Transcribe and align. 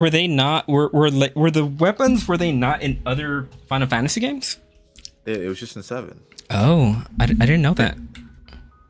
were 0.00 0.10
they 0.10 0.26
not 0.26 0.68
were 0.68 0.88
were 0.88 1.10
were 1.34 1.50
the 1.50 1.64
weapons 1.64 2.28
were 2.28 2.36
they 2.36 2.52
not 2.52 2.82
in 2.82 3.02
other 3.04 3.48
Final 3.68 3.88
Fantasy 3.88 4.20
games? 4.20 4.58
It, 5.26 5.42
it 5.42 5.48
was 5.48 5.58
just 5.58 5.76
in 5.76 5.82
seven. 5.82 6.20
Oh, 6.50 7.04
I, 7.20 7.24
I 7.24 7.26
didn't 7.26 7.62
know 7.62 7.74
that. 7.74 7.98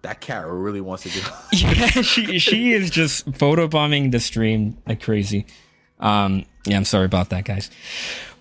That 0.02 0.20
cat 0.20 0.46
really 0.46 0.80
wants 0.80 1.04
to 1.04 1.08
do. 1.10 1.20
yeah, 1.52 2.02
she 2.02 2.38
she 2.38 2.72
is 2.72 2.90
just 2.90 3.30
photobombing 3.32 4.12
the 4.12 4.20
stream 4.20 4.78
like 4.86 5.02
crazy. 5.02 5.46
Um, 5.98 6.44
yeah, 6.66 6.76
I'm 6.76 6.84
sorry 6.84 7.06
about 7.06 7.30
that, 7.30 7.44
guys. 7.44 7.70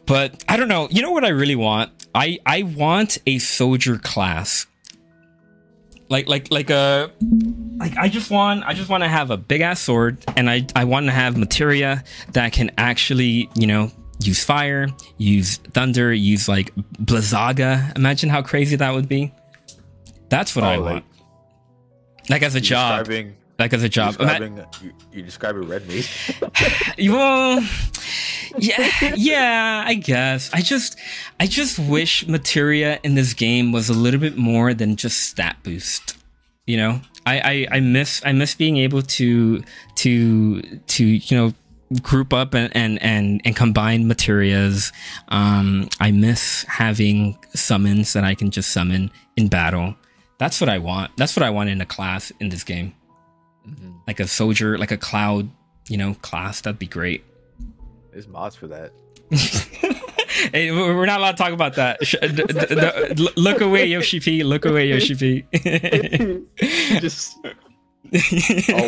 But 0.05 0.43
I 0.47 0.57
don't 0.57 0.67
know. 0.67 0.87
You 0.91 1.01
know 1.01 1.11
what 1.11 1.25
I 1.25 1.29
really 1.29 1.55
want? 1.55 1.91
I 2.13 2.39
I 2.45 2.63
want 2.63 3.17
a 3.25 3.39
soldier 3.39 3.97
class. 3.97 4.67
Like 6.09 6.27
like 6.27 6.49
like 6.51 6.69
a 6.69 7.11
like 7.77 7.97
I 7.97 8.07
just 8.07 8.31
want 8.31 8.63
I 8.65 8.73
just 8.73 8.89
want 8.89 9.03
to 9.03 9.09
have 9.09 9.29
a 9.29 9.37
big 9.37 9.61
ass 9.61 9.81
sword 9.81 10.17
and 10.37 10.49
I 10.49 10.65
I 10.75 10.85
want 10.85 11.07
to 11.07 11.11
have 11.11 11.37
materia 11.37 12.03
that 12.31 12.53
can 12.53 12.71
actually, 12.77 13.49
you 13.55 13.67
know, 13.67 13.91
use 14.23 14.43
fire, 14.43 14.87
use 15.17 15.57
thunder, 15.57 16.13
use 16.13 16.47
like 16.47 16.73
blizzaga. 16.75 17.95
Imagine 17.97 18.29
how 18.29 18.41
crazy 18.41 18.75
that 18.77 18.93
would 18.93 19.09
be. 19.09 19.33
That's 20.29 20.55
what 20.55 20.63
Oh, 20.63 20.67
I 20.67 20.75
like- 20.77 20.93
want. 20.93 21.05
Like 22.29 22.41
as 22.43 22.55
a 22.55 22.61
job. 22.61 22.99
Describing, 23.05 23.35
Like 23.59 23.73
as 23.73 23.83
a 23.83 23.89
job. 23.89 24.15
Ima- 24.19 24.39
describing 24.39 24.65
you, 24.81 24.93
you 25.11 25.23
describing 25.23 25.67
red 25.67 25.87
meat. 25.87 26.09
well, 27.09 27.67
yeah, 28.57 29.13
yeah, 29.15 29.83
I 29.85 29.95
guess. 29.95 30.51
I 30.53 30.61
just, 30.61 30.97
I 31.39 31.47
just 31.47 31.79
wish 31.79 32.27
materia 32.27 32.99
in 33.03 33.15
this 33.15 33.33
game 33.33 33.71
was 33.71 33.89
a 33.89 33.93
little 33.93 34.19
bit 34.19 34.37
more 34.37 34.73
than 34.73 34.95
just 34.95 35.21
stat 35.21 35.57
boost. 35.63 36.15
You 36.67 36.77
know, 36.77 37.01
I, 37.25 37.39
I, 37.71 37.77
I 37.77 37.79
miss, 37.79 38.21
I 38.25 38.31
miss 38.33 38.53
being 38.53 38.77
able 38.77 39.01
to, 39.01 39.63
to, 39.95 40.61
to, 40.61 41.05
you 41.05 41.37
know, 41.37 41.53
group 42.01 42.33
up 42.33 42.53
and 42.53 42.75
and 42.75 43.01
and, 43.01 43.41
and 43.45 43.55
combine 43.55 44.07
materias. 44.07 44.91
Um, 45.29 45.89
I 45.99 46.11
miss 46.11 46.63
having 46.67 47.37
summons 47.55 48.13
that 48.13 48.23
I 48.23 48.35
can 48.35 48.51
just 48.51 48.71
summon 48.71 49.11
in 49.35 49.47
battle. 49.47 49.95
That's 50.37 50.61
what 50.61 50.69
I 50.69 50.77
want. 50.77 51.15
That's 51.17 51.35
what 51.35 51.43
I 51.43 51.49
want 51.49 51.69
in 51.69 51.81
a 51.81 51.85
class 51.85 52.31
in 52.39 52.49
this 52.49 52.63
game. 52.63 52.93
Like 54.07 54.19
a 54.19 54.27
soldier, 54.27 54.77
like 54.77 54.91
a 54.91 54.97
cloud, 54.97 55.49
you 55.89 55.97
know, 55.97 56.13
class. 56.21 56.61
That'd 56.61 56.79
be 56.79 56.87
great. 56.87 57.23
There's 58.11 58.27
mods 58.27 58.55
for 58.55 58.67
that. 58.67 58.91
Hey, 60.53 60.69
we- 60.69 60.77
we're 60.77 61.07
not 61.07 61.19
allowed 61.19 61.31
to 61.31 61.37
talk 61.37 61.51
about 61.51 61.75
that. 61.75 62.05
Sh- 62.05 62.15
d- 62.21 62.27
d- 62.27 62.43
d- 63.15 63.23
l- 63.25 63.33
look 63.37 63.59
away, 63.59 63.85
Yoshi 63.87 64.19
P. 64.19 64.43
Look 64.43 64.65
away, 64.65 64.87
Yoshi 64.87 65.15
P. 65.15 65.43
just. 66.99 67.37
Oh 67.43 67.49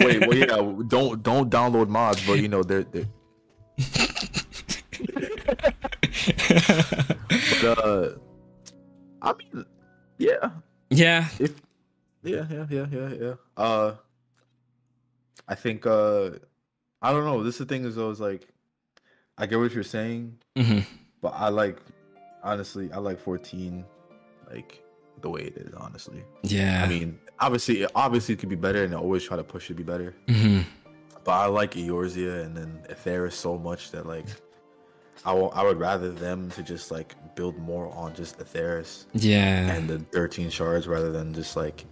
wait, 0.05 0.27
well 0.27 0.35
yeah. 0.37 0.45
Don't 0.87 1.23
don't 1.23 1.49
download 1.49 1.87
mods, 1.87 2.23
but 2.27 2.39
you 2.39 2.49
know 2.49 2.61
they're. 2.61 2.83
they're 2.83 3.05
but 7.61 7.77
uh, 7.77 8.09
I 9.21 9.33
mean, 9.33 9.65
yeah, 10.17 10.49
yeah, 10.89 11.27
if 11.39 11.55
yeah, 12.23 12.45
yeah, 12.49 12.65
yeah, 12.69 12.85
yeah, 12.91 13.09
yeah. 13.19 13.33
Uh, 13.57 13.95
I 15.49 15.55
think 15.55 15.85
uh, 15.85 16.29
I 17.01 17.11
don't 17.11 17.25
know. 17.25 17.43
This 17.43 17.55
is 17.55 17.59
the 17.59 17.65
thing 17.65 17.83
is 17.83 17.95
though 17.95 18.09
is 18.11 18.19
like, 18.21 18.47
I 19.37 19.45
get 19.45 19.57
what 19.59 19.73
you're 19.73 19.83
saying, 19.83 20.37
Mhm. 20.55 20.85
but 21.21 21.33
I 21.35 21.49
like, 21.49 21.79
honestly, 22.43 22.91
I 22.93 22.97
like 22.99 23.19
14, 23.19 23.83
like 24.51 24.81
the 25.21 25.29
way 25.29 25.41
it 25.41 25.57
is. 25.57 25.73
Honestly, 25.73 26.23
yeah. 26.43 26.83
I 26.85 26.87
mean, 26.87 27.19
obviously, 27.39 27.85
obviously 27.95 28.35
it 28.35 28.39
could 28.39 28.49
be 28.49 28.55
better, 28.55 28.83
and 28.83 28.93
I 28.93 28.97
always 28.97 29.23
try 29.23 29.37
to 29.37 29.43
push 29.43 29.65
it 29.65 29.73
to 29.73 29.73
be 29.75 29.83
better. 29.83 30.13
Mhm. 30.27 30.63
But 31.23 31.31
I 31.31 31.45
like 31.47 31.71
Eorzea 31.73 32.43
and 32.45 32.55
then 32.55 32.81
Etheirys 32.89 33.33
so 33.33 33.57
much 33.57 33.91
that 33.91 34.05
like, 34.05 34.25
I 35.25 35.33
will, 35.33 35.51
I 35.53 35.63
would 35.63 35.77
rather 35.79 36.11
them 36.11 36.49
to 36.51 36.63
just 36.63 36.91
like 36.91 37.13
build 37.35 37.57
more 37.57 37.87
on 37.93 38.13
just 38.15 38.39
Etheirys 38.39 39.05
yeah, 39.13 39.69
and 39.73 39.89
the 39.89 39.99
13 40.11 40.49
shards 40.49 40.87
rather 40.87 41.11
than 41.11 41.33
just 41.33 41.55
like 41.57 41.85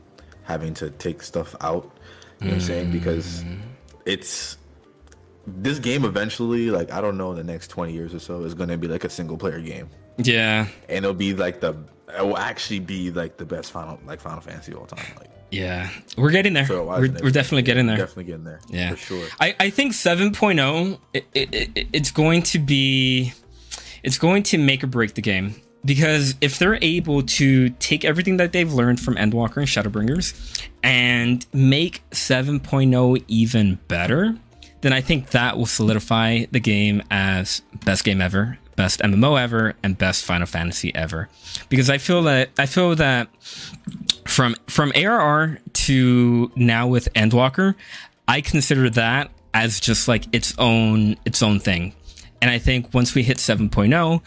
having 0.44 0.74
to 0.76 0.90
take 0.92 1.22
stuff 1.22 1.56
out. 1.62 1.92
You 2.40 2.48
know 2.48 2.54
what 2.54 2.54
I'm 2.56 2.62
saying? 2.62 2.92
Because 2.92 3.44
Mm. 3.44 3.58
it's 4.06 4.58
this 5.46 5.80
game 5.80 6.06
eventually, 6.06 6.70
like 6.72 6.92
I 6.92 7.02
don't 7.02 7.18
know, 7.18 7.32
in 7.32 7.38
the 7.38 7.44
next 7.44 7.70
20 7.70 7.94
years 7.94 8.14
or 8.14 8.20
so, 8.20 8.44
is 8.44 8.54
going 8.54 8.70
to 8.70 8.78
be 8.78 8.88
like 8.88 9.04
a 9.06 9.10
single 9.10 9.38
player 9.38 9.60
game, 9.62 9.90
yeah, 10.18 10.68
and 10.90 10.98
it'll 11.06 11.14
be 11.14 11.34
like 11.34 11.60
the 11.62 11.76
it 12.18 12.26
will 12.26 12.38
actually 12.38 12.80
be 12.80 13.12
like 13.12 13.38
the 13.38 13.46
best 13.46 13.72
final 13.72 14.00
like 14.06 14.20
Final 14.22 14.42
Fantasy 14.42 14.72
of 14.74 14.80
all 14.80 14.86
time. 14.86 15.06
Like 15.18 15.30
yeah. 15.52 15.90
We're 16.18 16.32
getting 16.32 16.52
there. 16.54 16.66
so 16.66 16.84
We're, 16.86 17.10
we're 17.24 17.32
definitely 17.32 17.62
getting 17.62 17.86
there. 17.88 17.96
Definitely 17.98 18.26
getting 18.26 18.44
there. 18.44 18.60
Yeah. 18.68 18.90
for 18.92 18.98
sure. 18.98 19.28
I, 19.40 19.56
I 19.62 19.70
think 19.70 19.94
7.0 19.94 21.00
it, 21.14 21.26
it, 21.34 21.54
it, 21.78 21.88
it's 21.94 22.12
going 22.12 22.44
to 22.44 22.60
be 22.60 23.32
it's 24.04 24.18
going 24.18 24.44
to 24.44 24.58
make 24.58 24.84
or 24.84 24.88
break 24.88 25.14
the 25.14 25.22
game 25.22 25.56
because 25.88 26.36
if 26.42 26.60
they're 26.60 26.78
able 26.84 27.24
to 27.24 27.70
take 27.70 28.06
everything 28.06 28.38
that 28.38 28.52
they've 28.52 28.72
learned 28.72 29.00
from 29.00 29.16
Endwalker 29.16 29.58
and 29.58 29.68
Shadowbringers 29.68 30.68
and 30.84 31.46
make 31.54 32.04
7.0 32.12 33.24
even 33.28 33.80
better 33.88 34.38
then 34.82 34.94
I 34.94 35.02
think 35.02 35.32
that 35.32 35.58
will 35.58 35.66
solidify 35.66 36.46
the 36.52 36.60
game 36.60 37.02
as 37.10 37.62
best 37.84 38.04
game 38.04 38.22
ever 38.22 38.60
best 38.76 39.00
MMO 39.00 39.42
ever 39.42 39.74
and 39.84 39.98
best 39.98 40.24
Final 40.24 40.46
Fantasy 40.46 40.94
ever 40.96 41.28
because 41.68 41.90
I 41.90 41.98
feel 41.98 42.24
that 42.24 42.52
I 42.58 42.68
feel 42.68 42.96
that 42.96 43.28
from 44.26 44.56
from 44.68 44.94
ARR 44.96 45.60
to 45.74 46.52
now 46.56 46.88
with 46.88 47.10
Endwalker, 47.14 47.76
I 48.28 48.42
consider 48.42 48.90
that 48.92 49.32
as 49.54 49.80
just 49.80 50.08
like 50.08 50.34
its 50.34 50.54
own 50.58 51.18
its 51.26 51.42
own 51.42 51.60
thing. 51.60 51.94
And 52.42 52.52
I 52.52 52.60
think 52.60 52.94
once 52.94 53.16
we 53.16 53.24
hit 53.24 53.38
7.0, 53.38 54.22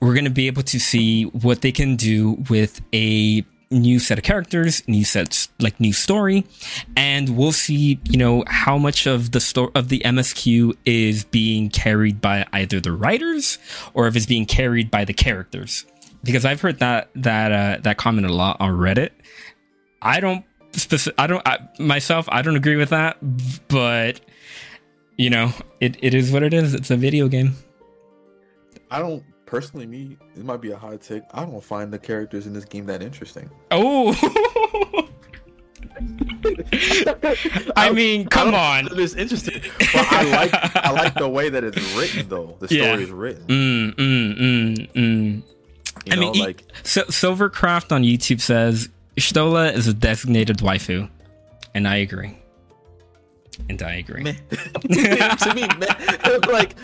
we're 0.00 0.14
going 0.14 0.24
to 0.24 0.30
be 0.30 0.46
able 0.46 0.62
to 0.64 0.78
see 0.78 1.24
what 1.24 1.62
they 1.62 1.72
can 1.72 1.96
do 1.96 2.32
with 2.48 2.80
a 2.94 3.44
new 3.70 3.98
set 3.98 4.18
of 4.18 4.24
characters, 4.24 4.86
new 4.86 5.04
sets 5.04 5.48
like 5.58 5.78
new 5.80 5.92
story, 5.92 6.44
and 6.96 7.36
we'll 7.36 7.52
see, 7.52 7.98
you 8.04 8.16
know, 8.16 8.44
how 8.46 8.78
much 8.78 9.06
of 9.06 9.32
the 9.32 9.40
story 9.40 9.70
of 9.74 9.88
the 9.88 10.00
MSQ 10.04 10.76
is 10.84 11.24
being 11.24 11.68
carried 11.68 12.20
by 12.20 12.46
either 12.52 12.80
the 12.80 12.92
writers 12.92 13.58
or 13.94 14.06
if 14.06 14.16
it's 14.16 14.26
being 14.26 14.46
carried 14.46 14.90
by 14.90 15.04
the 15.04 15.14
characters. 15.14 15.84
Because 16.22 16.44
I've 16.44 16.60
heard 16.60 16.78
that 16.78 17.10
that 17.16 17.52
uh, 17.52 17.80
that 17.82 17.98
comment 17.98 18.26
a 18.26 18.32
lot 18.32 18.56
on 18.60 18.72
Reddit. 18.78 19.10
I 20.00 20.20
don't 20.20 20.44
speci- 20.72 21.12
I 21.18 21.26
don't 21.26 21.46
I, 21.46 21.58
myself 21.78 22.28
I 22.30 22.40
don't 22.42 22.56
agree 22.56 22.76
with 22.76 22.90
that, 22.90 23.18
but 23.68 24.20
you 25.16 25.30
know, 25.30 25.52
it, 25.80 25.96
it 26.02 26.14
is 26.14 26.30
what 26.32 26.42
it 26.42 26.52
is. 26.54 26.74
It's 26.74 26.90
a 26.90 26.96
video 26.96 27.28
game. 27.28 27.54
I 28.90 28.98
don't 28.98 29.22
personally 29.46 29.86
me. 29.86 30.16
It 30.36 30.44
might 30.44 30.60
be 30.60 30.70
a 30.72 30.76
hot 30.76 31.00
take. 31.00 31.22
I 31.32 31.44
don't 31.44 31.62
find 31.62 31.92
the 31.92 31.98
characters 31.98 32.46
in 32.46 32.52
this 32.52 32.64
game 32.64 32.86
that 32.86 33.02
interesting. 33.02 33.50
Oh. 33.70 34.12
I 37.76 37.90
mean, 37.92 38.26
come 38.26 38.54
on. 38.54 38.88
It's 38.98 39.14
interesting, 39.14 39.60
but 39.78 40.06
I 40.12 40.22
like 40.30 40.76
I 40.76 40.90
like 40.90 41.14
the 41.14 41.28
way 41.28 41.48
that 41.50 41.64
it's 41.64 41.78
written 41.96 42.28
though. 42.28 42.56
The 42.60 42.68
story 42.68 42.82
Yeah. 42.82 42.96
is 42.96 43.10
written. 43.10 43.46
Mm, 43.46 43.94
mm, 43.94 44.38
mm, 44.38 44.92
mm. 44.92 45.42
You 46.06 46.12
I 46.12 46.16
know, 46.16 46.32
mean, 46.32 46.42
like 46.42 46.64
so, 46.82 47.02
Silvercraft 47.04 47.92
on 47.92 48.02
YouTube 48.02 48.40
says 48.40 48.88
Stola 49.18 49.70
is 49.72 49.86
a 49.86 49.94
designated 49.94 50.58
waifu, 50.58 51.08
and 51.74 51.86
I 51.88 51.96
agree. 51.96 52.36
And 53.68 53.82
I 53.82 53.94
agree. 53.96 54.22
man, 54.22 54.36
to 55.38 55.52
me, 55.54 55.68
man, 55.68 55.96
like 56.46 56.74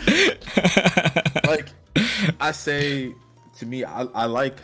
like 1.45 1.69
I 2.39 2.51
say 2.51 3.13
to 3.59 3.65
me, 3.65 3.83
I, 3.83 4.03
I 4.03 4.25
like 4.25 4.57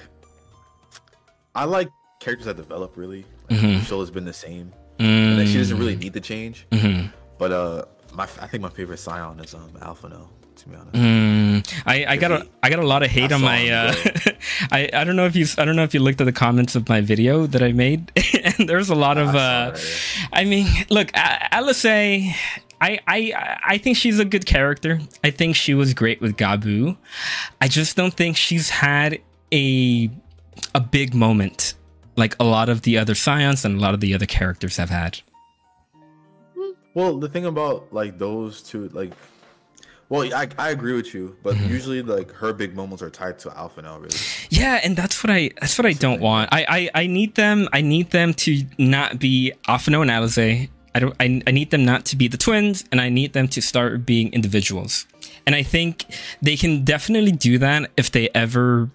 I 1.56 1.66
like 1.66 1.90
characters 2.20 2.46
that 2.46 2.58
develop 2.58 2.96
really. 2.98 3.26
Like, 3.50 3.60
Mhm. 3.60 3.82
Shola's 3.86 4.12
been 4.12 4.26
the 4.26 4.34
same, 4.34 4.74
and 5.00 5.38
then 5.40 5.48
she 5.48 5.58
doesn't 5.58 5.78
really 5.78 5.96
Mm, 5.96 6.00
need 6.00 6.14
to 6.14 6.20
change. 6.22 6.68
mhm. 6.72 7.12
But 7.38 7.52
uh, 7.52 7.86
my 8.14 8.24
I 8.42 8.48
think 8.48 8.62
my 8.62 8.70
favorite 8.70 8.98
Scion 9.00 9.40
is 9.40 9.54
um 9.54 9.70
Alphinaud. 9.82 10.28
To 10.58 10.70
be 10.70 10.76
honest, 10.76 10.94
Mm, 10.96 11.47
I, 11.86 12.06
I 12.08 12.18
got 12.18 12.32
a 12.32 12.40
he- 12.40 12.50
I 12.64 12.70
got 12.70 12.80
a 12.80 12.86
lot 12.88 13.04
of 13.04 13.10
hate 13.10 13.32
on 13.32 13.42
my 13.42 13.58
him 13.58 13.74
uh, 13.74 14.32
I 14.72 14.90
I 14.94 15.04
don't 15.04 15.16
know 15.16 15.26
if 15.26 15.36
you 15.36 15.46
I 15.58 15.66
don't 15.66 15.76
know 15.76 15.84
if 15.84 15.94
you 15.94 16.00
looked 16.00 16.22
at 16.22 16.26
the 16.26 16.32
comments 16.32 16.76
of 16.76 16.88
my 16.90 17.02
video 17.02 17.46
that 17.48 17.62
I 17.64 17.72
made 17.72 18.12
and 18.44 18.68
there's 18.70 18.90
a 18.90 18.96
lot 18.96 19.18
of 19.18 19.30
I 19.30 19.34
saw 19.34 19.40
uh. 19.40 19.78
I 20.34 20.44
mean 20.46 20.68
look 20.90 21.10
A- 21.16 21.50
Alisaie 21.54 22.34
I, 22.80 23.00
I 23.08 23.58
I 23.66 23.78
think 23.80 23.98
she's 23.98 24.20
a 24.20 24.26
good 24.26 24.46
character. 24.46 25.00
I 25.24 25.32
think 25.32 25.56
she 25.56 25.74
was 25.74 25.96
great 25.96 26.22
with 26.22 26.38
Gabu. 26.38 26.96
I 27.60 27.68
just 27.68 27.98
don't 27.98 28.14
think 28.14 28.38
she's 28.38 28.70
had 28.70 29.20
a 29.52 30.10
a 30.76 30.80
big 30.80 31.16
moment 31.16 31.74
like 32.18 32.36
a 32.40 32.44
lot 32.44 32.70
of 32.70 32.84
the 32.84 32.98
other 32.98 33.16
scions 33.16 33.66
and 33.66 33.78
a 33.78 33.80
lot 33.82 33.94
of 33.96 34.00
the 34.00 34.14
other 34.14 34.26
characters 34.28 34.78
have 34.78 34.90
had. 34.92 35.20
Well, 36.94 37.18
the 37.20 37.30
thing 37.30 37.46
about 37.46 37.94
like 37.94 38.18
those 38.18 38.62
two, 38.64 38.90
like, 38.90 39.12
well, 40.10 40.34
I, 40.34 40.48
I 40.58 40.70
agree 40.70 40.94
with 40.94 41.14
you, 41.14 41.36
but 41.44 41.56
Mm-hmm. 41.56 41.70
usually 41.70 42.02
like 42.02 42.32
her 42.34 42.54
big 42.54 42.76
moments 42.76 43.02
are 43.04 43.10
tied 43.10 43.40
to 43.40 43.50
Alphinaud, 43.50 44.02
really. 44.02 44.18
Yeah, 44.50 44.80
and 44.84 44.96
that's 44.96 45.24
what 45.24 45.32
I 45.32 45.52
that's 45.60 45.78
what 45.78 45.86
I 45.86 45.94
don't 45.94 46.22
want. 46.22 46.50
I, 46.54 46.66
I 46.96 47.02
I 47.04 47.08
need 47.08 47.36
them 47.36 47.68
I 47.74 47.82
need 47.82 48.12
them 48.12 48.34
to 48.46 48.64
not 48.78 49.20
be 49.20 49.54
Alphinaud 49.68 50.02
and 50.04 50.12
Alisaie. 50.12 50.70
I 50.96 51.00
don't 51.00 51.16
I, 51.20 51.42
I 51.48 51.52
need 51.52 51.70
them 51.72 51.84
not 51.86 52.06
to 52.06 52.16
be 52.16 52.28
the 52.28 52.38
twins 52.38 52.84
and 52.92 53.00
I 53.02 53.10
need 53.10 53.34
them 53.34 53.48
to 53.50 53.62
start 53.62 54.06
being 54.06 54.32
individuals. 54.34 55.06
and 55.46 55.56
I 55.56 55.64
think 55.64 56.06
they 56.42 56.56
can 56.58 56.84
definitely 56.84 57.32
do 57.32 57.58
that 57.60 57.92
if 57.98 58.10
they 58.12 58.30
ever 58.34 58.90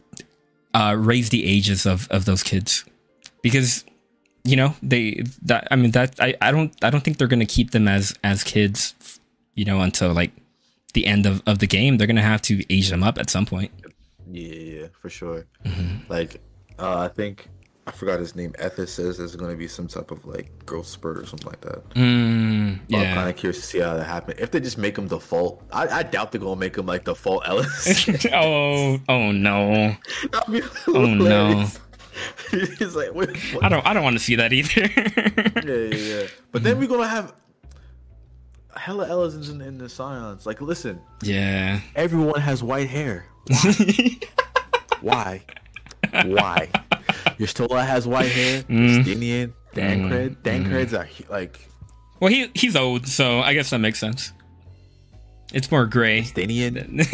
uh, 0.74 0.96
raise 0.98 1.28
the 1.28 1.44
ages 1.44 1.86
of 1.86 2.08
of 2.10 2.24
those 2.24 2.42
kids, 2.42 2.84
because 3.42 3.84
you 4.44 4.56
know 4.56 4.74
they 4.82 5.22
that 5.42 5.68
I 5.70 5.76
mean 5.76 5.92
that 5.92 6.18
I, 6.18 6.34
I 6.40 6.50
don't 6.50 6.72
I 6.82 6.90
don't 6.90 7.04
think 7.04 7.18
they're 7.18 7.28
gonna 7.28 7.46
keep 7.46 7.70
them 7.70 7.86
as 7.88 8.14
as 8.24 8.42
kids, 8.42 8.94
you 9.54 9.64
know, 9.64 9.80
until 9.80 10.12
like 10.12 10.32
the 10.94 11.06
end 11.06 11.26
of, 11.26 11.42
of 11.46 11.58
the 11.58 11.66
game. 11.66 11.96
They're 11.96 12.06
gonna 12.06 12.22
have 12.22 12.42
to 12.42 12.62
age 12.72 12.90
them 12.90 13.02
up 13.02 13.18
at 13.18 13.30
some 13.30 13.46
point. 13.46 13.70
Yeah, 14.30 14.54
yeah, 14.54 14.86
for 15.00 15.10
sure. 15.10 15.46
Mm-hmm. 15.64 16.10
Like, 16.10 16.40
uh, 16.78 16.98
I 16.98 17.08
think 17.08 17.48
I 17.86 17.90
forgot 17.90 18.20
his 18.20 18.36
name. 18.36 18.52
Ethis 18.60 18.88
says 18.88 19.18
there's 19.18 19.34
to 19.34 19.56
be 19.56 19.66
some 19.66 19.88
type 19.88 20.12
of 20.12 20.24
like 20.24 20.50
growth 20.64 20.86
spurt 20.86 21.18
or 21.18 21.26
something 21.26 21.48
like 21.48 21.60
that. 21.62 21.88
Mm, 21.90 22.80
But 22.88 22.98
I'm 22.98 23.14
kind 23.14 23.30
of 23.30 23.36
curious 23.36 23.60
to 23.60 23.66
see 23.66 23.78
how 23.80 23.94
that 23.94 24.04
happens. 24.04 24.40
If 24.40 24.52
they 24.52 24.60
just 24.60 24.78
make 24.78 24.96
him 24.96 25.08
default, 25.08 25.62
I, 25.72 25.88
I 25.88 26.02
doubt 26.04 26.30
they're 26.30 26.40
gonna 26.40 26.56
make 26.56 26.76
him 26.76 26.86
like 26.86 27.04
the 27.04 27.12
default 27.12 27.44
Elezen. 27.44 28.30
oh 28.34 29.00
oh 29.08 29.32
no. 29.32 29.96
Oh, 30.86 31.06
no. 31.06 31.66
He's 32.50 32.94
like. 32.94 33.10
I 33.62 33.68
don't 33.68 33.84
I 33.86 33.92
don't 33.92 34.04
want 34.04 34.16
to 34.16 34.22
see 34.22 34.36
that 34.36 34.52
either. 34.52 34.82
Yeah, 35.66 35.96
yeah, 35.96 36.20
yeah. 36.20 36.26
But 36.52 36.62
then 36.62 36.78
we're 36.78 36.88
gonna 36.88 37.08
have 37.08 37.34
hella 38.76 39.06
Elezens 39.08 39.50
in, 39.50 39.60
in 39.60 39.78
the 39.78 39.88
Scions. 39.88 40.46
Like, 40.46 40.60
listen, 40.60 41.00
yeah. 41.22 41.80
everyone 41.94 42.40
has 42.40 42.62
white 42.62 42.88
hair. 42.88 43.24
Why? 45.00 45.42
Why? 46.24 46.68
Y'shtola 47.38 47.84
has 47.86 48.06
white 48.06 48.30
hair. 48.30 48.62
Mm. 48.64 49.52
Thancred. 49.74 50.44
Thancred's 50.44 50.94
are 50.94 51.04
he- 51.04 51.24
like 51.28 51.68
Well, 52.20 52.30
he 52.30 52.50
he's 52.54 52.76
old, 52.76 53.08
so 53.08 53.40
I 53.40 53.54
guess 53.54 53.70
that 53.70 53.78
makes 53.78 53.98
sense. 53.98 54.32
It's 55.52 55.70
more 55.70 55.84
gray. 55.86 56.22
Estinien. 56.22 57.04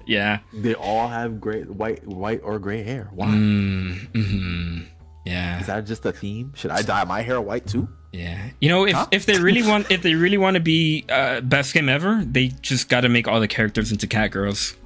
yeah. 0.06 0.40
They 0.52 0.74
all 0.74 1.08
have 1.08 1.40
gray, 1.40 1.62
white, 1.62 2.06
white 2.06 2.40
or 2.44 2.58
gray 2.60 2.82
hair. 2.84 3.08
Why? 3.12 3.26
Mm, 3.26 3.98
hmm 4.14 4.80
Yeah. 5.26 5.60
Is 5.60 5.66
that 5.66 5.86
just 5.86 6.04
a 6.06 6.12
theme? 6.12 6.52
Should 6.54 6.70
I 6.70 6.82
dye 6.82 7.04
my 7.04 7.20
hair 7.22 7.40
white 7.40 7.66
too? 7.66 7.88
Yeah. 8.12 8.50
You 8.60 8.68
know, 8.68 8.86
if, 8.86 8.94
Huh? 8.94 9.06
if 9.10 9.24
they 9.26 9.38
really 9.40 9.62
want 9.62 9.90
if 9.90 10.02
they 10.02 10.14
really 10.14 10.36
want 10.38 10.54
to 10.54 10.60
be 10.60 11.04
uh, 11.08 11.40
best 11.40 11.72
game 11.74 11.88
ever, 11.88 12.22
they 12.24 12.48
just 12.60 12.88
got 12.88 13.00
to 13.02 13.08
make 13.08 13.26
all 13.26 13.40
the 13.40 13.48
characters 13.48 13.90
into 13.90 14.06
cat 14.06 14.30
girls. 14.30 14.76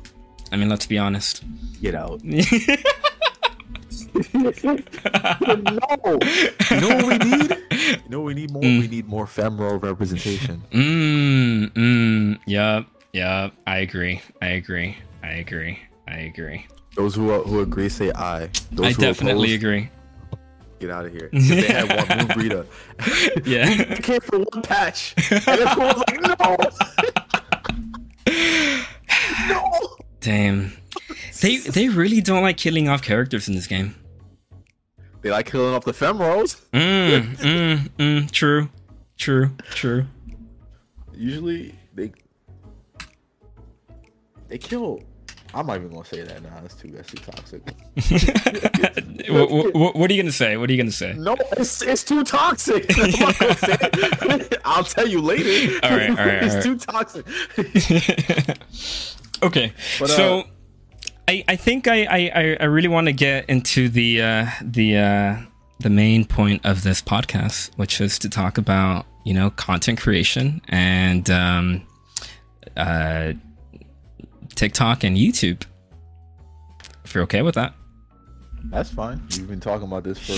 I 0.52 0.56
mean, 0.56 0.68
let's 0.68 0.86
be 0.86 0.96
honest. 0.96 1.42
Get 1.82 1.94
out. 1.94 2.22
no. 2.22 2.40
You 6.70 6.80
know 6.80 6.88
what 6.96 7.06
we 7.06 7.18
need? 7.18 7.56
You 7.70 8.08
know 8.08 8.20
what 8.20 8.26
we 8.26 8.34
need 8.34 8.50
more? 8.50 8.62
We 8.62 8.88
need 8.88 9.06
more 9.08 9.26
femoral 9.26 9.78
representation. 9.78 10.62
Mm, 10.72 11.72
mm, 11.72 12.38
yep, 12.46 12.86
yep. 13.12 13.52
I 13.66 13.78
agree. 13.78 14.20
I 14.42 14.46
agree. 14.48 14.96
I 15.22 15.32
agree. 15.34 15.78
I 16.08 16.16
agree. 16.18 16.66
Those 16.94 17.14
who 17.14 17.32
who 17.42 17.60
agree 17.60 17.88
say 17.88 18.12
aye. 18.14 18.48
Those 18.72 18.86
I 18.86 18.92
definitely 19.00 19.54
oppose, 19.54 19.64
agree. 19.64 19.90
Get 20.78 20.90
out 20.90 21.06
of 21.06 21.12
here. 21.12 21.30
they 21.32 21.62
had 21.62 21.88
one 21.88 22.06
Moenbryda. 22.06 22.66
Yeah. 23.46 23.84
They 23.88 23.96
came 23.96 24.20
for 24.20 24.38
one 24.38 24.62
patch. 24.62 25.14
And 25.30 25.60
everyone 25.60 25.94
was 25.94 26.04
like, 26.08 26.20
no. 26.20 26.56
no. 29.48 29.96
Damn. 30.20 30.72
They 31.40 31.58
they 31.58 31.88
really 31.88 32.20
don't 32.20 32.42
like 32.42 32.56
killing 32.56 32.88
off 32.88 33.02
characters 33.02 33.48
in 33.48 33.54
this 33.54 33.66
game. 33.66 33.94
They 35.22 35.30
like 35.30 35.46
killing 35.46 35.74
off 35.74 35.84
the 35.84 35.92
femorals. 35.92 36.56
Mm, 36.72 37.36
mm, 37.36 37.88
mm. 37.98 38.30
True. 38.30 38.68
True. 39.16 39.50
True. 39.70 40.06
Usually 41.14 41.74
they 41.94 42.12
they 44.48 44.58
kill. 44.58 45.00
I'm 45.56 45.66
not 45.66 45.76
even 45.76 45.90
gonna 45.90 46.04
say 46.04 46.22
that 46.22 46.42
now. 46.42 46.58
That's 46.60 46.74
too 46.74 46.88
that's 46.88 47.10
too 47.10 47.16
toxic. 47.16 47.62
what, 49.30 49.74
what, 49.74 49.96
what 49.96 50.10
are 50.10 50.12
you 50.12 50.22
gonna 50.22 50.30
say? 50.30 50.58
What 50.58 50.68
are 50.68 50.72
you 50.72 50.78
gonna 50.78 50.90
say? 50.90 51.14
No, 51.14 51.34
it's, 51.52 51.80
it's 51.80 52.04
too 52.04 52.24
toxic. 52.24 52.84
I'm 52.98 53.10
not 53.10 53.34
say 53.58 53.76
it. 53.80 54.60
I'll 54.66 54.84
tell 54.84 55.08
you 55.08 55.22
later. 55.22 55.78
All 55.82 55.90
right, 55.96 56.10
all 56.10 56.16
right, 56.16 56.42
it's 56.42 56.54
all 56.54 56.60
right. 56.60 56.62
too 56.62 56.76
toxic. 56.76 57.26
okay. 59.42 59.72
But, 59.98 60.10
so 60.10 60.40
uh, 60.40 60.44
I, 61.28 61.44
I 61.48 61.56
think 61.56 61.88
I, 61.88 62.04
I, 62.04 62.56
I 62.60 62.64
really 62.64 62.88
want 62.88 63.06
to 63.06 63.14
get 63.14 63.48
into 63.48 63.88
the 63.88 64.20
uh, 64.20 64.46
the 64.60 64.98
uh, 64.98 65.36
the 65.80 65.90
main 65.90 66.26
point 66.26 66.66
of 66.66 66.82
this 66.82 67.00
podcast, 67.00 67.74
which 67.76 68.02
is 68.02 68.18
to 68.18 68.28
talk 68.28 68.58
about 68.58 69.06
you 69.24 69.32
know 69.32 69.48
content 69.50 69.98
creation 69.98 70.60
and 70.68 71.30
um, 71.30 71.86
uh, 72.76 73.32
TikTok 74.56 75.04
and 75.04 75.16
YouTube. 75.16 75.62
If 77.04 77.14
you're 77.14 77.22
okay 77.24 77.42
with 77.42 77.54
that. 77.54 77.74
That's 78.64 78.90
fine. 78.90 79.22
We've 79.30 79.46
been 79.48 79.60
talking 79.60 79.86
about 79.86 80.02
this 80.02 80.18
for 80.18 80.32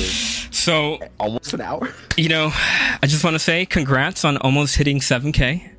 So 0.53 0.99
almost 1.19 1.55
an 1.55 1.63
hour. 1.63 1.89
you 2.19 2.29
know, 2.29 2.51
I 2.53 2.99
just 3.07 3.25
want 3.25 3.35
to 3.35 3.39
say 3.39 3.65
congrats 3.65 4.25
on 4.25 4.37
almost 4.39 4.77
hitting 4.77 4.99
7K. 5.01 5.71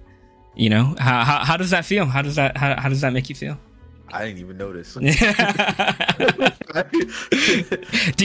You 0.55 0.69
know, 0.71 0.95
how, 0.99 1.23
how, 1.23 1.45
how 1.45 1.57
does 1.57 1.69
that 1.69 1.85
feel? 1.85 2.05
How 2.05 2.23
does 2.23 2.35
that 2.37 2.57
how, 2.57 2.75
how 2.81 2.89
does 2.89 3.01
that 3.01 3.13
make 3.13 3.29
you 3.29 3.35
feel? 3.35 3.57
I 4.11 4.25
didn't 4.25 4.39
even 4.39 4.57
notice. 4.57 4.93
do 4.95 5.01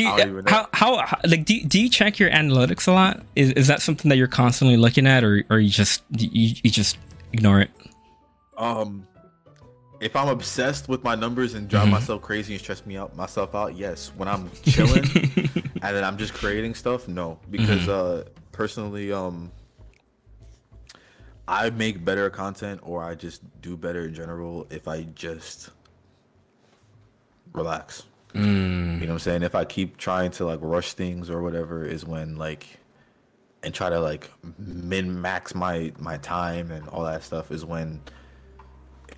you, 0.01 0.13
even 0.19 0.45
know. 0.45 0.51
how, 0.51 0.69
how 0.73 0.97
how 1.07 1.19
like 1.27 1.45
do, 1.45 1.55
you- 1.55 1.67
do 1.67 1.81
you 1.81 1.89
check 1.91 2.19
your 2.19 2.31
analytics 2.31 2.89
a 2.89 2.93
lot? 2.93 3.23
Is, 3.37 3.51
is 3.53 3.67
that 3.67 3.83
something 3.83 4.09
that 4.09 4.17
you're 4.17 4.27
constantly 4.27 4.77
looking 4.79 5.07
at, 5.07 5.23
or 5.25 5.45
or 5.51 5.59
you 5.59 5.69
just 5.69 6.03
you, 6.17 6.55
you 6.63 6.71
just 6.71 6.97
ignore 7.33 7.61
it? 7.61 7.71
um, 8.57 9.07
if 10.05 10.15
I'm 10.15 10.29
obsessed 10.29 10.87
with 10.89 11.03
my 11.03 11.15
numbers 11.15 11.55
and 11.55 11.63
Mm-hmm. 11.67 11.71
drive 11.71 11.89
myself 11.89 12.21
crazy 12.23 12.53
and 12.55 12.63
stress 12.63 12.85
me 12.87 12.97
out 12.97 13.17
myself 13.17 13.55
out, 13.55 13.75
yes. 13.75 14.13
When 14.17 14.29
I'm 14.29 14.51
chilling 14.65 15.05
and 15.83 15.97
then 15.97 16.05
I'm 16.05 16.19
just 16.19 16.35
creating 16.35 16.75
stuff, 16.75 17.09
no. 17.09 17.39
Because 17.51 17.81
Mm-hmm. 17.89 18.21
uh, 18.29 18.31
personally, 18.53 19.13
um, 19.13 19.51
I 21.49 21.71
make 21.71 22.05
better 22.05 22.29
content 22.31 22.81
or 22.85 23.03
I 23.03 23.15
just 23.15 23.43
do 23.61 23.77
better 23.77 24.05
in 24.07 24.15
general 24.15 24.67
if 24.71 24.89
I 24.89 25.03
just 25.15 25.71
relax. 27.53 28.05
Mm. 28.35 28.45
You 28.45 29.01
know 29.01 29.07
what 29.07 29.11
I'm 29.13 29.19
saying? 29.21 29.43
If 29.43 29.55
I 29.55 29.65
keep 29.65 29.97
trying 29.97 30.31
to 30.33 30.45
like 30.45 30.59
rush 30.63 30.93
things 30.95 31.31
or 31.31 31.43
whatever, 31.43 31.85
is 31.85 32.05
when 32.05 32.37
like 32.37 32.67
and 33.63 33.73
try 33.73 33.89
to 33.91 34.01
like 34.01 34.31
min 34.59 35.21
max 35.23 35.55
my 35.55 35.93
my 35.99 36.17
time 36.19 36.71
and 36.71 36.89
all 36.89 37.05
that 37.05 37.23
stuff 37.23 37.51
is 37.51 37.65
when 37.65 38.01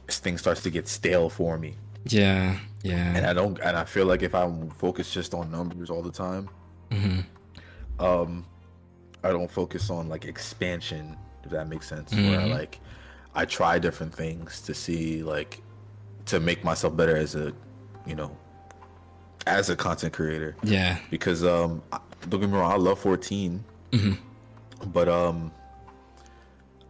things 0.09 0.41
starts 0.41 0.63
to 0.63 0.71
get 0.71 0.89
stale 0.89 1.29
for 1.29 1.59
me. 1.59 1.75
Yeah, 2.05 2.59
yeah. 2.83 3.15
And 3.17 3.27
I 3.27 3.33
don't 3.33 3.59
and 3.61 3.77
I 3.77 3.85
feel 3.85 4.07
like 4.07 4.23
if 4.23 4.35
I'm 4.35 4.71
focused 4.71 5.13
just 5.13 5.35
on 5.35 5.51
numbers 5.51 5.91
all 5.91 6.03
the 6.03 6.13
time, 6.13 6.49
hmm 6.93 7.21
um 7.99 8.45
I 9.25 9.31
don't 9.31 9.51
focus 9.51 9.91
on 9.91 10.09
like 10.09 10.25
expansion, 10.25 11.17
if 11.45 11.51
that 11.51 11.69
makes 11.69 11.89
sense. 11.89 12.13
Where 12.13 12.41
I 12.41 12.45
Mhm. 12.45 12.51
like 12.51 12.81
I 13.35 13.45
try 13.45 13.79
different 13.79 14.15
things 14.15 14.61
to 14.63 14.75
see 14.75 15.23
like 15.23 15.61
to 16.27 16.39
make 16.41 16.63
myself 16.65 16.97
better 16.97 17.17
as 17.17 17.35
a 17.35 17.53
you 18.07 18.15
know 18.15 18.31
as 19.47 19.71
a 19.71 19.77
content 19.77 20.13
creator. 20.13 20.55
yeah. 20.63 20.99
because 21.11 21.45
um 21.45 21.83
don't 22.29 22.41
get 22.41 22.51
me 22.51 22.57
wrong, 22.57 22.71
I 22.73 22.77
love 22.77 22.99
14, 22.99 23.65
Mhm. 23.93 24.17
but 24.93 25.09
um 25.09 25.51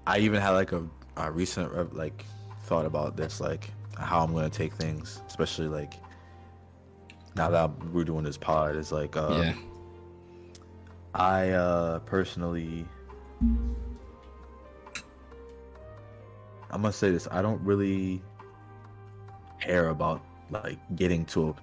I 0.06 0.18
even 0.18 0.40
had 0.40 0.50
like 0.50 0.73
a, 0.73 0.82
a 1.16 1.30
recent 1.30 1.94
like 1.94 2.25
thought 2.66 2.85
about 2.85 3.16
this 3.16 3.40
like 3.40 3.70
how 3.96 4.23
I'm 4.23 4.35
gonna 4.35 4.50
take 4.50 4.73
things, 4.75 5.23
especially 5.26 5.68
like 5.68 5.94
now 7.37 7.49
that 7.50 7.70
we're 7.92 8.04
doing 8.04 8.25
this 8.25 8.37
pod 8.37 8.76
is 8.76 8.92
like 8.92 9.16
uh 9.16 9.40
yeah. 9.42 9.54
I 11.14 11.50
uh 11.50 12.00
personally 12.00 12.85
I'm 16.70 16.82
gonna 16.82 16.92
say 16.92 17.11
this 17.11 17.28
I 17.30 17.40
don't 17.40 17.62
really 17.62 18.23
care 19.61 19.88
about 19.88 20.23
like 20.50 20.78
getting 20.96 21.25
to 21.26 21.50
a 21.50 21.54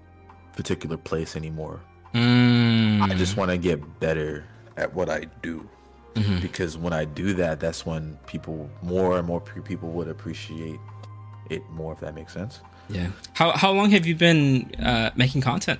particular 0.55 0.97
place 0.97 1.35
anymore. 1.35 1.81
Mm. 2.13 3.01
I 3.01 3.15
just 3.15 3.37
want 3.37 3.51
to 3.51 3.57
get 3.57 3.99
better 3.99 4.45
at 4.77 4.93
what 4.93 5.09
I 5.09 5.25
do 5.41 5.67
Mhm. 6.15 6.41
because 6.41 6.77
when 6.77 6.93
I 6.93 7.05
do 7.05 7.33
that, 7.35 7.59
that's 7.59 7.85
when 7.85 8.17
people 8.27 8.69
more 8.81 9.17
and 9.17 9.25
more 9.27 9.41
people 9.41 9.89
would 9.91 10.07
appreciate 10.07 10.79
it 11.49 11.61
more. 11.71 11.93
If 11.93 11.99
that 12.01 12.13
makes 12.15 12.33
sense. 12.33 12.59
Yeah. 12.89 13.07
How 13.33 13.51
how 13.51 13.71
long 13.71 13.89
have 13.91 14.05
you 14.05 14.15
been 14.15 14.71
uh, 14.79 15.09
making 15.15 15.41
content? 15.41 15.79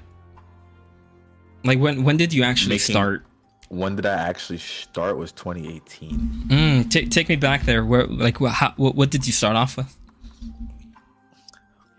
Like 1.64 1.80
when 1.80 2.04
when 2.04 2.18
did 2.18 2.34
you 2.34 2.44
actually 2.44 2.76
Making- 2.76 2.94
start? 2.94 3.26
When 3.70 3.96
did 3.96 4.06
I 4.06 4.14
actually 4.30 4.60
start? 4.60 5.18
Was 5.18 5.32
2018. 5.32 6.46
Mm, 6.48 6.90
ta 6.92 7.00
take 7.10 7.28
me 7.30 7.36
back 7.36 7.64
there. 7.64 7.84
Where 7.86 8.06
like 8.08 8.40
what 8.40 8.52
how, 8.54 8.74
what, 8.78 8.96
what 8.96 9.10
did 9.10 9.26
you 9.26 9.34
start 9.34 9.56
off 9.56 9.78
with? 9.78 9.96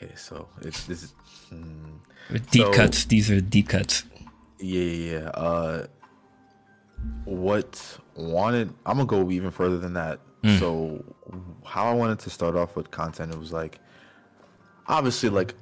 Okay, 0.02 0.12
so 0.16 0.48
it's 0.62 0.84
this 0.84 1.02
is. 1.04 1.14
Hmm, 1.50 1.96
deep 2.50 2.64
So- 2.66 2.72
cuts. 2.72 3.04
These 3.06 3.30
are 3.30 3.40
deep 3.40 3.68
cuts. 3.68 4.04
yeah, 4.60 4.80
yeah. 4.82 5.12
yeah, 5.12 5.28
Uh, 5.28 5.86
what 7.24 7.98
wanted? 8.16 8.72
I'm 8.86 8.96
gonna 8.96 9.06
go 9.06 9.30
even 9.30 9.50
further 9.50 9.78
than 9.78 9.94
that. 9.94 10.20
So 10.58 11.02
how 11.64 11.86
I 11.90 11.94
wanted 11.94 12.18
to 12.20 12.30
start 12.30 12.54
off 12.54 12.76
with 12.76 12.90
content, 12.90 13.32
it 13.32 13.38
was 13.38 13.50
like 13.50 13.78
obviously 14.86 15.30
like 15.30 15.54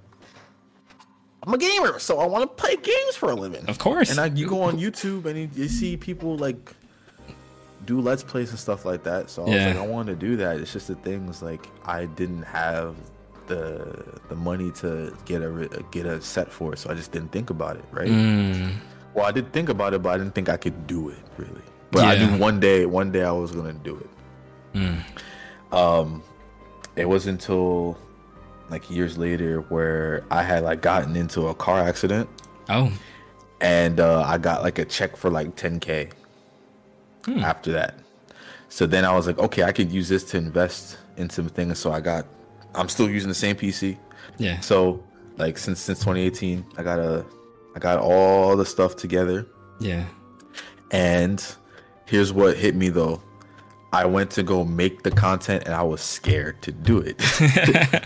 I'm 1.45 1.55
a 1.55 1.59
gamer, 1.59 1.99
so 2.01 2.19
I 2.19 2.27
want 2.27 2.43
to 2.43 2.63
play 2.63 2.75
games 2.77 3.15
for 3.17 3.31
a 3.31 3.35
living. 3.35 3.65
Of 3.69 3.79
course. 3.79 4.11
And 4.11 4.21
I, 4.21 4.27
you 4.27 4.47
go 4.49 4.63
on 4.63 4.79
YouTube 4.79 5.25
and 5.27 5.39
you, 5.39 5.49
you 5.55 5.69
see 5.69 5.97
people 5.97 6.37
like 6.37 6.73
do 7.85 8.01
let's 8.01 8.23
plays 8.25 8.51
and 8.51 8.59
stuff 8.59 8.85
like 8.85 9.03
that. 9.05 9.31
So 9.31 9.45
I 9.45 9.49
Yeah. 9.51 9.55
was 9.55 9.67
like, 9.67 9.77
I 9.77 9.87
wanted 9.87 10.19
to 10.21 10.27
do 10.27 10.37
that. 10.37 10.57
It's 10.59 10.73
just 10.73 10.89
the 10.89 10.95
things 10.97 11.43
like 11.43 11.67
I 11.85 12.07
didn't 12.07 12.43
have 12.43 12.97
the 13.47 14.21
the 14.29 14.37
money 14.37 14.71
to 14.83 15.17
get 15.25 15.43
a 15.43 15.69
get 15.91 16.07
a 16.07 16.21
set 16.21 16.51
for 16.53 16.73
it, 16.75 16.79
so 16.79 16.91
I 16.91 16.95
just 16.95 17.11
didn't 17.13 17.33
think 17.33 17.51
about 17.51 17.77
it. 17.77 17.85
Right. 17.93 18.09
Mm, 18.09 18.75
Well, 19.15 19.27
I 19.27 19.33
did 19.33 19.53
think 19.53 19.69
about 19.69 19.95
it, 19.95 20.03
but 20.03 20.11
I 20.11 20.19
didn't 20.19 20.35
think 20.35 20.49
I 20.49 20.57
could 20.57 20.87
do 20.87 21.09
it 21.09 21.19
really. 21.37 21.63
But 21.93 22.05
I 22.05 22.17
knew 22.19 22.39
one 22.39 22.59
day, 22.59 22.87
one 22.87 23.13
day 23.13 23.23
I 23.23 23.31
was 23.33 23.53
gonna 23.53 23.73
do 23.75 23.97
it. 23.99 24.11
mm, 24.79 25.77
Um, 25.77 26.23
it 26.97 27.09
wasn't 27.09 27.41
until 27.41 27.97
like 28.71 28.91
years 28.91 29.17
later 29.19 29.61
where 29.69 30.25
I 30.31 30.43
had 30.43 30.65
like 30.65 30.81
gotten 30.83 31.15
into 31.17 31.49
a 31.49 31.55
car 31.55 31.81
accident 31.81 32.29
oh. 32.71 32.91
and 33.61 34.01
uh, 34.01 34.23
I 34.27 34.39
got 34.39 34.63
like 34.63 34.79
a 34.79 34.85
check 34.87 35.17
for 35.17 35.29
like 35.31 35.55
10k 35.57 36.11
after 37.43 37.73
that. 37.73 37.99
So 38.71 38.87
then 38.87 39.05
I 39.05 39.15
was 39.15 39.27
like, 39.27 39.39
okay, 39.39 39.63
I 39.65 39.73
could 39.73 39.93
use 39.93 40.09
this 40.09 40.25
to 40.31 40.39
invest 40.39 40.97
in 41.19 41.29
some 41.29 41.49
things. 41.49 41.79
So 41.79 41.93
I 41.93 42.01
got, 42.01 42.27
I'm 42.75 42.89
still 42.89 43.09
using 43.11 43.29
the 43.29 43.35
same 43.35 43.55
PC. 43.57 43.99
Yeah. 44.39 44.59
So 44.61 45.05
like 45.37 45.59
since 45.59 45.79
since 45.81 45.99
2018, 46.01 46.65
I 46.79 46.83
got 46.83 46.99
a, 46.99 47.25
I 47.77 47.79
got 47.79 47.99
all 47.99 48.57
the 48.57 48.65
stuff 48.67 48.97
together. 48.97 49.47
Yeah. 49.81 50.07
And 50.91 51.45
here's 52.13 52.31
what 52.31 52.59
hit 52.59 52.75
me 52.77 52.91
though. 52.91 53.23
I 53.91 54.05
went 54.05 54.31
to 54.33 54.43
go 54.43 54.65
make 54.65 55.03
the 55.03 55.11
content 55.11 55.65
and 55.65 55.75
I 55.75 55.83
was 55.83 56.03
scared 56.03 56.61
to 56.63 56.71
do 56.71 56.99
it. 56.99 57.17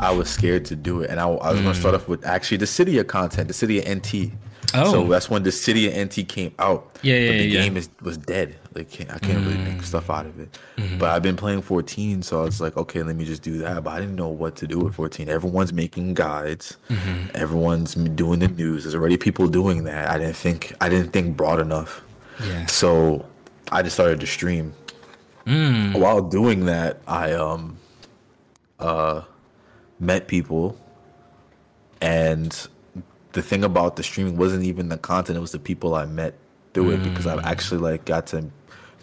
I 0.00 0.10
was 0.10 0.28
scared 0.28 0.64
to 0.66 0.76
do 0.76 1.02
it. 1.02 1.10
And 1.10 1.20
I, 1.20 1.28
I 1.28 1.52
was 1.52 1.60
going 1.60 1.72
to 1.72 1.78
start 1.78 1.94
mm. 1.94 1.98
off 1.98 2.08
with 2.08 2.26
actually 2.26 2.56
the 2.56 2.66
Cydia 2.66 3.06
content, 3.06 3.46
the 3.46 3.54
Cydia 3.54 3.82
NT. 3.88 4.32
Oh. 4.74 4.90
So 4.90 5.06
that's 5.06 5.30
when 5.30 5.44
the 5.44 5.50
Cydia 5.50 6.04
NT 6.04 6.28
came 6.28 6.52
out. 6.58 6.98
Yeah, 7.02 7.14
yeah, 7.14 7.30
But 7.30 7.38
the 7.38 7.44
yeah, 7.44 7.62
game 7.62 7.76
is, 7.76 7.88
was 8.02 8.16
dead. 8.16 8.56
Like 8.74 8.90
can't, 8.90 9.12
I 9.12 9.18
can't 9.20 9.38
really 9.46 9.58
make 9.58 9.78
mm. 9.78 9.84
stuff 9.84 10.10
out 10.10 10.26
of 10.26 10.38
it. 10.40 10.58
Mm-hmm. 10.76 10.98
But 10.98 11.10
I've 11.10 11.22
been 11.22 11.36
playing 11.36 11.62
14, 11.62 12.22
so 12.22 12.40
I 12.40 12.44
was 12.44 12.60
like, 12.60 12.76
okay, 12.76 13.04
let 13.04 13.14
me 13.14 13.24
just 13.24 13.42
do 13.42 13.58
that. 13.58 13.84
But 13.84 13.90
I 13.90 14.00
didn't 14.00 14.16
know 14.16 14.28
what 14.28 14.56
to 14.56 14.66
do 14.66 14.80
with 14.80 14.96
14. 14.96 15.28
Everyone's 15.28 15.72
making 15.72 16.14
guides. 16.14 16.76
Mm-hmm. 16.88 17.36
Everyone's 17.36 17.94
doing 17.94 18.40
the 18.40 18.48
news. 18.48 18.82
There's 18.82 18.96
already 18.96 19.16
people 19.16 19.46
doing 19.46 19.84
that. 19.84 20.10
I 20.10 20.18
didn't 20.18 20.36
think 20.36 20.74
I 20.80 20.88
didn't 20.88 21.12
think 21.12 21.36
broad 21.36 21.60
enough. 21.60 22.02
Yeah. 22.44 22.66
So 22.66 23.24
I 23.72 23.82
just 23.82 23.94
started 23.94 24.20
to 24.20 24.26
stream. 24.26 24.74
While 25.46 26.22
doing 26.22 26.66
that, 26.66 27.00
I 27.06 27.32
um 27.32 27.76
uh 28.78 29.22
met 30.00 30.26
people 30.26 30.76
and 32.00 32.68
the 33.32 33.42
thing 33.42 33.64
about 33.64 33.96
the 33.96 34.02
streaming 34.02 34.36
wasn't 34.36 34.64
even 34.64 34.88
the 34.88 34.96
content, 34.98 35.36
it 35.36 35.40
was 35.40 35.52
the 35.52 35.58
people 35.58 35.94
I 35.94 36.06
met 36.06 36.34
through 36.72 36.90
it 36.90 37.02
because 37.02 37.26
I've 37.26 37.44
actually 37.44 37.80
like 37.80 38.04
got 38.04 38.26
to 38.28 38.50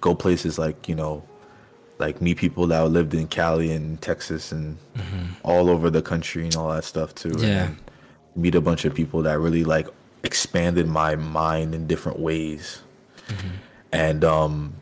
go 0.02 0.16
places 0.16 0.58
like, 0.58 0.88
you 0.88 0.96
know, 0.96 1.24
like 2.00 2.22
meet 2.22 2.38
people 2.38 2.68
that 2.68 2.82
lived 2.90 3.14
in 3.14 3.28
Cali 3.28 3.72
and 3.72 4.02
Texas 4.02 4.52
and 4.52 4.78
all 5.44 5.70
over 5.70 5.90
the 5.90 6.02
country 6.02 6.46
and 6.46 6.56
all 6.56 6.70
that 6.70 6.84
stuff 6.84 7.14
too. 7.14 7.34
Yeah. 7.38 7.66
And 7.66 7.78
meet 8.36 8.56
a 8.56 8.62
bunch 8.62 8.86
of 8.86 8.94
people 8.94 9.22
that 9.24 9.40
really 9.40 9.64
like 9.64 9.88
expanded 10.24 10.88
my 10.88 11.16
mind 11.16 11.76
in 11.76 11.88
different 11.88 12.20
ways. 12.20 12.82
And 13.92 14.24
um 14.24 14.74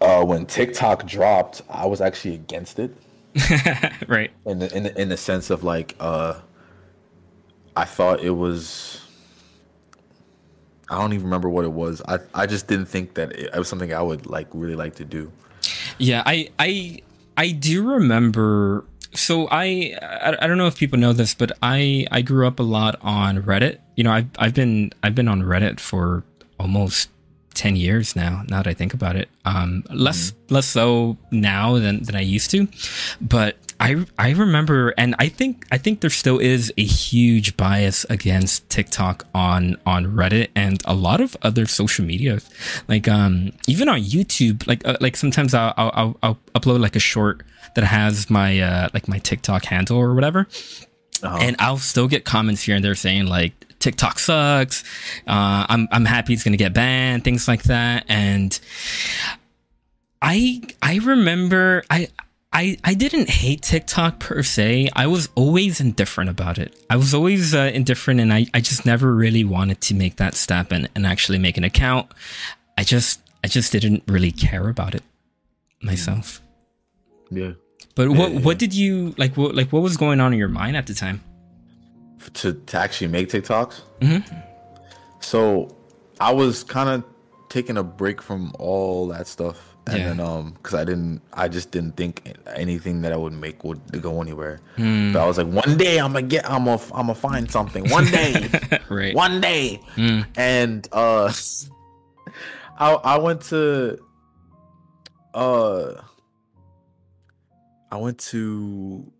uh 0.00 0.24
when 0.24 0.46
TikTok 0.46 1.06
dropped, 1.06 1.62
I 1.68 1.86
was 1.86 2.00
actually 2.00 2.34
against 2.34 2.78
it 2.78 2.96
right. 4.08 4.30
in 4.46 4.58
the 4.58 4.76
in 4.76 4.82
the, 4.84 5.00
in 5.00 5.08
the 5.08 5.16
sense 5.16 5.50
of 5.50 5.64
like 5.64 5.96
uh 6.00 6.40
I 7.76 7.84
thought 7.84 8.20
it 8.20 8.30
was 8.30 9.00
I 10.90 10.98
don't 10.98 11.12
even 11.12 11.24
remember 11.24 11.48
what 11.48 11.64
it 11.64 11.72
was. 11.72 12.02
I 12.08 12.18
I 12.34 12.46
just 12.46 12.66
didn't 12.66 12.86
think 12.86 13.14
that 13.14 13.32
it, 13.32 13.50
it 13.54 13.58
was 13.58 13.68
something 13.68 13.94
I 13.94 14.02
would 14.02 14.26
like 14.26 14.48
really 14.52 14.74
like 14.74 14.96
to 14.96 15.04
do. 15.04 15.30
Yeah, 15.98 16.22
I 16.26 16.50
I 16.58 17.02
I 17.36 17.52
do 17.52 17.88
remember. 17.88 18.84
So 19.12 19.48
I, 19.50 19.96
I 20.02 20.36
I 20.40 20.46
don't 20.46 20.58
know 20.58 20.66
if 20.66 20.76
people 20.76 20.98
know 20.98 21.12
this, 21.12 21.34
but 21.34 21.52
I 21.62 22.06
I 22.10 22.22
grew 22.22 22.46
up 22.46 22.58
a 22.58 22.64
lot 22.64 22.96
on 23.02 23.42
Reddit. 23.42 23.78
You 23.96 24.04
know, 24.04 24.12
I've 24.12 24.28
I've 24.38 24.54
been 24.54 24.92
I've 25.02 25.14
been 25.14 25.28
on 25.28 25.42
Reddit 25.42 25.78
for 25.78 26.24
almost 26.58 27.08
ten 27.54 27.76
years 27.76 28.16
now. 28.16 28.42
Now 28.48 28.62
that 28.62 28.66
I 28.66 28.74
think 28.74 28.94
about 28.94 29.16
it, 29.16 29.28
um, 29.44 29.84
less 29.90 30.32
less 30.48 30.66
so 30.66 31.16
now 31.30 31.78
than 31.78 32.02
than 32.02 32.14
I 32.16 32.20
used 32.20 32.50
to, 32.52 32.68
but. 33.20 33.56
I, 33.82 34.04
I 34.18 34.32
remember 34.32 34.92
and 34.98 35.14
I 35.18 35.30
think 35.30 35.64
I 35.72 35.78
think 35.78 36.02
there 36.02 36.10
still 36.10 36.38
is 36.38 36.70
a 36.76 36.84
huge 36.84 37.56
bias 37.56 38.04
against 38.10 38.68
TikTok 38.68 39.26
on 39.34 39.78
on 39.86 40.04
Reddit 40.04 40.48
and 40.54 40.82
a 40.84 40.92
lot 40.92 41.22
of 41.22 41.34
other 41.40 41.64
social 41.64 42.04
media 42.04 42.40
like 42.88 43.08
um 43.08 43.52
even 43.68 43.88
on 43.88 44.00
YouTube 44.02 44.66
like 44.66 44.86
uh, 44.86 44.98
like 45.00 45.16
sometimes 45.16 45.54
I'll, 45.54 45.72
I'll 45.78 46.16
I'll 46.22 46.38
upload 46.54 46.80
like 46.80 46.94
a 46.94 47.00
short 47.00 47.42
that 47.74 47.84
has 47.84 48.28
my 48.28 48.60
uh 48.60 48.90
like 48.92 49.08
my 49.08 49.16
TikTok 49.18 49.64
handle 49.64 49.96
or 49.96 50.12
whatever 50.14 50.46
and 51.22 51.56
I'll 51.58 51.78
still 51.78 52.06
get 52.06 52.26
comments 52.26 52.62
here 52.62 52.76
and 52.76 52.84
there 52.84 52.94
saying 52.94 53.28
like 53.28 53.59
TikTok 53.80 54.18
sucks 54.18 54.84
uh 55.26 55.66
I'm 55.68 55.88
I'm 55.90 56.04
happy 56.04 56.32
it's 56.34 56.44
going 56.44 56.52
to 56.52 56.58
get 56.58 56.72
banned 56.72 57.24
things 57.24 57.48
like 57.48 57.64
that 57.64 58.04
and 58.08 58.58
I 60.22 60.62
I 60.82 60.98
remember 60.98 61.82
I 61.90 62.08
I 62.52 62.76
I 62.84 62.94
didn't 62.94 63.30
hate 63.30 63.62
TikTok 63.62 64.18
per 64.18 64.42
se. 64.42 64.90
I 64.94 65.06
was 65.06 65.28
always 65.34 65.80
indifferent 65.80 66.30
about 66.30 66.58
it. 66.58 66.74
I 66.90 66.96
was 66.96 67.14
always 67.14 67.54
uh, 67.54 67.70
indifferent, 67.72 68.20
and 68.20 68.32
I 68.32 68.46
I 68.52 68.60
just 68.60 68.84
never 68.84 69.14
really 69.14 69.44
wanted 69.44 69.80
to 69.82 69.94
make 69.94 70.16
that 70.16 70.34
step 70.34 70.72
and 70.72 70.88
and 70.94 71.06
actually 71.06 71.38
make 71.38 71.56
an 71.56 71.64
account. 71.64 72.10
I 72.76 72.82
just 72.82 73.20
I 73.44 73.48
just 73.48 73.72
didn't 73.72 74.02
really 74.08 74.32
care 74.32 74.68
about 74.68 74.94
it 74.94 75.02
myself. 75.80 76.42
Yeah. 77.30 77.52
But 77.94 78.10
what 78.10 78.30
Yeah, 78.30 78.38
yeah. 78.38 78.40
what 78.40 78.58
did 78.58 78.74
you 78.74 79.14
like? 79.16 79.36
What 79.36 79.54
like 79.54 79.72
what 79.72 79.82
was 79.82 79.96
going 79.96 80.20
on 80.20 80.32
in 80.32 80.38
your 80.38 80.48
mind 80.48 80.76
at 80.76 80.86
the 80.86 80.94
time? 80.94 81.22
To 82.34 82.52
to 82.52 82.76
actually 82.78 83.08
make 83.08 83.28
TikToks. 83.30 83.80
Mhm. 84.00 84.22
So 85.20 85.74
I 86.20 86.32
was 86.32 86.62
kind 86.64 86.88
of 86.88 87.04
taking 87.48 87.76
a 87.76 87.82
break 87.82 88.20
from 88.22 88.52
all 88.58 89.08
that 89.08 89.26
stuff. 89.26 89.58
And 89.86 89.98
Yeah. 89.98 90.08
then 90.08 90.20
um 90.20 90.54
cuz 90.62 90.74
I 90.74 90.84
didn't 90.84 91.22
I 91.32 91.48
just 91.48 91.70
didn't 91.70 91.96
think 91.96 92.36
anything 92.54 93.00
that 93.02 93.12
I 93.12 93.16
would 93.16 93.32
make 93.32 93.64
would 93.64 93.80
go 94.02 94.20
anywhere. 94.20 94.60
Hmm. 94.76 95.12
But 95.12 95.22
I 95.22 95.26
was 95.26 95.38
like 95.38 95.48
one 95.48 95.76
day 95.78 95.98
I'm 95.98 96.12
to 96.12 96.22
get 96.22 96.48
I'm 96.48 96.66
to 96.66 96.78
I'm 96.94 97.06
to 97.08 97.14
find 97.14 97.50
something. 97.50 97.88
One 97.90 98.04
day. 98.10 98.48
Right. 98.90 99.14
one 99.14 99.40
day 99.40 99.80
Mm. 99.96 100.26
and 100.36 100.88
uh 100.92 101.32
i 102.78 102.92
i 103.14 103.16
went 103.18 103.40
to 103.52 103.98
uh 105.34 105.94
i 107.92 107.96
went 107.96 108.18
to 108.18 109.10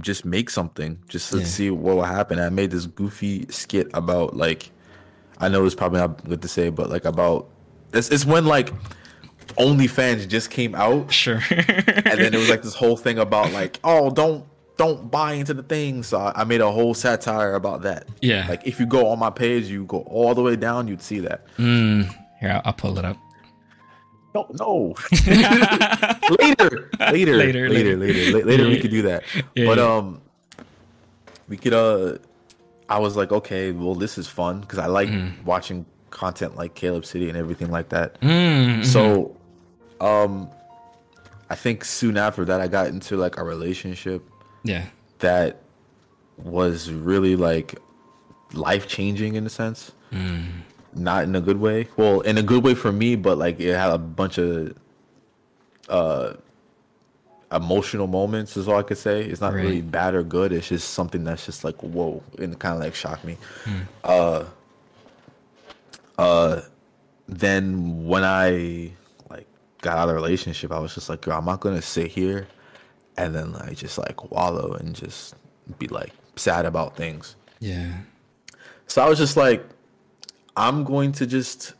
just 0.00 0.24
make 0.24 0.50
something 0.50 0.98
just 1.08 1.30
to 1.30 1.38
Yeah. 1.38 1.44
see 1.44 1.70
what 1.70 1.96
will 1.96 2.02
happen 2.04 2.38
i 2.40 2.48
made 2.50 2.70
this 2.70 2.86
goofy 2.86 3.46
skit 3.50 3.88
about 3.94 4.36
like 4.36 4.70
i 5.38 5.48
know 5.48 5.64
it's 5.64 5.74
probably 5.76 6.00
not 6.00 6.24
good 6.28 6.42
to 6.42 6.48
say 6.48 6.70
but 6.70 6.90
like 6.90 7.04
about 7.04 7.48
it's, 7.92 8.08
it's 8.10 8.24
when 8.26 8.46
like 8.46 8.72
OnlyFans 9.58 10.26
just 10.28 10.50
came 10.50 10.74
out 10.74 11.12
Sure. 11.12 11.40
and 11.50 12.18
then 12.20 12.34
it 12.34 12.36
was 12.36 12.48
like 12.48 12.62
this 12.62 12.74
whole 12.74 12.96
thing 12.96 13.18
about 13.18 13.52
like 13.52 13.78
oh 13.84 14.10
don't 14.10 14.44
don't 14.76 15.10
buy 15.10 15.34
into 15.34 15.54
the 15.54 15.62
thing 15.62 16.02
so 16.02 16.18
I, 16.18 16.40
I 16.40 16.44
made 16.44 16.60
a 16.60 16.70
whole 16.70 16.94
satire 16.94 17.54
about 17.54 17.82
that 17.82 18.08
Yeah. 18.20 18.46
like 18.48 18.66
if 18.66 18.80
you 18.80 18.86
go 18.86 19.06
on 19.08 19.18
my 19.18 19.30
page 19.30 19.66
you 19.66 19.84
go 19.84 19.98
all 20.00 20.34
the 20.34 20.42
way 20.42 20.56
down 20.56 20.88
you'd 20.88 21.00
see 21.00 21.20
that 21.20 21.46
mm, 21.56 22.12
here, 22.40 22.50
I'll, 22.50 22.62
I'll 22.66 22.72
pull 22.72 22.98
it 22.98 23.04
up. 23.04 23.16
No 24.36 24.46
no 24.62 24.94
later 26.42 26.90
later 27.12 27.36
Later, 27.36 27.36
later 27.36 27.68
later. 27.68 27.96
later 27.96 27.96
later, 27.96 28.44
later 28.46 28.68
we 28.68 28.78
could 28.80 28.90
do 28.90 29.02
that 29.02 29.22
Yeah, 29.54 29.66
but 29.66 29.78
yeah. 29.78 29.84
um 29.96 30.20
we 31.48 31.56
could 31.56 31.72
uh 31.74 32.18
i 32.88 32.98
was 32.98 33.16
like 33.16 33.32
okay 33.32 33.72
well 33.72 33.94
this 33.94 34.18
is 34.18 34.26
fun 34.28 34.60
because 34.60 34.78
i 34.78 34.86
like 34.86 35.10
watching 35.44 35.84
content 36.10 36.56
like 36.56 36.74
caleb 36.74 37.04
city 37.04 37.28
and 37.28 37.36
everything 37.38 37.70
like 37.70 37.88
that 37.90 38.20
Mm, 38.20 38.84
so 38.84 39.34
um 40.00 40.48
i 41.50 41.54
think 41.54 41.84
soon 41.84 42.16
after 42.16 42.44
that 42.44 42.60
i 42.60 42.68
got 42.68 42.86
into 42.88 43.16
like 43.16 43.36
a 43.38 43.44
relationship 43.44 44.22
yeah. 44.64 44.84
that 45.20 45.62
was 46.36 46.90
really 46.90 47.36
like 47.36 47.78
life 48.52 48.86
changing 48.86 49.34
in 49.36 49.46
a 49.46 49.48
sense. 49.48 49.92
Not 50.96 51.24
in 51.24 51.36
a 51.36 51.40
good 51.40 51.60
way. 51.60 51.88
Well, 51.96 52.20
in 52.22 52.38
a 52.38 52.42
good 52.42 52.64
way 52.64 52.74
for 52.74 52.90
me, 52.90 53.16
but 53.16 53.38
like 53.38 53.60
it 53.60 53.74
had 53.74 53.90
a 53.90 53.98
bunch 53.98 54.38
of 54.38 54.76
uh 55.88 56.34
emotional 57.52 58.08
moments 58.08 58.56
is 58.56 58.66
all 58.66 58.78
I 58.78 58.82
could 58.82 58.98
say. 58.98 59.22
It's 59.22 59.40
not 59.40 59.52
really 59.52 59.80
bad 59.80 60.14
or 60.14 60.22
good. 60.22 60.52
It's 60.52 60.68
just 60.68 60.90
something 60.94 61.22
that's 61.22 61.46
just 61.46 61.64
like 61.64 61.76
whoa 61.82 62.22
and 62.38 62.58
kind 62.58 62.74
of 62.74 62.80
like 62.80 62.94
shocked 62.94 63.24
me. 63.24 63.36
Uh 64.02 64.44
uh 66.18 66.62
then 67.28 68.06
when 68.06 68.24
I 68.24 68.92
like 69.30 69.46
got 69.82 69.98
out 69.98 70.04
of 70.04 70.08
the 70.08 70.14
relationship, 70.14 70.72
I 70.72 70.78
was 70.78 70.94
just 70.94 71.08
like, 71.08 71.20
girl, 71.20 71.38
I'm 71.38 71.44
not 71.44 71.60
gonna 71.60 71.82
sit 71.82 72.10
here 72.10 72.48
and 73.16 73.34
then 73.34 73.52
like 73.52 73.76
just 73.76 73.98
like 73.98 74.30
wallow 74.30 74.72
and 74.72 74.94
just 74.94 75.34
be 75.78 75.88
like 75.88 76.12
sad 76.36 76.64
about 76.64 76.96
things. 76.96 77.36
Yeah. 77.60 77.92
So 78.86 79.02
I 79.02 79.08
was 79.08 79.18
just 79.18 79.36
like, 79.36 79.64
I'm 80.56 80.84
going 80.84 81.12
to 81.12 81.26
just 81.26 81.74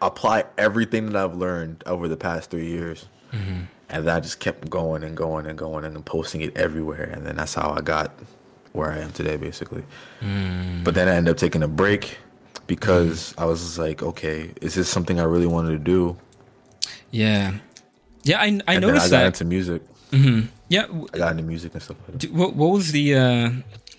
apply 0.00 0.44
everything 0.56 1.06
that 1.06 1.16
I've 1.16 1.34
learned 1.34 1.82
over 1.86 2.08
the 2.08 2.16
past 2.16 2.50
three 2.50 2.68
years. 2.68 3.06
Mm-hmm. 3.32 3.60
And 3.90 4.06
then 4.06 4.16
I 4.16 4.20
just 4.20 4.40
kept 4.40 4.70
going 4.70 5.02
and 5.02 5.16
going 5.16 5.46
and 5.46 5.58
going 5.58 5.84
and 5.84 6.06
posting 6.06 6.40
it 6.42 6.56
everywhere. 6.56 7.10
And 7.12 7.26
then 7.26 7.36
that's 7.36 7.54
how 7.54 7.72
I 7.72 7.80
got 7.80 8.12
where 8.72 8.92
I 8.92 8.98
am 8.98 9.10
today, 9.12 9.36
basically. 9.36 9.82
Mm. 10.20 10.84
But 10.84 10.94
then 10.94 11.08
I 11.08 11.16
ended 11.16 11.32
up 11.32 11.38
taking 11.38 11.62
a 11.64 11.68
break 11.68 12.16
because 12.68 13.32
mm. 13.32 13.42
I 13.42 13.46
was 13.46 13.78
like, 13.78 14.02
okay, 14.02 14.52
is 14.62 14.74
this 14.74 14.88
something 14.88 15.18
I 15.18 15.24
really 15.24 15.48
wanted 15.48 15.70
to 15.70 15.78
do? 15.78 16.16
Yeah. 17.10 17.54
Yeah, 18.22 18.40
I, 18.40 18.60
I 18.68 18.74
and 18.74 18.80
noticed 18.82 19.06
I 19.06 19.10
got 19.10 19.10
that. 19.10 19.26
into 19.26 19.44
music. 19.44 19.82
Mm-hmm. 20.12 20.46
Yeah. 20.68 20.86
I 21.12 21.18
got 21.18 21.32
into 21.32 21.42
music 21.42 21.74
and 21.74 21.82
stuff 21.82 21.96
like 22.06 22.20
that. 22.20 22.32
What, 22.32 22.54
what 22.54 22.70
was 22.70 22.92
the, 22.92 23.16
uh, 23.16 23.50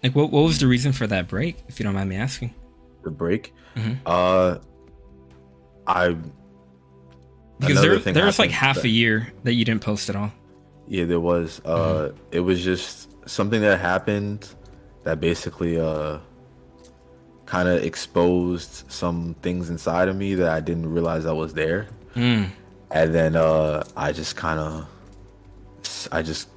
like, 0.02 0.16
what, 0.16 0.32
what 0.32 0.44
was 0.44 0.60
the 0.60 0.68
reason 0.68 0.94
for 0.94 1.06
that 1.08 1.28
break, 1.28 1.58
if 1.68 1.80
you 1.80 1.84
don't 1.84 1.96
mind 1.96 2.10
me 2.10 2.16
asking? 2.16 2.56
The 3.04 3.12
break? 3.12 3.54
Mm-hmm. 3.76 3.94
Uh, 4.06 4.58
I 5.88 6.16
because 7.60 7.82
there, 7.82 7.98
there 8.00 8.26
was 8.26 8.40
like 8.40 8.52
half 8.52 8.78
that, 8.78 8.86
a 8.86 8.90
year 8.90 9.32
that 9.44 9.54
you 9.54 9.66
didn't 9.66 9.82
post 9.82 10.10
at 10.10 10.16
all. 10.16 10.32
Yeah, 10.88 11.06
there 11.06 11.20
was. 11.20 11.62
Uh, 11.64 11.78
mm-hmm. 11.78 12.18
It 12.32 12.40
was 12.40 12.64
just 12.64 13.10
something 13.30 13.62
that 13.62 13.80
happened 13.80 14.48
that 15.04 15.20
basically 15.20 15.80
uh, 15.80 16.20
kind 17.46 17.68
of 17.68 17.84
exposed 17.84 18.90
some 18.90 19.36
things 19.42 19.70
inside 19.70 20.08
of 20.08 20.16
me 20.16 20.36
that 20.36 20.50
I 20.50 20.60
didn't 20.60 20.92
realize 20.92 21.26
I 21.26 21.34
was 21.34 21.54
there. 21.54 21.88
Mm. 22.16 22.50
And 22.92 23.14
then 23.14 23.36
uh, 23.36 23.84
I 23.96 24.12
just 24.12 24.36
kind 24.36 24.60
of, 24.60 24.88
I 26.12 26.22
just 26.22 26.50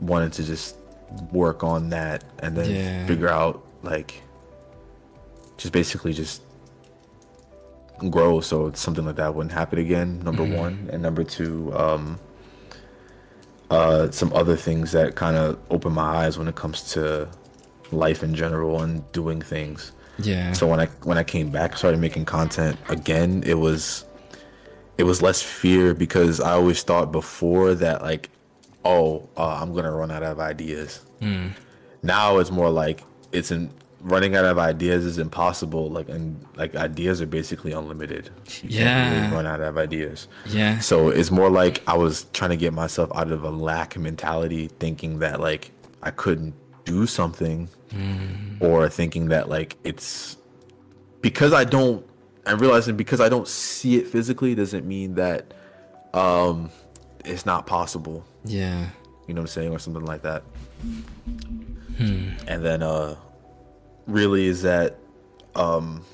wanted 0.00 0.32
to 0.34 0.44
just 0.44 0.76
work 1.32 1.64
on 1.64 1.88
that 1.90 2.24
and 2.40 2.56
then 2.56 2.70
yeah. 2.70 3.06
figure 3.06 3.28
out 3.28 3.66
like, 3.82 4.22
just 5.56 5.72
basically 5.72 6.12
just 6.12 6.42
grow 8.10 8.40
so 8.40 8.70
something 8.72 9.06
like 9.06 9.16
that 9.16 9.34
wouldn't 9.34 9.52
happen 9.52 9.78
again 9.78 10.20
number 10.22 10.42
mm-hmm. 10.42 10.56
one 10.56 10.90
and 10.92 11.02
number 11.02 11.24
two 11.24 11.74
um 11.74 12.18
uh 13.70 14.10
some 14.10 14.32
other 14.34 14.54
things 14.56 14.92
that 14.92 15.14
kind 15.14 15.36
of 15.36 15.58
open 15.70 15.92
my 15.92 16.02
eyes 16.02 16.38
when 16.38 16.46
it 16.46 16.54
comes 16.54 16.92
to 16.92 17.28
life 17.90 18.22
in 18.22 18.34
general 18.34 18.82
and 18.82 19.10
doing 19.12 19.40
things 19.40 19.92
yeah 20.18 20.52
so 20.52 20.66
when 20.66 20.78
i 20.78 20.86
when 21.04 21.16
i 21.16 21.24
came 21.24 21.50
back 21.50 21.76
started 21.76 21.98
making 21.98 22.24
content 22.24 22.78
again 22.88 23.42
it 23.46 23.54
was 23.54 24.04
it 24.98 25.04
was 25.04 25.22
less 25.22 25.42
fear 25.42 25.94
because 25.94 26.40
i 26.40 26.52
always 26.52 26.82
thought 26.82 27.10
before 27.10 27.74
that 27.74 28.02
like 28.02 28.28
oh 28.84 29.26
uh, 29.36 29.58
i'm 29.60 29.74
gonna 29.74 29.90
run 29.90 30.10
out 30.10 30.22
of 30.22 30.38
ideas 30.38 31.00
mm. 31.20 31.50
now 32.02 32.38
it's 32.38 32.50
more 32.50 32.70
like 32.70 33.04
it's 33.32 33.50
an 33.50 33.70
running 34.06 34.36
out 34.36 34.44
of 34.44 34.56
ideas 34.56 35.04
is 35.04 35.18
impossible. 35.18 35.90
Like 35.90 36.08
and 36.08 36.42
like 36.56 36.74
ideas 36.76 37.20
are 37.20 37.26
basically 37.26 37.72
unlimited. 37.72 38.30
You 38.62 38.80
yeah, 38.80 39.10
really 39.12 39.34
run 39.34 39.46
out 39.46 39.60
of 39.60 39.76
ideas. 39.76 40.28
Yeah. 40.46 40.78
So 40.78 41.10
it's 41.10 41.30
more 41.30 41.50
like 41.50 41.82
I 41.86 41.96
was 41.96 42.26
trying 42.32 42.50
to 42.50 42.56
get 42.56 42.72
myself 42.72 43.10
out 43.14 43.30
of 43.32 43.42
a 43.42 43.50
lack 43.50 43.98
mentality, 43.98 44.68
thinking 44.78 45.18
that 45.18 45.40
like 45.40 45.72
I 46.02 46.12
couldn't 46.12 46.54
do 46.84 47.06
something, 47.06 47.68
mm. 47.90 48.62
or 48.62 48.88
thinking 48.88 49.28
that 49.28 49.48
like 49.48 49.76
it's 49.84 50.36
because 51.20 51.52
I 51.52 51.64
don't. 51.64 52.06
I'm 52.46 52.60
realizing 52.60 52.96
because 52.96 53.20
I 53.20 53.28
don't 53.28 53.48
see 53.48 53.96
it 53.96 54.06
physically 54.06 54.54
doesn't 54.54 54.86
mean 54.86 55.16
that 55.16 55.52
um 56.14 56.70
it's 57.24 57.44
not 57.44 57.66
possible. 57.66 58.24
Yeah. 58.44 58.90
You 59.26 59.34
know 59.34 59.40
what 59.40 59.50
I'm 59.50 59.54
saying, 59.54 59.72
or 59.72 59.80
something 59.80 60.04
like 60.04 60.22
that. 60.22 60.44
Hmm. 61.98 62.30
And 62.46 62.64
then 62.64 62.84
uh 62.84 63.16
really 64.06 64.46
is 64.46 64.62
that 64.62 64.98
um, 65.54 66.04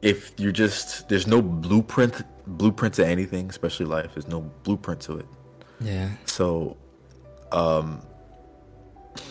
if 0.00 0.32
you're 0.36 0.52
just 0.52 1.08
there's 1.08 1.26
no 1.26 1.40
blueprint 1.40 2.22
blueprint 2.46 2.94
to 2.94 3.06
anything, 3.06 3.48
especially 3.48 3.86
life. 3.86 4.14
There's 4.14 4.28
no 4.28 4.40
blueprint 4.62 5.00
to 5.02 5.18
it. 5.18 5.26
Yeah. 5.80 6.10
So, 6.26 6.76
um, 7.50 8.02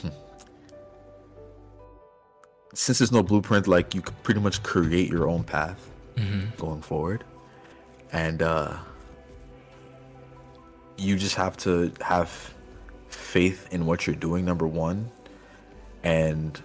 since 2.74 3.00
there's 3.00 3.12
no 3.12 3.24
blueprint, 3.24 3.68
like 3.68 3.94
you 3.96 4.02
could 4.02 4.22
pretty 4.24 4.40
much 4.40 4.64
create 4.64 5.10
your 5.10 5.28
own 5.28 5.44
path 5.44 5.90
mm-hmm. 6.16 6.56
going 6.58 6.82
forward, 6.82 7.24
and 8.12 8.42
uh, 8.42 8.78
you 10.98 11.18
just 11.18 11.36
have 11.36 11.58
to 11.58 11.92
have 12.02 12.54
faith 13.10 13.68
in 13.72 13.86
what 13.86 14.08
you're 14.08 14.16
doing. 14.16 14.46
Number 14.46 14.68
one, 14.68 15.12
and 16.04 16.62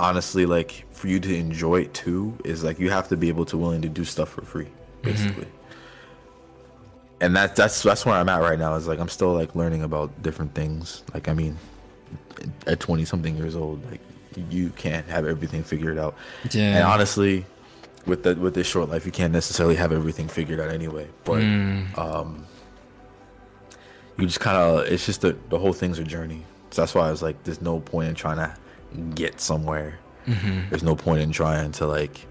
honestly 0.00 0.46
like 0.46 0.84
for 0.90 1.08
you 1.08 1.18
to 1.20 1.34
enjoy 1.34 1.82
it 1.82 1.94
too 1.94 2.36
is 2.44 2.62
like 2.62 2.78
you 2.78 2.90
have 2.90 3.08
to 3.08 3.16
be 3.16 3.28
able 3.28 3.44
to 3.44 3.56
willing 3.56 3.82
to 3.82 3.88
do 3.88 4.04
stuff 4.04 4.28
for 4.28 4.42
free 4.42 4.68
basically. 5.02 5.44
Mm-hmm. 5.44 7.22
and 7.22 7.36
that 7.36 7.56
that's 7.56 7.82
that's 7.82 8.06
where 8.06 8.14
i'm 8.14 8.28
at 8.28 8.40
right 8.40 8.58
now 8.58 8.74
is 8.74 8.86
like 8.86 8.98
i'm 8.98 9.08
still 9.08 9.32
like 9.32 9.54
learning 9.54 9.82
about 9.82 10.22
different 10.22 10.54
things. 10.54 11.02
Like 11.14 11.28
i 11.28 11.34
mean 11.34 11.56
at 12.66 12.78
20 12.80 13.04
something 13.04 13.36
years 13.36 13.56
old 13.56 13.84
like 13.90 14.00
you 14.50 14.70
can't 14.70 15.06
have 15.08 15.26
everything 15.26 15.64
figured 15.64 15.98
out. 15.98 16.14
Yeah. 16.52 16.76
And 16.76 16.84
honestly 16.84 17.44
with 18.06 18.22
the 18.22 18.36
with 18.36 18.54
this 18.54 18.66
short 18.66 18.88
life 18.88 19.04
you 19.04 19.12
can't 19.12 19.32
necessarily 19.32 19.74
have 19.74 19.92
everything 19.92 20.28
figured 20.28 20.60
out 20.60 20.70
anyway. 20.70 21.08
But 21.24 21.42
mm. 21.42 21.98
um 21.98 22.46
you 24.16 24.26
just 24.26 24.40
kind 24.40 24.56
of 24.56 24.86
it's 24.86 25.06
just 25.06 25.22
the 25.22 25.36
the 25.48 25.58
whole 25.58 25.72
thing's 25.72 25.98
a 25.98 26.04
journey 26.04 26.44
so 26.70 26.82
that's 26.82 26.94
why 26.94 27.08
I 27.08 27.10
was 27.10 27.22
like, 27.22 27.42
there's 27.44 27.60
no 27.62 27.80
point 27.80 28.08
in 28.08 28.14
trying 28.14 28.36
to 28.36 28.54
get 29.14 29.40
somewhere. 29.40 29.98
Mm-hmm. 30.26 30.68
There's 30.70 30.82
no 30.82 30.94
point 30.94 31.20
in 31.20 31.32
trying 31.32 31.72
to 31.72 31.86
like 31.86 32.26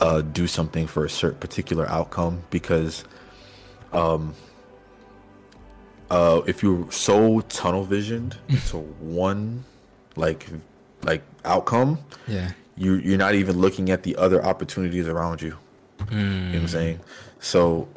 uh, 0.00 0.22
do 0.22 0.46
something 0.46 0.86
for 0.86 1.04
a 1.04 1.10
certain 1.10 1.38
particular 1.38 1.86
outcome 1.88 2.42
because 2.50 3.04
um, 3.92 4.34
uh, 6.10 6.40
if 6.46 6.62
you're 6.62 6.90
so 6.90 7.40
tunnel 7.42 7.84
visioned 7.84 8.36
to 8.68 8.78
one 8.78 9.64
like 10.16 10.46
like 11.02 11.22
outcome, 11.44 11.98
yeah, 12.26 12.52
you 12.76 12.94
you're 12.94 13.18
not 13.18 13.34
even 13.34 13.58
looking 13.58 13.90
at 13.90 14.02
the 14.02 14.16
other 14.16 14.44
opportunities 14.44 15.06
around 15.06 15.42
you. 15.42 15.56
Mm. 15.98 16.10
You 16.12 16.18
know 16.18 16.46
what 16.46 16.54
I'm 16.54 16.64
mm. 16.64 16.68
saying? 16.68 17.00
So 17.40 17.88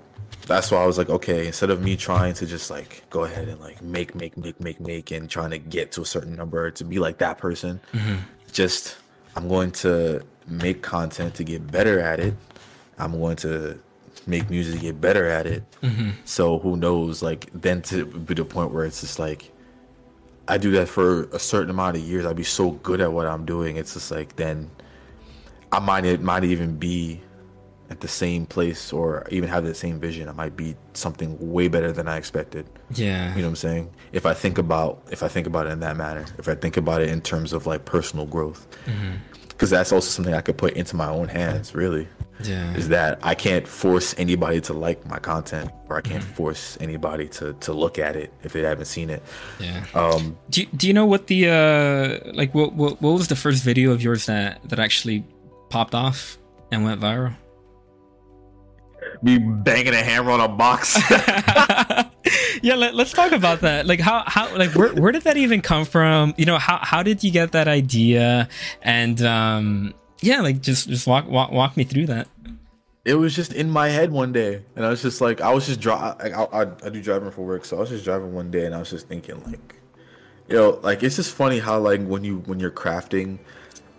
that's 0.46 0.72
why 0.72 0.84
I 0.84 0.86
was 0.86 0.98
like, 0.98 1.10
okay, 1.10 1.48
instead 1.48 1.70
of 1.70 1.82
me 1.82 1.96
trying 1.96 2.34
to 2.36 2.46
just 2.46 2.70
like 2.70 3.04
go 3.10 3.24
ahead 3.24 3.48
and 3.48 3.60
like 3.60 3.82
make, 3.82 4.16
make, 4.16 4.38
make, 4.38 4.60
make, 4.60 4.80
make, 4.80 5.12
and 5.12 5.30
trying 5.30 5.52
to 5.52 5.58
get 5.58 5.92
to 5.94 6.02
a 6.02 6.06
certain 6.06 6.36
number 6.36 6.70
to 6.72 6.84
be 6.84 7.00
like 7.00 7.18
that 7.20 7.38
person, 7.38 7.80
mm-hmm. 7.92 8.16
just 8.52 8.98
I'm 9.36 9.48
going 9.48 9.72
to 9.72 10.22
make 10.48 10.82
content 10.82 11.36
to 11.36 11.44
get 11.44 11.72
better 11.72 12.00
at 12.00 12.20
it. 12.20 12.36
I'm 12.98 13.14
going 13.14 13.38
to 13.38 13.80
make 14.28 14.50
music 14.50 14.76
to 14.76 14.82
get 14.82 15.02
better 15.02 15.28
at 15.28 15.46
it. 15.46 15.64
Mm-hmm. 15.82 16.12
So 16.26 16.60
who 16.60 16.78
knows? 16.78 17.24
Like 17.24 17.50
then 17.54 17.82
to 17.84 18.06
be 18.06 18.34
the 18.34 18.46
point 18.46 18.72
where 18.72 18.86
it's 18.86 19.02
just 19.02 19.20
like 19.20 19.52
I 20.48 20.58
do 20.58 20.72
that 20.72 20.90
for 20.90 21.24
a 21.26 21.40
certain 21.40 21.70
amount 21.70 21.98
of 21.98 22.04
years. 22.04 22.26
I'd 22.26 22.36
be 22.36 22.44
so 22.44 22.72
good 22.72 23.00
at 23.02 23.12
what 23.12 23.28
I'm 23.28 23.46
doing. 23.46 23.78
It's 23.78 23.94
just 23.94 24.12
like 24.12 24.36
then 24.36 24.70
I 25.72 25.80
might 25.80 26.06
it 26.06 26.22
might 26.22 26.44
even 26.44 26.78
be 26.78 27.22
at 27.90 28.02
the 28.02 28.08
same 28.08 28.46
place 28.46 28.92
or 28.94 29.26
even 29.30 29.50
have 29.50 29.66
the 29.66 29.74
same 29.74 30.00
vision, 30.00 30.30
I 30.30 30.32
might 30.32 30.56
be 30.56 30.76
something 30.94 31.38
way 31.40 31.68
better 31.68 31.92
than 31.92 32.08
I 32.08 32.18
expected. 32.18 32.66
Yeah. 32.96 33.30
You 33.36 33.42
know 33.42 33.48
what 33.48 33.52
I'm 33.52 33.56
saying? 33.58 33.94
If 34.12 34.26
I 34.26 34.34
think 34.34 34.58
about 34.58 35.04
if 35.12 35.24
I 35.24 35.28
think 35.28 35.48
about 35.48 35.68
it 35.68 35.72
in 35.72 35.80
that 35.82 35.98
manner, 35.98 36.26
if 36.38 36.48
I 36.48 36.56
think 36.56 36.78
about 36.78 37.02
it 37.02 37.10
in 37.10 37.22
terms 37.22 37.54
of 37.54 37.68
like 37.68 37.86
personal 37.86 38.26
growth. 38.26 38.68
Mm-hmm. 38.86 39.18
Cuz 39.58 39.70
that's 39.70 39.92
also 39.92 40.10
something 40.10 40.34
I 40.34 40.42
could 40.42 40.58
put 40.58 40.74
into 40.74 40.96
my 40.96 41.08
own 41.08 41.28
hands, 41.28 41.76
really. 41.76 42.08
Yeah. 42.44 42.74
Is 42.76 42.90
that 42.90 43.20
I 43.22 43.36
can't 43.36 43.68
force 43.68 44.16
anybody 44.18 44.60
to 44.62 44.74
like 44.74 45.06
my 45.08 45.20
content 45.20 45.72
or 45.88 45.98
I 45.98 46.02
can't 46.02 46.24
mm-hmm. 46.24 46.34
force 46.34 46.78
anybody 46.82 47.28
to 47.38 47.54
to 47.54 47.74
look 47.74 48.00
at 48.00 48.16
it 48.16 48.34
if 48.44 48.54
they 48.54 48.62
haven't 48.62 48.86
seen 48.86 49.10
it. 49.10 49.22
Yeah. 49.60 49.86
Um 49.94 50.38
do, 50.50 50.66
do 50.76 50.88
you 50.88 50.94
know 50.94 51.06
what 51.06 51.28
the 51.28 51.50
uh 51.50 52.32
like 52.34 52.56
what, 52.56 52.74
what 52.74 53.02
what 53.02 53.12
was 53.12 53.28
the 53.28 53.36
first 53.36 53.64
video 53.64 53.92
of 53.92 54.02
yours 54.02 54.26
that 54.26 54.68
that 54.70 54.80
actually 54.80 55.24
popped 55.70 55.94
off 55.94 56.38
and 56.72 56.84
went 56.84 57.00
viral? 57.00 57.36
Me 59.24 59.38
banging 59.40 59.94
a 59.94 60.04
hammer 60.04 60.32
on 60.32 60.42
a 60.42 60.48
box. 60.48 61.00
yeah, 62.62 62.76
let, 62.76 62.94
us 62.96 63.12
talk 63.12 63.32
about 63.32 63.62
that. 63.62 63.86
Like 63.88 64.00
how 64.00 64.24
how 64.28 64.56
like 64.56 64.76
where 64.76 64.94
where 64.94 65.12
did 65.12 65.24
that 65.24 65.38
even 65.38 65.62
come 65.62 65.86
from? 65.86 66.34
You 66.38 66.46
know, 66.46 66.58
how 66.58 66.80
how 66.82 67.04
did 67.04 67.24
you 67.24 67.32
get 67.32 67.54
that 67.54 67.68
idea? 67.68 68.50
And 68.82 69.22
um 69.24 69.94
yeah, 70.22 70.42
like 70.42 70.62
just 70.62 70.90
just 70.90 71.08
walk 71.08 71.28
walk 71.28 71.52
walk 71.52 71.76
me 71.78 71.84
through 71.84 72.08
that. 72.08 72.28
It 73.06 73.16
was 73.16 73.36
just 73.36 73.52
in 73.52 73.70
my 73.70 73.90
head 73.90 74.12
one 74.12 74.32
day, 74.32 74.64
and 74.78 74.86
I 74.86 74.90
was 74.90 75.02
just 75.02 75.20
like, 75.20 75.42
I 75.42 75.54
was 75.54 75.68
just 75.68 75.82
driving. 75.82 76.34
I, 76.34 76.44
I, 76.44 76.62
I 76.62 76.90
do 76.90 77.02
driving 77.02 77.32
for 77.32 77.42
work, 77.42 77.66
so 77.66 77.76
I 77.76 77.82
was 77.82 77.90
just 77.90 78.06
driving 78.06 78.34
one 78.34 78.50
day, 78.50 78.66
and 78.66 78.74
I 78.74 78.80
was 78.80 78.90
just 78.92 79.10
thinking 79.10 79.44
like, 79.44 79.76
you 80.48 80.56
know, 80.56 80.80
like 80.84 81.04
it's 81.04 81.18
just 81.18 81.36
funny 81.36 81.60
how 81.60 81.80
like 81.80 82.02
when 82.06 82.24
you 82.24 82.38
when 82.46 82.62
you're 82.62 82.72
crafting 82.72 83.40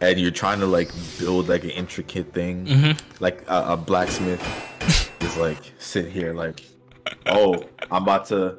and 0.00 0.18
you're 0.18 0.30
trying 0.30 0.58
to 0.60 0.66
like 0.66 0.90
build 1.18 1.50
like 1.50 1.64
an 1.64 1.70
intricate 1.70 2.32
thing, 2.32 2.64
Mm-hmm. 2.66 3.22
like 3.22 3.42
a, 3.46 3.72
a 3.72 3.76
blacksmith 3.76 4.40
is 5.24 5.36
like 5.36 5.58
sit 5.78 6.06
here 6.10 6.32
like, 6.34 6.64
oh, 7.26 7.64
I'm 7.90 8.02
about 8.04 8.26
to 8.26 8.58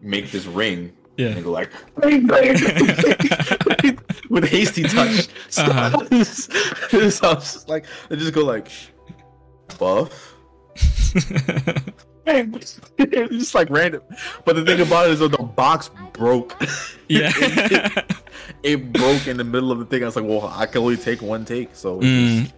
make 0.00 0.30
this 0.30 0.46
ring. 0.46 0.92
Yeah. 1.16 1.28
And 1.30 1.42
go 1.42 1.50
like 1.50 1.70
"Bling, 1.96 2.26
bling," 2.28 2.52
with 4.30 4.44
hasty 4.48 4.84
touch. 4.84 5.26
So, 5.48 5.62
Uh-huh. 5.64 6.24
so 6.24 7.28
I 7.28 7.34
was 7.34 7.52
just 7.52 7.68
like 7.68 7.84
they 8.08 8.14
just 8.16 8.32
go 8.32 8.44
like 8.44 8.70
buff. 9.78 10.34
it's 12.26 12.80
just 13.30 13.54
like 13.54 13.68
random. 13.70 14.02
But 14.44 14.56
the 14.56 14.64
thing 14.64 14.80
about 14.80 15.06
it 15.08 15.12
is 15.12 15.18
that 15.20 15.32
the 15.32 15.42
box 15.42 15.90
broke. 16.12 16.54
yeah. 17.08 17.32
it 18.62 18.92
broke 18.92 19.26
in 19.26 19.36
the 19.38 19.44
middle 19.44 19.72
of 19.72 19.78
the 19.78 19.86
thing. 19.86 20.02
I 20.02 20.06
was 20.06 20.16
like, 20.16 20.24
well, 20.24 20.52
I 20.54 20.66
can 20.66 20.82
only 20.82 20.96
take 20.96 21.22
one 21.22 21.44
take, 21.44 21.74
so 21.74 22.00
Mm. 22.00 22.42
just- 22.42 22.54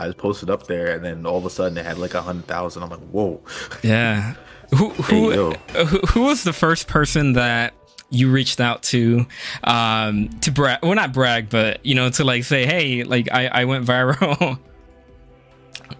I 0.00 0.06
just 0.06 0.18
posted 0.18 0.50
up 0.50 0.66
there, 0.66 0.94
and 0.94 1.04
then 1.04 1.26
all 1.26 1.38
of 1.38 1.44
a 1.44 1.50
sudden 1.50 1.76
it 1.78 1.84
had 1.84 1.98
like 1.98 2.14
a 2.14 2.22
hundred 2.22 2.46
thousand. 2.46 2.82
I'm 2.82 2.90
like, 2.90 3.00
whoa. 3.10 3.40
yeah. 3.82 4.34
Who 4.74 4.88
who, 4.90 5.30
Hey, 5.30 5.84
who 5.84 5.98
who 6.08 6.22
was 6.22 6.42
the 6.44 6.52
first 6.52 6.88
person 6.88 7.34
that 7.34 7.74
you 8.10 8.30
reached 8.30 8.60
out 8.60 8.82
to 8.82 9.24
um 9.62 10.28
to 10.40 10.50
brag 10.50 10.80
well 10.82 10.92
not 10.96 11.12
brag 11.12 11.48
but 11.48 11.84
you 11.86 11.94
know 11.94 12.10
to 12.10 12.24
like 12.24 12.42
say 12.42 12.66
hey 12.66 13.04
like 13.04 13.28
I 13.32 13.46
I 13.46 13.64
went 13.66 13.86
viral. 13.86 14.58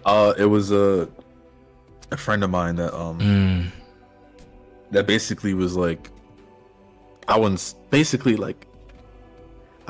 Uh, 0.05 0.33
it 0.37 0.45
was 0.45 0.71
a 0.71 1.07
a 2.11 2.17
friend 2.17 2.43
of 2.43 2.49
mine 2.49 2.77
that 2.77 2.93
um 2.97 3.19
Mm. 3.19 3.71
that 4.91 5.05
basically 5.05 5.53
was 5.53 5.75
like, 5.75 6.09
I 7.27 7.37
was 7.37 7.75
basically 7.89 8.35
like, 8.37 8.67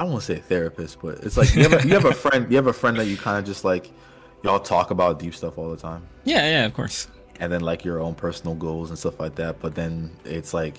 I 0.02 0.16
to 0.16 0.22
say 0.22 0.36
therapist, 0.38 1.00
but 1.02 1.20
it's 1.24 1.38
like 1.38 1.54
you 1.56 1.64
have 1.68 1.74
a, 1.84 1.88
you 1.88 1.94
have 1.94 2.06
a 2.06 2.14
friend, 2.26 2.50
you 2.50 2.56
have 2.58 2.68
a 2.68 2.74
friend 2.74 2.98
that 2.98 3.06
you 3.08 3.18
kind 3.18 3.38
of 3.40 3.46
just 3.46 3.64
like, 3.64 3.92
y'all 4.44 4.60
talk 4.60 4.92
about 4.92 5.20
deep 5.20 5.34
stuff 5.36 5.58
all 5.58 5.70
the 5.70 5.78
time. 5.78 6.08
Yeah, 6.24 6.48
yeah, 6.50 6.66
of 6.66 6.74
course. 6.74 7.08
and 7.40 7.52
then 7.52 7.62
like 7.62 7.84
your 7.86 8.00
own 8.00 8.14
personal 8.16 8.56
goals 8.56 8.90
and 8.90 9.00
stuff 9.00 9.20
like 9.20 9.36
that 9.36 9.60
but 9.60 9.74
then 9.74 10.12
it's 10.26 10.54
like 10.54 10.78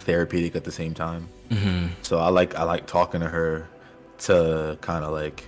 therapeutic 0.00 0.56
at 0.56 0.64
the 0.64 0.72
same 0.72 0.92
time 0.94 1.28
Mm-hmm. 1.50 1.86
so 2.02 2.18
i 2.18 2.28
like 2.28 2.54
i 2.56 2.62
like 2.64 2.86
talking 2.86 3.20
to 3.20 3.28
her 3.28 3.68
to 4.18 4.76
kind 4.80 5.04
of 5.04 5.12
like 5.12 5.46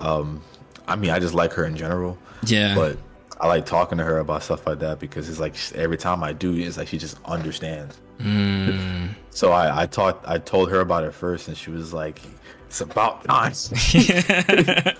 um 0.00 0.40
i 0.86 0.94
mean 0.96 1.10
i 1.10 1.18
just 1.18 1.34
like 1.34 1.52
her 1.54 1.64
in 1.64 1.76
general 1.76 2.16
Yeah. 2.44 2.74
but 2.74 2.98
i 3.40 3.46
like 3.46 3.66
talking 3.66 3.98
to 3.98 4.04
her 4.04 4.18
about 4.18 4.42
stuff 4.42 4.66
like 4.66 4.78
that 4.78 4.98
because 4.98 5.28
it's 5.28 5.38
like 5.40 5.54
every 5.74 5.96
time 5.96 6.22
i 6.24 6.32
do 6.32 6.54
it's 6.54 6.76
like 6.78 6.88
she 6.88 6.98
just 6.98 7.18
understands 7.24 8.00
Mm. 8.18 9.10
so 9.28 9.52
i 9.52 9.82
i 9.82 9.86
talked 9.86 10.26
i 10.26 10.38
told 10.38 10.70
her 10.70 10.80
about 10.80 11.04
it 11.04 11.12
first 11.12 11.48
and 11.48 11.56
she 11.56 11.70
was 11.70 11.92
like 11.92 12.18
it's 12.66 12.80
about 12.80 13.22
time 13.26 13.52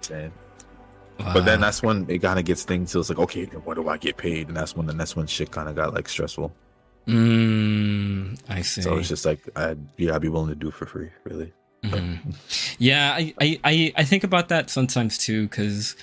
saying 0.00 0.32
But 1.18 1.44
then 1.44 1.60
that's 1.60 1.82
when 1.82 2.06
it 2.08 2.18
kind 2.20 2.38
of 2.38 2.44
gets 2.44 2.64
things. 2.64 2.90
So 2.90 2.98
it's 3.00 3.08
like, 3.08 3.18
okay, 3.20 3.44
then 3.44 3.60
what 3.60 3.74
do 3.74 3.88
I 3.88 3.96
get 3.98 4.16
paid? 4.16 4.48
And 4.48 4.56
that's 4.56 4.74
when 4.76 4.86
then 4.86 4.96
that's 4.96 5.14
when 5.14 5.26
shit 5.26 5.50
kind 5.52 5.68
of 5.68 5.76
got 5.76 5.94
like 5.94 6.08
stressful. 6.08 6.52
mm, 7.06 8.36
I 8.48 8.62
see. 8.62 8.82
So 8.82 8.96
it's 8.98 9.08
just 9.08 9.24
like, 9.24 9.40
I 9.54 9.76
yeah, 9.96 10.14
I'd 10.16 10.22
be 10.22 10.28
willing 10.28 10.48
to 10.48 10.54
do 10.56 10.70
for 10.70 10.86
free, 10.86 11.10
really. 11.24 11.52
Yeah, 12.78 13.12
I, 13.14 13.34
I, 13.40 13.60
I, 13.62 13.92
I 13.98 14.04
think 14.04 14.24
about 14.24 14.48
that 14.48 14.70
sometimes 14.70 15.18
too, 15.18 15.46
because 15.46 15.94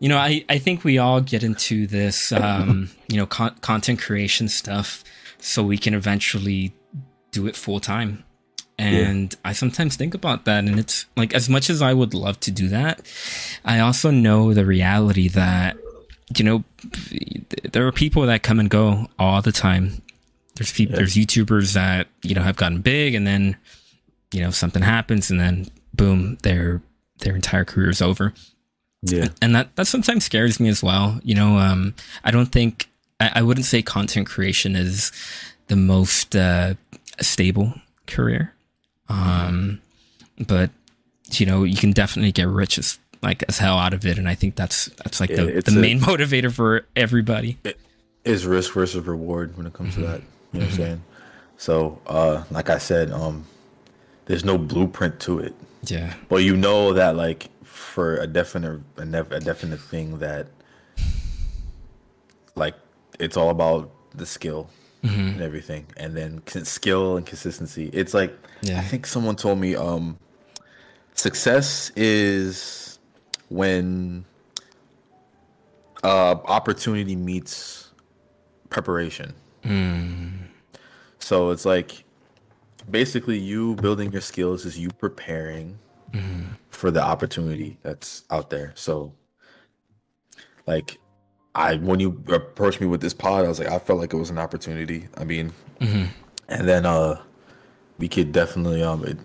you 0.00 0.08
know, 0.08 0.16
I, 0.16 0.44
I 0.48 0.58
think 0.58 0.84
we 0.84 0.98
all 0.98 1.20
get 1.20 1.42
into 1.42 1.86
this, 1.86 2.30
um, 2.32 2.90
you 3.08 3.16
know, 3.16 3.26
con- 3.26 3.56
content 3.60 4.00
creation 4.00 4.48
stuff, 4.48 5.02
so 5.40 5.62
we 5.62 5.78
can 5.78 5.94
eventually 5.94 6.72
do 7.32 7.46
it 7.46 7.56
full 7.56 7.80
time. 7.80 8.24
And 8.78 9.34
I 9.44 9.54
sometimes 9.54 9.96
think 9.96 10.14
about 10.14 10.44
that, 10.44 10.64
and 10.64 10.78
it's 10.78 11.06
like 11.16 11.34
as 11.34 11.48
much 11.48 11.68
as 11.68 11.82
I 11.82 11.92
would 11.92 12.14
love 12.14 12.38
to 12.40 12.52
do 12.52 12.68
that, 12.68 13.02
I 13.64 13.80
also 13.80 14.12
know 14.12 14.54
the 14.54 14.64
reality 14.64 15.28
that 15.30 15.76
you 16.36 16.44
know 16.44 16.64
there 17.72 17.86
are 17.86 17.92
people 17.92 18.22
that 18.26 18.44
come 18.44 18.60
and 18.60 18.70
go 18.70 19.08
all 19.18 19.42
the 19.42 19.50
time. 19.50 20.00
There's 20.54 20.72
people, 20.72 20.94
there's 20.94 21.16
YouTubers 21.16 21.72
that 21.72 22.06
you 22.22 22.36
know 22.36 22.42
have 22.42 22.56
gotten 22.56 22.80
big, 22.80 23.16
and 23.16 23.26
then 23.26 23.56
you 24.32 24.42
know 24.42 24.52
something 24.52 24.82
happens 24.82 25.28
and 25.28 25.40
then 25.40 25.66
boom 25.92 26.36
their 26.42 26.80
their 27.18 27.34
entire 27.34 27.64
career 27.64 27.90
is 27.90 28.00
over 28.00 28.32
Yeah, 29.02 29.28
and 29.40 29.54
that 29.54 29.74
that 29.76 29.86
sometimes 29.86 30.24
scares 30.24 30.58
me 30.58 30.68
as 30.68 30.82
well 30.82 31.20
you 31.22 31.34
know 31.34 31.56
um 31.58 31.94
i 32.24 32.30
don't 32.32 32.50
think 32.50 32.88
i, 33.20 33.30
I 33.36 33.42
wouldn't 33.42 33.66
say 33.66 33.80
content 33.80 34.26
creation 34.28 34.74
is 34.74 35.12
the 35.68 35.76
most 35.76 36.34
uh 36.34 36.74
stable 37.20 37.74
career. 38.06 38.54
Um 39.08 39.80
but 40.46 40.70
you 41.32 41.46
know 41.46 41.64
you 41.64 41.76
can 41.76 41.92
definitely 41.92 42.32
get 42.32 42.48
rich 42.48 42.78
as 42.78 42.98
like 43.22 43.44
as 43.48 43.58
hell 43.58 43.78
out 43.78 43.92
of 43.94 44.04
it. 44.06 44.18
And 44.18 44.28
i 44.28 44.34
think 44.34 44.56
that's 44.56 44.86
that's 45.02 45.20
like 45.20 45.30
Yeah, 45.30 45.44
the, 45.44 45.56
it's 45.58 45.70
the 45.72 45.78
a- 45.78 45.82
main 45.82 46.00
motivator 46.10 46.52
for 46.52 46.84
everybody. 46.96 47.58
Is 48.24 48.46
risk 48.46 48.72
versus 48.74 49.04
reward 49.06 49.56
when 49.56 49.66
it 49.66 49.72
comes 49.72 49.94
to 49.94 50.00
that. 50.02 50.20
You 50.52 50.60
know 50.60 50.66
what 50.66 50.72
I'm 50.72 50.76
saying? 50.76 51.02
So, 51.56 52.00
uh, 52.06 52.44
like 52.50 52.68
I 52.70 52.78
said, 52.78 53.10
um, 53.10 53.44
there's 54.26 54.44
no 54.44 54.58
blueprint 54.58 55.18
to 55.20 55.38
it, 55.40 55.54
yeah. 55.84 56.14
But 56.28 56.42
you 56.44 56.56
know 56.56 56.92
that 56.92 57.16
like 57.16 57.48
for 57.78 58.16
a 58.16 58.26
definite 58.26 58.80
a, 58.96 59.02
a 59.02 59.40
definite 59.40 59.80
thing 59.80 60.18
that 60.18 60.48
like 62.54 62.74
it's 63.18 63.36
all 63.36 63.50
about 63.50 63.90
the 64.14 64.26
skill 64.26 64.68
and 65.02 65.40
everything, 65.42 65.86
and 65.96 66.16
then 66.16 66.42
skill 66.64 67.16
and 67.16 67.24
consistency. 67.24 67.88
It's 67.92 68.12
like 68.12 68.36
Yeah. 68.62 68.78
I 68.78 68.82
think 68.82 69.06
someone 69.06 69.36
told 69.36 69.58
me 69.58 69.76
um, 69.76 70.18
success 71.14 71.90
is 71.96 72.98
when 73.48 74.24
uh, 76.02 76.36
opportunity 76.44 77.16
meets 77.16 77.92
preparation. 78.70 79.34
So 81.18 81.50
it's 81.50 81.64
like 81.64 82.04
basically 82.90 83.38
you 83.38 83.74
building 83.76 84.12
your 84.12 84.20
skills 84.20 84.64
is 84.64 84.78
you 84.78 84.88
preparing 84.90 85.78
for 86.70 86.90
the 86.90 87.02
opportunity 87.02 87.78
that's 87.82 88.24
out 88.30 88.50
there. 88.50 88.72
So 88.76 89.12
like 90.66 90.98
I 91.54 91.76
when 91.76 92.00
you 92.00 92.22
approached 92.28 92.80
me 92.80 92.86
with 92.86 93.00
this 93.00 93.14
pod, 93.14 93.44
I 93.44 93.48
was 93.48 93.58
like 93.58 93.68
I 93.68 93.78
felt 93.78 93.98
like 93.98 94.12
it 94.12 94.16
was 94.16 94.30
an 94.30 94.38
opportunity. 94.38 95.08
I 95.16 95.24
mean, 95.24 95.52
and 96.48 96.68
then 96.68 96.86
uh 96.86 97.20
we 97.98 98.08
could 98.08 98.32
definitely 98.32 98.82
um 98.82 99.04
it, 99.04 99.18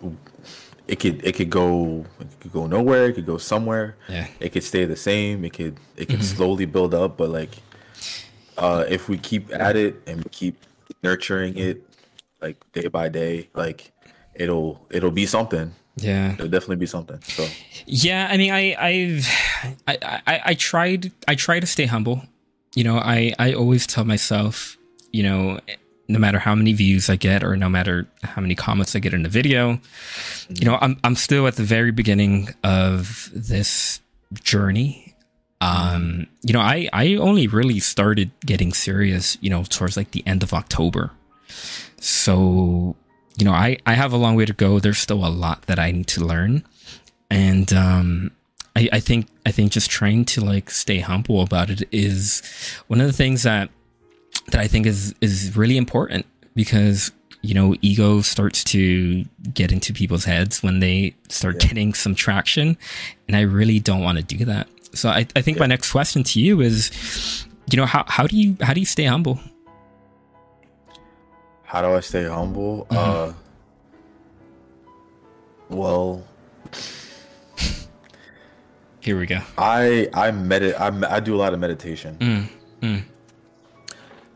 it 0.87 0.99
could 0.99 1.23
it 1.23 1.35
could 1.35 1.49
go 1.49 2.05
it 2.19 2.27
could 2.39 2.53
go 2.53 2.65
nowhere, 2.65 3.05
it 3.07 3.13
could 3.13 3.25
go 3.25 3.37
somewhere. 3.37 3.97
Yeah. 4.09 4.27
It 4.39 4.49
could 4.49 4.63
stay 4.63 4.85
the 4.85 4.95
same. 4.95 5.45
It 5.45 5.53
could 5.53 5.77
it 5.95 6.07
could 6.09 6.23
slowly 6.23 6.65
build 6.65 6.93
up, 6.93 7.17
but 7.17 7.29
like 7.29 7.51
uh 8.57 8.85
if 8.87 9.09
we 9.09 9.17
keep 9.17 9.53
at 9.53 9.75
it 9.75 10.01
and 10.07 10.29
keep 10.31 10.57
nurturing 11.03 11.57
it 11.57 11.85
like 12.41 12.57
day 12.73 12.87
by 12.87 13.09
day, 13.09 13.49
like 13.53 13.91
it'll 14.33 14.85
it'll 14.89 15.11
be 15.11 15.25
something. 15.25 15.73
Yeah 15.97 16.33
It'll 16.33 16.47
definitely 16.47 16.77
be 16.77 16.85
something. 16.85 17.19
So 17.21 17.47
Yeah, 17.85 18.27
I 18.29 18.37
mean, 18.37 18.51
I, 18.51 18.75
I've, 18.79 19.27
I, 19.87 20.21
I, 20.27 20.41
I 20.45 20.53
tried, 20.55 21.11
I 21.27 21.35
try 21.35 21.59
to 21.59 21.67
stay 21.67 21.85
humble. 21.85 22.23
You 22.75 22.83
know, 22.83 22.97
I, 22.97 23.33
I 23.37 23.53
always 23.53 23.85
tell 23.85 24.03
myself, 24.05 24.77
you 25.11 25.23
know, 25.23 25.59
no 26.07 26.19
matter 26.19 26.39
how 26.39 26.55
many 26.55 26.73
views 26.73 27.09
I 27.09 27.15
get 27.15 27.43
or 27.43 27.55
no 27.55 27.69
matter 27.69 28.07
how 28.23 28.41
many 28.41 28.55
comments 28.55 28.95
I 28.95 28.99
get 28.99 29.13
in 29.13 29.25
a 29.25 29.29
video, 29.29 29.79
you 30.49 30.65
know, 30.65 30.77
I'm, 30.81 30.99
I'm 31.03 31.15
still 31.15 31.47
at 31.47 31.55
the 31.55 31.63
very 31.63 31.91
beginning 31.91 32.49
of 32.63 33.29
this 33.33 34.01
journey. 34.33 35.15
Um, 35.61 36.27
you 36.41 36.53
know, 36.53 36.59
I, 36.59 36.89
I 36.91 37.15
only 37.15 37.47
really 37.47 37.79
started 37.79 38.31
getting 38.45 38.73
serious, 38.73 39.37
you 39.39 39.49
know, 39.49 39.63
towards 39.63 39.95
like 39.95 40.11
the 40.11 40.25
end 40.27 40.43
of 40.43 40.53
October. 40.53 41.11
So, 41.99 42.95
you 43.37 43.45
know, 43.45 43.51
I, 43.51 43.77
I 43.85 43.93
have 43.93 44.13
a 44.13 44.17
long 44.17 44.35
way 44.35 44.45
to 44.45 44.53
go. 44.53 44.79
There's 44.79 44.99
still 44.99 45.25
a 45.25 45.29
lot 45.29 45.63
that 45.63 45.79
I 45.79 45.91
need 45.91 46.07
to 46.07 46.23
learn 46.23 46.63
and 47.33 47.73
um 47.73 48.31
I, 48.75 48.89
I 48.93 48.99
think 48.99 49.27
I 49.45 49.51
think 49.51 49.71
just 49.71 49.89
trying 49.89 50.25
to 50.25 50.41
like 50.41 50.69
stay 50.69 50.99
humble 50.99 51.41
about 51.41 51.69
it 51.69 51.83
is 51.91 52.41
one 52.87 53.01
of 53.01 53.07
the 53.07 53.13
things 53.13 53.43
that 53.43 53.69
that 54.51 54.61
I 54.61 54.67
think 54.67 54.85
is 54.85 55.15
is 55.21 55.55
really 55.57 55.77
important 55.77 56.25
because 56.55 57.11
you 57.41 57.53
know 57.53 57.75
ego 57.81 58.21
starts 58.21 58.63
to 58.65 59.25
get 59.53 59.71
into 59.71 59.93
people's 59.93 60.25
heads 60.25 60.63
when 60.63 60.79
they 60.79 61.15
start 61.29 61.59
getting 61.59 61.93
some 61.93 62.15
traction 62.15 62.77
and 63.27 63.35
I 63.35 63.41
really 63.41 63.79
don't 63.79 64.03
want 64.03 64.17
to 64.19 64.23
do 64.23 64.45
that. 64.45 64.67
So 64.93 65.09
I, 65.09 65.25
I 65.35 65.41
think 65.41 65.57
my 65.57 65.65
next 65.65 65.91
question 65.91 66.23
to 66.23 66.39
you 66.39 66.61
is 66.61 67.45
you 67.71 67.77
know 67.77 67.85
how, 67.85 68.05
how 68.07 68.27
do 68.27 68.37
you 68.37 68.57
how 68.61 68.73
do 68.73 68.79
you 68.79 68.85
stay 68.85 69.05
humble? 69.05 69.39
How 71.73 71.81
do 71.81 71.87
I 71.87 72.01
stay 72.01 72.23
humble? 72.25 72.85
Uh 72.91 73.33
well, 75.69 76.23
Here 78.99 79.17
we 79.17 79.25
go. 79.25 79.39
I 79.57 80.07
I 80.13 80.29
medit 80.29 80.79
I, 80.79 81.15
I 81.15 81.19
do 81.19 81.35
a 81.35 81.39
lot 81.43 81.53
of 81.53 81.59
meditation. 81.59 82.15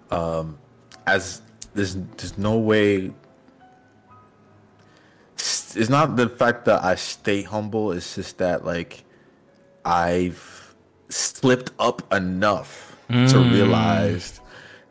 Um, 0.09 0.57
as 1.05 1.41
there's 1.75 1.95
there's 2.17 2.37
no 2.39 2.57
way. 2.57 3.11
it's 5.35 5.89
not 5.89 6.15
the 6.15 6.27
fact 6.27 6.65
that 6.65 6.83
I 6.83 6.95
stay 6.95 7.43
humble. 7.43 7.91
It's 7.91 8.15
just 8.15 8.39
that 8.39 8.65
like 8.65 9.03
I've 9.85 10.75
slipped 11.09 11.71
up 11.77 12.11
enough 12.11 12.97
to 13.09 13.39
realize 13.39 14.41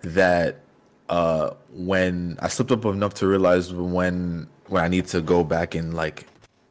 that 0.02 0.60
uh, 1.08 1.50
when 1.70 2.36
I 2.40 2.48
slipped 2.48 2.72
up 2.72 2.84
enough 2.84 3.14
to 3.14 3.26
realize 3.26 3.72
when 3.72 4.48
when 4.68 4.82
I 4.84 4.88
need 4.88 5.06
to 5.08 5.20
go 5.20 5.44
back 5.44 5.74
and 5.74 5.94
like 5.94 6.26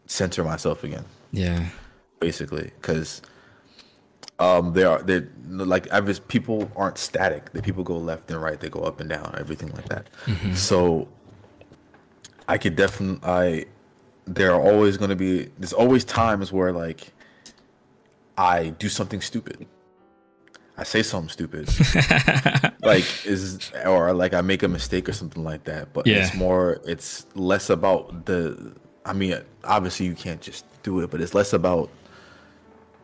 center 0.07 0.43
myself 0.43 0.83
again, 0.83 1.05
Yeah. 1.31 1.67
basically, 2.19 2.71
because 2.81 3.21
um, 4.39 4.73
they 4.73 4.83
are 4.83 5.01
they 5.01 5.21
like 5.47 5.89
I 5.91 5.99
was 6.01 6.19
people 6.19 6.69
aren't 6.75 6.97
static. 6.97 7.51
The 7.53 7.61
people 7.61 7.83
go 7.83 7.97
left 7.97 8.29
and 8.31 8.41
right. 8.41 8.59
They 8.59 8.69
go 8.69 8.81
up 8.81 8.99
and 8.99 9.09
down. 9.09 9.33
Everything 9.39 9.71
like 9.73 9.87
that. 9.89 10.07
So 10.53 11.07
I 12.47 12.57
could 12.57 12.75
definitely 12.75 13.19
I 13.27 13.65
there 14.27 14.51
are 14.53 14.61
always 14.61 14.97
going 14.97 15.09
to 15.11 15.15
be 15.15 15.49
there's 15.57 15.71
always 15.73 16.03
times 16.03 16.51
where 16.51 16.71
like 16.73 17.13
I 18.37 18.69
do 18.69 18.89
something 18.89 19.21
stupid. 19.21 19.65
I 20.77 20.83
say 20.83 21.03
something 21.03 21.29
stupid. 21.29 21.69
like 22.81 23.05
is 23.25 23.71
or 23.85 24.11
like 24.13 24.33
I 24.33 24.41
make 24.41 24.61
a 24.63 24.67
mistake 24.67 25.07
or 25.07 25.13
something 25.13 25.43
like 25.43 25.63
that. 25.65 25.93
But 25.93 26.05
Yeah. 26.07 26.17
it's 26.25 26.33
more 26.35 26.81
it's 26.85 27.25
less 27.35 27.69
about 27.69 28.25
the 28.25 28.73
I 29.05 29.13
mean 29.13 29.39
obviously 29.63 30.05
you 30.05 30.15
can't 30.15 30.41
just 30.41 30.65
do 30.83 30.99
it, 30.99 31.09
but 31.11 31.21
it's 31.21 31.33
less 31.33 31.53
about 31.53 31.89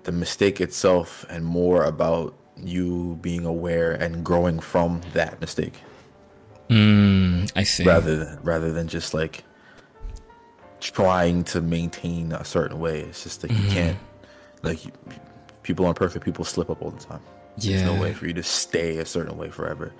the 0.03 0.11
mistake 0.11 0.59
itself 0.59 1.25
and 1.29 1.45
more 1.45 1.83
about 1.85 2.33
you 2.57 3.17
being 3.21 3.45
aware 3.45 3.93
and 3.93 4.23
growing 4.25 4.59
from 4.59 5.01
that 5.13 5.39
mistake 5.39 5.75
Mm, 6.69 7.51
I 7.55 7.63
see. 7.63 7.83
rather 7.85 8.17
than 8.17 8.39
rather 8.43 8.71
than 8.71 8.87
just 8.87 9.13
like 9.13 9.43
trying 10.79 11.43
to 11.45 11.61
maintain 11.61 12.31
a 12.31 12.43
certain 12.43 12.79
way. 12.79 13.01
It's 13.01 13.23
just 13.23 13.43
like 13.43 13.51
you 13.51 13.67
can't 13.69 13.97
like 14.63 14.79
people 15.63 15.85
aren't 15.85 15.97
perfect. 15.97 16.25
People 16.25 16.43
slip 16.45 16.69
up 16.69 16.81
all 16.81 16.91
the 16.91 16.99
time. 17.03 17.19
There's 17.57 17.83
no 17.83 17.99
way 18.01 18.13
for 18.13 18.25
you 18.27 18.33
to 18.33 18.43
stay 18.43 18.97
a 18.97 19.05
certain 19.05 19.37
way 19.37 19.49
forever. 19.49 19.93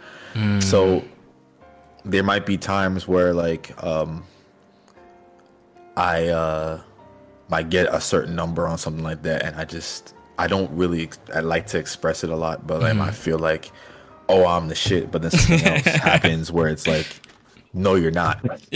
So 0.59 1.03
there 2.05 2.23
might 2.23 2.45
be 2.45 2.57
times 2.57 3.07
where 3.07 3.33
like 3.33 3.71
um 3.83 4.23
I 5.97 6.27
uh 6.29 6.81
might 7.49 7.69
get 7.69 7.93
a 7.93 7.99
certain 7.99 8.35
number 8.35 8.67
on 8.67 8.77
something 8.77 9.03
like 9.03 9.23
that 9.23 9.43
and 9.43 9.55
I 9.57 9.65
just 9.65 10.15
I 10.37 10.47
don't 10.47 10.71
really 10.71 11.09
I 11.35 11.41
like 11.41 11.67
to 11.67 11.77
express 11.77 12.23
it 12.23 12.29
a 12.29 12.35
lot, 12.35 12.65
but 12.65 12.81
I 12.83 13.11
feel 13.11 13.37
like 13.39 13.71
oh 14.29 14.45
I'm 14.47 14.69
the 14.69 14.75
shit, 14.75 15.11
but 15.11 15.21
then 15.21 15.31
something 15.31 15.63
else 15.67 15.83
happens 15.85 16.51
where 16.51 16.69
it's 16.69 16.87
like 16.87 17.07
no 17.73 17.95
you're 17.95 18.11
not. 18.11 18.39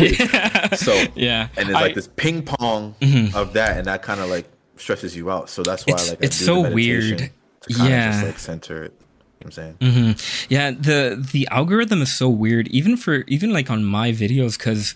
so 0.77 1.05
Yeah. 1.15 1.47
and 1.57 1.69
it's 1.69 1.69
I- 1.69 1.71
Mm-hmm. 1.71 1.73
like 1.73 1.95
this 1.95 2.09
ping 2.15 2.43
pong 2.43 2.95
of 3.33 3.53
that 3.53 3.77
and 3.77 3.87
that 3.87 4.01
kind 4.03 4.19
of 4.19 4.29
like 4.29 4.45
stresses 4.75 5.15
you 5.15 5.31
out. 5.31 5.49
So 5.49 5.63
that's 5.63 5.85
why 5.87 5.93
It's- 5.93 6.09
like 6.09 6.21
I 6.21 6.25
it's 6.25 6.35
so 6.35 6.69
weird. 6.69 7.31
To 7.67 7.73
kinda 7.73 7.89
Yeah. 7.89 8.11
just 8.11 8.23
like 8.25 8.39
center 8.39 8.83
it. 8.83 8.93
You 8.93 8.99
know 8.99 9.37
what 9.37 9.45
I'm 9.45 9.51
saying? 9.51 9.75
mm-hmm. 10.15 10.53
Yeah, 10.53 10.71
the 10.71 11.27
the 11.31 11.47
algorithm 11.51 12.01
is 12.01 12.13
so 12.15 12.29
weird, 12.29 12.67
even 12.69 12.97
for 12.97 13.23
even 13.27 13.51
like 13.53 13.69
on 13.69 13.83
my 13.83 14.11
videos, 14.11 14.57
because 14.57 14.95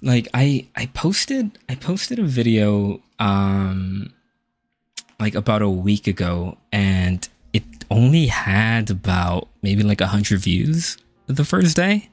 like 0.00 0.28
I 0.32 0.66
I 0.76 0.86
posted 0.86 1.58
I 1.68 1.74
posted 1.74 2.18
a 2.18 2.24
video 2.24 3.00
um 3.18 4.12
like 5.18 5.34
about 5.34 5.60
a 5.60 5.68
week 5.68 6.06
ago, 6.06 6.56
and 6.72 7.28
it 7.52 7.64
only 7.90 8.26
had 8.28 8.88
about 8.90 9.48
maybe 9.60 9.82
like 9.82 10.00
a 10.00 10.06
hundred 10.06 10.40
views 10.40 10.96
the 11.26 11.44
first 11.44 11.76
day. 11.76 12.08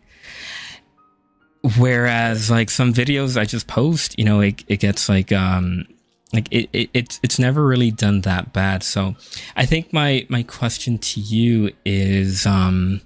Whereas 1.77 2.49
like 2.49 2.69
some 2.69 2.93
videos 2.93 3.37
I 3.39 3.45
just 3.45 3.67
post, 3.67 4.17
you 4.17 4.25
know, 4.25 4.39
it 4.41 4.63
it 4.67 4.79
gets 4.79 5.09
like 5.09 5.31
um 5.31 5.85
like 6.33 6.47
it, 6.51 6.69
it 6.73 6.89
it's 6.93 7.19
it's 7.23 7.39
never 7.39 7.65
really 7.65 7.91
done 7.91 8.21
that 8.21 8.51
bad. 8.53 8.83
So 8.83 9.15
i 9.55 9.65
think 9.65 9.93
my 9.93 10.25
my 10.29 10.43
question 10.43 10.97
to 10.97 11.19
you 11.21 11.71
is 11.85 12.45
um 12.45 13.01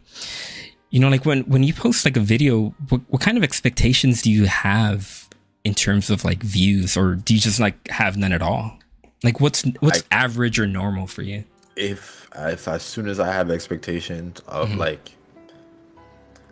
you 0.90 1.00
know 1.00 1.10
like 1.10 1.26
when 1.26 1.42
when 1.44 1.64
you 1.64 1.74
post 1.74 2.04
like 2.04 2.18
a 2.18 2.22
video 2.22 2.74
what, 2.90 3.02
what 3.10 3.22
kind 3.22 3.38
of 3.38 3.44
expectations 3.44 4.22
do 4.22 4.32
you 4.32 4.46
have 4.46 5.30
in 5.64 5.74
terms 5.76 6.10
of 6.10 6.26
like 6.26 6.42
views? 6.42 6.98
Or 6.98 7.16
do 7.16 7.34
you 7.34 7.40
just 7.40 7.60
like 7.60 7.88
have 7.90 8.18
none 8.18 8.34
at 8.34 8.42
all? 8.42 8.78
Like 9.24 9.40
what's 9.40 9.64
what's 9.80 10.04
average 10.12 10.60
or 10.60 10.66
normal 10.68 11.08
for 11.08 11.22
you? 11.22 11.44
If 11.76 12.28
if 12.36 12.68
as 12.68 12.82
soon 12.84 13.08
as 13.08 13.20
I 13.20 13.32
have 13.32 13.52
expectations 13.52 14.40
of 14.48 14.70
Mm-hmm. 14.70 14.80
like 14.80 15.12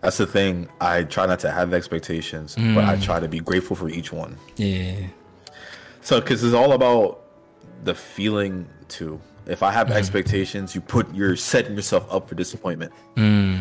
that's 0.01 0.17
the 0.17 0.27
thing. 0.27 0.69
I 0.79 1.03
try 1.03 1.25
not 1.25 1.39
to 1.39 1.51
have 1.51 1.73
expectations 1.73 2.55
but 2.55 2.85
I 2.85 2.95
try 2.97 3.19
to 3.19 3.27
be 3.27 3.39
grateful 3.39 3.75
for 3.75 3.89
each 3.89 4.13
one. 4.13 4.37
Yeah 4.55 5.07
so 6.09 6.19
because 6.19 6.43
it's 6.43 6.55
all 6.61 6.71
about 6.73 7.07
the 7.83 7.93
feeling 7.93 8.55
too 8.87 9.13
if 9.55 9.61
I 9.63 9.71
have 9.77 9.87
Mm-hmm. 9.87 9.97
expectations 10.01 10.67
you 10.75 10.81
put 10.81 11.03
you're 11.13 11.35
setting 11.51 11.73
yourself 11.79 12.03
up 12.15 12.27
for 12.27 12.35
disappointment 12.43 12.91
Mm. 13.15 13.59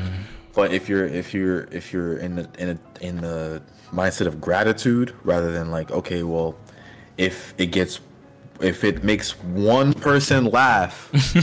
but 0.59 0.73
if 0.79 0.89
you're 0.89 1.07
if 1.23 1.29
you're 1.35 1.61
if 1.81 1.93
you're 1.93 2.17
in 2.27 2.33
the 2.39 2.45
in 2.63 2.69
a, 2.75 2.77
in 3.09 3.15
the 3.29 3.63
mindset 4.01 4.27
of 4.27 4.35
gratitude 4.41 5.09
rather 5.33 5.51
than 5.57 5.67
like 5.79 5.89
okay 6.01 6.23
well 6.23 6.51
if 7.19 7.37
it 7.59 7.69
gets 7.79 8.01
if 8.61 8.83
it 8.91 9.05
makes 9.05 9.29
one 9.79 9.93
person 10.09 10.41
laugh 10.61 10.97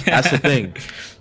that's 0.05 0.29
the 0.31 0.37
thing 0.49 0.65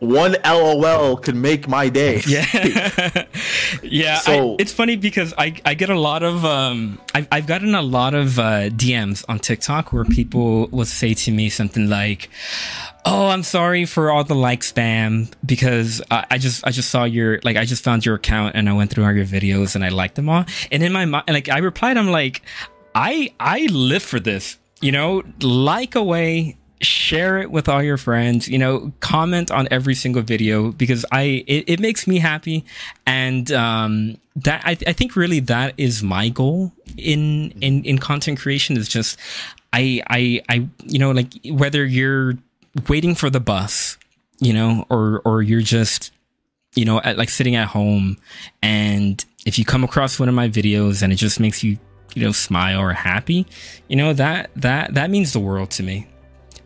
one 0.00 0.34
lol 0.44 1.16
could 1.18 1.36
make 1.36 1.68
my 1.68 1.88
day. 1.88 2.20
Yeah. 2.26 2.44
Yeah 3.82 4.16
So- 4.16 4.52
I, 4.52 4.56
it's 4.58 4.72
funny 4.72 4.96
because 4.96 5.32
I, 5.38 5.54
I 5.64 5.74
get 5.74 5.90
a 5.90 5.98
lot 5.98 6.22
of 6.22 6.44
um 6.44 6.98
I've, 7.14 7.28
I've 7.30 7.46
gotten 7.46 7.74
a 7.74 7.82
lot 7.82 8.14
of 8.14 8.38
uh, 8.38 8.68
dms 8.70 9.24
on 9.28 9.38
tiktok 9.38 9.92
where 9.92 10.04
people 10.04 10.66
will 10.68 10.84
say 10.84 11.14
to 11.14 11.30
me 11.30 11.48
something 11.48 11.88
like 11.88 12.28
oh 13.04 13.28
i'm 13.28 13.42
sorry 13.42 13.84
for 13.86 14.10
all 14.10 14.24
the 14.24 14.34
like 14.34 14.60
spam 14.60 15.32
because 15.46 16.02
I, 16.10 16.26
I 16.32 16.38
just 16.38 16.66
i 16.66 16.70
just 16.70 16.90
saw 16.90 17.04
your 17.04 17.40
like 17.44 17.56
i 17.56 17.64
just 17.64 17.82
found 17.84 18.04
your 18.04 18.16
account 18.16 18.56
and 18.56 18.68
i 18.68 18.72
went 18.72 18.90
through 18.90 19.04
all 19.04 19.12
your 19.12 19.24
videos 19.26 19.74
and 19.74 19.84
i 19.84 19.88
liked 19.88 20.16
them 20.16 20.28
all. 20.28 20.44
And 20.72 20.82
in 20.82 20.92
my 20.92 21.04
mind 21.04 21.24
like 21.28 21.48
i 21.48 21.58
replied 21.58 21.96
i'm 21.96 22.08
like 22.10 22.42
i 22.94 23.32
i 23.38 23.66
live 23.70 24.02
for 24.02 24.18
this 24.20 24.58
you 24.80 24.92
know 24.92 25.22
like 25.40 25.94
away 25.94 26.56
share 26.80 27.38
it 27.38 27.50
with 27.50 27.68
all 27.68 27.82
your 27.82 27.98
friends 27.98 28.48
you 28.48 28.58
know 28.58 28.90
comment 29.00 29.50
on 29.50 29.68
every 29.70 29.94
single 29.94 30.22
video 30.22 30.72
because 30.72 31.04
i 31.12 31.44
it, 31.46 31.64
it 31.66 31.80
makes 31.80 32.06
me 32.06 32.18
happy. 32.18 32.64
And 33.06 33.50
um 33.52 34.16
that 34.36 34.62
I, 34.64 34.72
I 34.86 34.92
think 34.92 35.16
really 35.16 35.40
that 35.40 35.74
is 35.76 36.02
my 36.02 36.28
goal 36.30 36.72
in 36.96 37.50
in 37.60 37.84
in 37.84 37.98
content 37.98 38.38
creation 38.38 38.76
is 38.76 38.88
just 38.88 39.18
i 39.72 40.02
i 40.08 40.42
i 40.48 40.66
you 40.84 40.98
know 40.98 41.10
like 41.10 41.32
whether 41.50 41.84
you're 41.84 42.34
waiting 42.88 43.14
for 43.14 43.28
the 43.28 43.40
bus 43.40 43.98
you 44.38 44.52
know 44.52 44.86
or 44.88 45.20
or 45.24 45.42
you're 45.42 45.60
just 45.60 46.12
you 46.74 46.84
know 46.84 47.00
at, 47.00 47.18
like 47.18 47.28
sitting 47.28 47.56
at 47.56 47.68
home. 47.68 48.16
And 48.62 49.24
if 49.46 49.58
you 49.58 49.64
come 49.64 49.84
across 49.84 50.18
one 50.18 50.28
of 50.28 50.34
my 50.34 50.48
videos 50.48 51.02
and 51.02 51.12
it 51.12 51.16
just 51.16 51.40
makes 51.40 51.62
you 51.62 51.78
you 52.14 52.24
know 52.24 52.32
smile 52.32 52.80
or 52.80 52.92
happy 52.92 53.46
you 53.86 53.94
know 53.94 54.12
that 54.12 54.50
that 54.56 54.94
that 54.94 55.10
means 55.10 55.32
the 55.32 55.38
world 55.38 55.70
to 55.70 55.84
me 55.84 56.08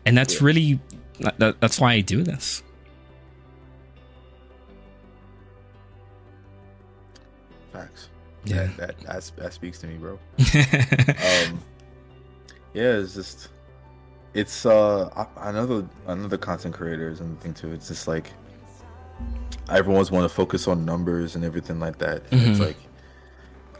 and 0.05 0.17
that's 0.17 0.41
really 0.41 0.79
that, 1.19 1.59
that's 1.61 1.79
why 1.79 1.93
i 1.93 2.01
do 2.01 2.23
this. 2.23 2.61
Facts. 7.71 8.09
Yeah. 8.45 8.69
that, 8.77 8.97
that 9.01 9.31
that 9.37 9.53
speaks 9.53 9.79
to 9.79 9.87
me 9.87 9.95
bro. 9.97 10.19
Um 10.39 11.59
yeah 12.73 12.97
it's 12.97 13.15
just 13.15 13.49
it's 14.33 14.65
uh 14.65 15.09
I- 15.15 15.49
another 15.49 15.87
another 16.07 16.37
content 16.37 16.73
creators 16.75 17.21
and 17.21 17.37
the 17.37 17.41
thing 17.41 17.53
too. 17.53 17.71
It's 17.73 17.87
just 17.87 18.07
like 18.07 18.31
everyone's 19.69 20.11
want 20.11 20.23
to 20.29 20.29
focus 20.33 20.67
on 20.67 20.85
numbers 20.85 21.35
and 21.35 21.43
everything 21.43 21.79
like 21.79 21.97
that. 21.99 22.23
And 22.31 22.41
it's 22.41 22.59
like 22.59 22.77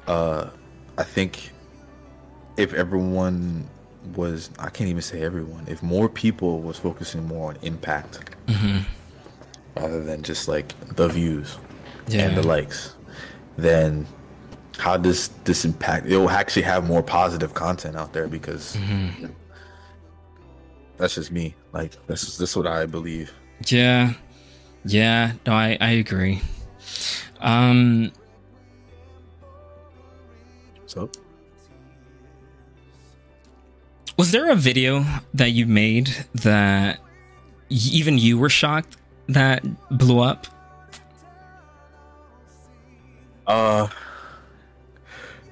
uh 0.08 0.50
i 0.98 1.04
think 1.04 1.52
if 2.58 2.74
everyone 2.74 3.68
was 4.16 4.50
i 4.60 4.70
can't 4.70 4.90
even 4.90 5.02
say 5.02 5.22
everyone 5.22 5.64
if 5.68 5.82
more 5.84 6.08
people 6.10 6.62
was 6.62 6.78
focusing 6.78 7.26
more 7.28 7.50
on 7.50 7.58
impact 7.62 8.20
Mhm. 8.48 8.84
rather 9.76 10.04
than 10.04 10.22
just 10.24 10.48
like 10.48 10.68
the 10.96 11.08
views 11.08 11.58
Yeah. 12.08 12.28
and 12.28 12.38
the 12.38 12.44
likes 12.44 12.96
then 13.58 14.06
how 14.78 14.98
does 14.98 15.30
this 15.46 15.66
impact 15.66 16.06
it 16.08 16.18
will 16.18 16.30
actually 16.30 16.64
have 16.64 16.86
more 16.88 17.02
positive 17.02 17.54
content 17.54 17.96
out 17.96 18.14
there 18.14 18.28
because 18.28 18.76
Mm-hmm. 18.76 19.28
that's 20.98 21.16
just 21.16 21.32
me 21.32 21.56
like 21.74 21.92
this 22.08 22.24
is 22.24 22.38
this 22.38 22.52
is 22.52 22.56
what 22.58 22.68
i 22.68 22.86
believe 22.86 23.34
yeah 23.68 24.14
yeah 24.86 25.32
no 25.46 25.54
i 25.54 25.78
i 25.82 25.92
agree 25.92 26.42
um 27.42 28.12
so 30.86 31.10
was 34.18 34.32
there 34.32 34.50
a 34.50 34.56
video 34.56 35.06
that 35.34 35.52
you 35.52 35.66
made 35.66 36.10
that 36.36 37.00
even 37.70 38.18
you 38.18 38.38
were 38.38 38.50
shocked 38.50 38.98
that 39.28 39.64
blew 39.90 40.20
up 40.20 40.48
uh 43.48 43.88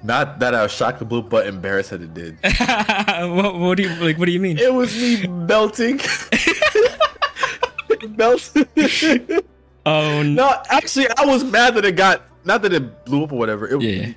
Not 0.02 0.38
that 0.40 0.54
I 0.54 0.62
was 0.62 0.72
shocked 0.72 0.98
the 0.98 1.04
blue, 1.06 1.22
but 1.22 1.46
embarrassed 1.46 1.90
that 1.90 2.02
it 2.02 2.12
did. 2.12 2.36
what, 3.34 3.58
what 3.58 3.76
do 3.78 3.84
you 3.84 3.94
like? 4.04 4.18
What 4.18 4.26
do 4.26 4.32
you 4.32 4.40
mean? 4.40 4.58
It 4.58 4.72
was 4.72 4.94
me 4.94 5.26
melting. 5.26 5.98
melting. 8.10 8.66
Oh 9.86 10.22
no! 10.22 10.22
no, 10.22 10.62
actually, 10.68 11.08
I 11.16 11.24
was 11.24 11.42
mad 11.44 11.74
that 11.76 11.84
it 11.86 11.96
got 11.96 12.22
not 12.44 12.60
that 12.62 12.72
it 12.74 13.04
blew 13.06 13.24
up 13.24 13.32
or 13.32 13.38
whatever. 13.38 13.66
It, 13.66 13.80
Yeah. 13.80 14.12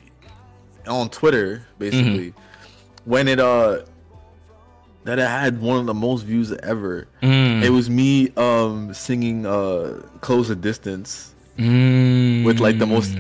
On 0.92 1.10
Twitter, 1.10 1.66
basically, 1.80 2.34
when 3.06 3.28
it 3.28 3.40
uh 3.40 3.84
that 5.08 5.18
it 5.20 5.28
had 5.28 5.60
one 5.62 5.80
of 5.80 5.86
the 5.88 5.94
most 5.94 6.24
views 6.24 6.52
ever. 6.52 7.08
Mm, 7.24 7.64
It 7.64 7.70
was 7.72 7.90
me 7.90 8.30
um 8.38 8.94
singing 8.94 9.46
uh 9.46 10.02
"Close 10.22 10.50
the 10.50 10.56
Distance." 10.56 11.34
mm, 11.58 12.46
with, 12.46 12.60
like, 12.60 12.78
the 12.78 12.86
most- 12.86 13.18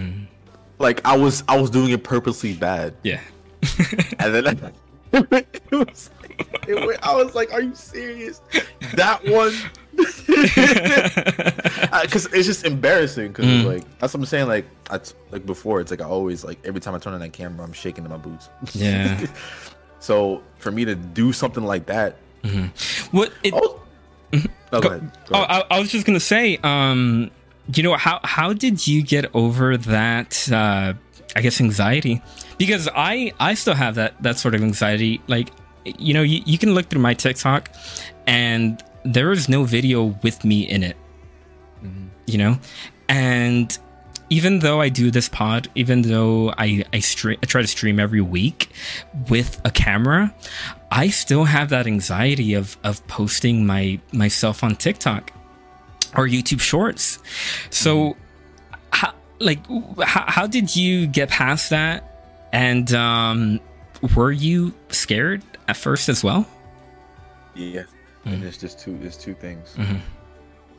Like 0.79 1.01
I 1.05 1.17
was 1.17 1.43
I 1.47 1.59
was 1.59 1.69
doing 1.71 1.89
it 1.89 2.03
purposely 2.03 2.53
bad. 2.53 2.93
Yeah. 3.03 3.19
And 4.19 4.35
then 4.35 4.47
I, 4.47 4.71
it 5.13 5.71
was, 5.71 6.09
it 6.67 6.75
went, 6.85 6.99
I 7.01 7.15
was 7.15 7.33
like, 7.33 7.51
"Are 7.53 7.61
you 7.61 7.73
serious?" 7.73 8.41
That 8.95 9.25
one, 9.25 9.53
because 12.01 12.25
it's 12.33 12.45
just 12.45 12.65
embarrassing. 12.65 13.29
Because 13.29 13.45
Mm. 13.45 13.65
like 13.65 13.99
that's 13.99 14.13
what 14.13 14.19
I'm 14.19 14.25
saying. 14.25 14.47
Like 14.47 14.65
I 14.89 14.97
t- 14.99 15.13
like 15.31 15.45
before, 15.45 15.79
it's 15.81 15.91
like 15.91 16.01
I 16.01 16.05
always 16.05 16.43
like 16.43 16.59
every 16.65 16.81
time 16.81 16.93
I 16.93 16.99
turn 16.99 17.13
on 17.13 17.19
that 17.21 17.33
camera, 17.33 17.65
I'm 17.65 17.73
shaking 17.73 18.03
in 18.05 18.11
my 18.11 18.17
boots. 18.17 18.49
Yeah. 18.73 19.25
So 20.07 20.41
for 20.57 20.71
me 20.71 20.85
to 20.85 20.95
do 20.95 21.33
something 21.33 21.63
like 21.63 21.85
that, 21.87 22.15
what? 23.11 23.31
It, 23.43 23.53
oh, 23.53 23.81
oh 24.71 24.81
go, 24.81 24.81
Go- 24.81 25.01
Oh. 25.31 25.41
I, 25.43 25.63
I 25.69 25.79
was 25.79 25.91
just 25.91 26.05
gonna 26.05 26.19
say, 26.19 26.57
um, 26.63 27.29
you 27.75 27.83
know, 27.83 27.95
how 27.95 28.19
how 28.23 28.53
did 28.53 28.87
you 28.87 29.03
get 29.03 29.25
over 29.35 29.75
that? 29.77 30.49
Uh, 30.51 30.93
I 31.35 31.41
guess 31.41 31.59
anxiety, 31.59 32.21
because 32.57 32.87
I 32.95 33.33
I 33.39 33.53
still 33.53 33.75
have 33.75 33.95
that 33.95 34.15
that 34.23 34.37
sort 34.39 34.55
of 34.55 34.63
anxiety. 34.63 35.19
Like, 35.27 35.49
you 35.85 36.13
know, 36.13 36.23
you, 36.23 36.41
you 36.45 36.57
can 36.57 36.73
look 36.73 36.87
through 36.89 37.01
my 37.01 37.13
TikTok, 37.13 37.69
and 38.25 38.81
there 39.03 39.31
is 39.33 39.49
no 39.49 39.63
video 39.65 40.15
with 40.23 40.43
me 40.45 40.61
in 40.67 40.83
it. 40.83 40.95
You 42.25 42.37
know, 42.37 42.59
and 43.07 43.77
even 44.29 44.59
though 44.59 44.81
I 44.81 44.89
do 44.89 45.09
this 45.11 45.29
pod, 45.29 45.69
even 45.75 46.01
though 46.01 46.53
I 46.57 46.83
I, 46.93 46.99
stream, 46.99 47.37
I 47.41 47.45
try 47.45 47.61
to 47.61 47.67
stream 47.67 47.99
every 47.99 48.21
week 48.21 48.69
with 49.29 49.61
a 49.63 49.71
camera, 49.71 50.33
I 50.91 51.09
still 51.09 51.45
have 51.45 51.69
that 51.69 51.87
anxiety 51.87 52.53
of 52.53 52.77
of 52.83 53.05
posting 53.07 53.65
my 53.65 53.99
myself 54.11 54.63
on 54.63 54.75
TikTok 54.75 55.31
or 56.15 56.27
YouTube 56.27 56.61
Shorts. 56.61 57.19
So, 57.69 58.17
how, 58.91 59.13
like, 59.39 59.59
how, 60.03 60.23
how 60.27 60.47
did 60.47 60.75
you 60.75 61.05
get 61.07 61.29
past 61.29 61.69
that? 61.69 62.03
And 62.53 62.91
um, 62.93 63.59
were 64.15 64.31
you 64.31 64.73
scared 64.89 65.43
at 65.67 65.77
first 65.77 66.09
as 66.09 66.23
well? 66.23 66.47
yeah. 67.55 67.83
And 68.25 68.43
it's 68.43 68.57
just 68.57 68.79
two. 68.79 68.97
There's 68.97 69.15
two 69.17 69.33
things. 69.33 69.73
Mhm. 69.77 70.01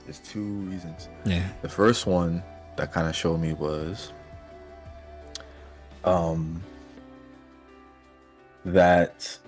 There's 0.05 0.19
two 0.19 0.45
reasons. 0.71 1.09
Yeah. 1.25 1.47
The 1.63 1.69
first 1.69 2.07
one 2.07 2.43
that 2.79 2.93
kind 2.93 3.07
of 3.07 3.15
showed 3.15 3.39
me 3.39 3.53
was 3.53 4.13
um 6.05 6.63
that 8.65 9.39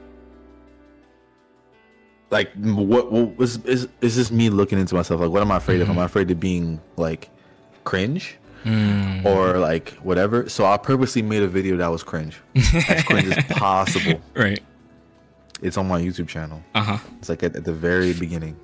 like 2.30 2.52
what, 2.54 3.10
what 3.10 3.36
was 3.36 3.64
is 3.64 3.88
is 4.00 4.16
this 4.16 4.30
me 4.30 4.50
looking 4.50 4.78
into 4.78 4.94
myself 4.94 5.20
like 5.20 5.30
what 5.30 5.42
am 5.42 5.50
I 5.50 5.56
afraid 5.56 5.80
of? 5.80 5.88
Am 5.90 5.98
I 5.98 6.04
afraid 6.04 6.30
of 6.30 6.38
being 6.38 6.80
like 6.96 7.30
cringe 7.84 8.36
Mm. 8.64 9.24
or 9.24 9.56
like 9.58 9.92
whatever? 10.02 10.46
So 10.50 10.66
I 10.66 10.76
purposely 10.76 11.22
made 11.22 11.42
a 11.42 11.48
video 11.48 11.78
that 11.78 11.88
was 11.88 12.02
cringe. 12.02 12.36
As 12.54 13.02
cringe 13.04 13.28
as 13.34 13.42
possible. 13.48 14.20
Right. 14.34 14.60
It's 15.62 15.78
on 15.78 15.88
my 15.88 15.98
YouTube 15.98 16.28
channel. 16.28 16.62
Uh 16.74 16.82
huh. 16.82 16.98
It's 17.18 17.30
like 17.30 17.42
at, 17.42 17.56
at 17.56 17.64
the 17.64 17.72
very 17.72 18.12
beginning. 18.12 18.54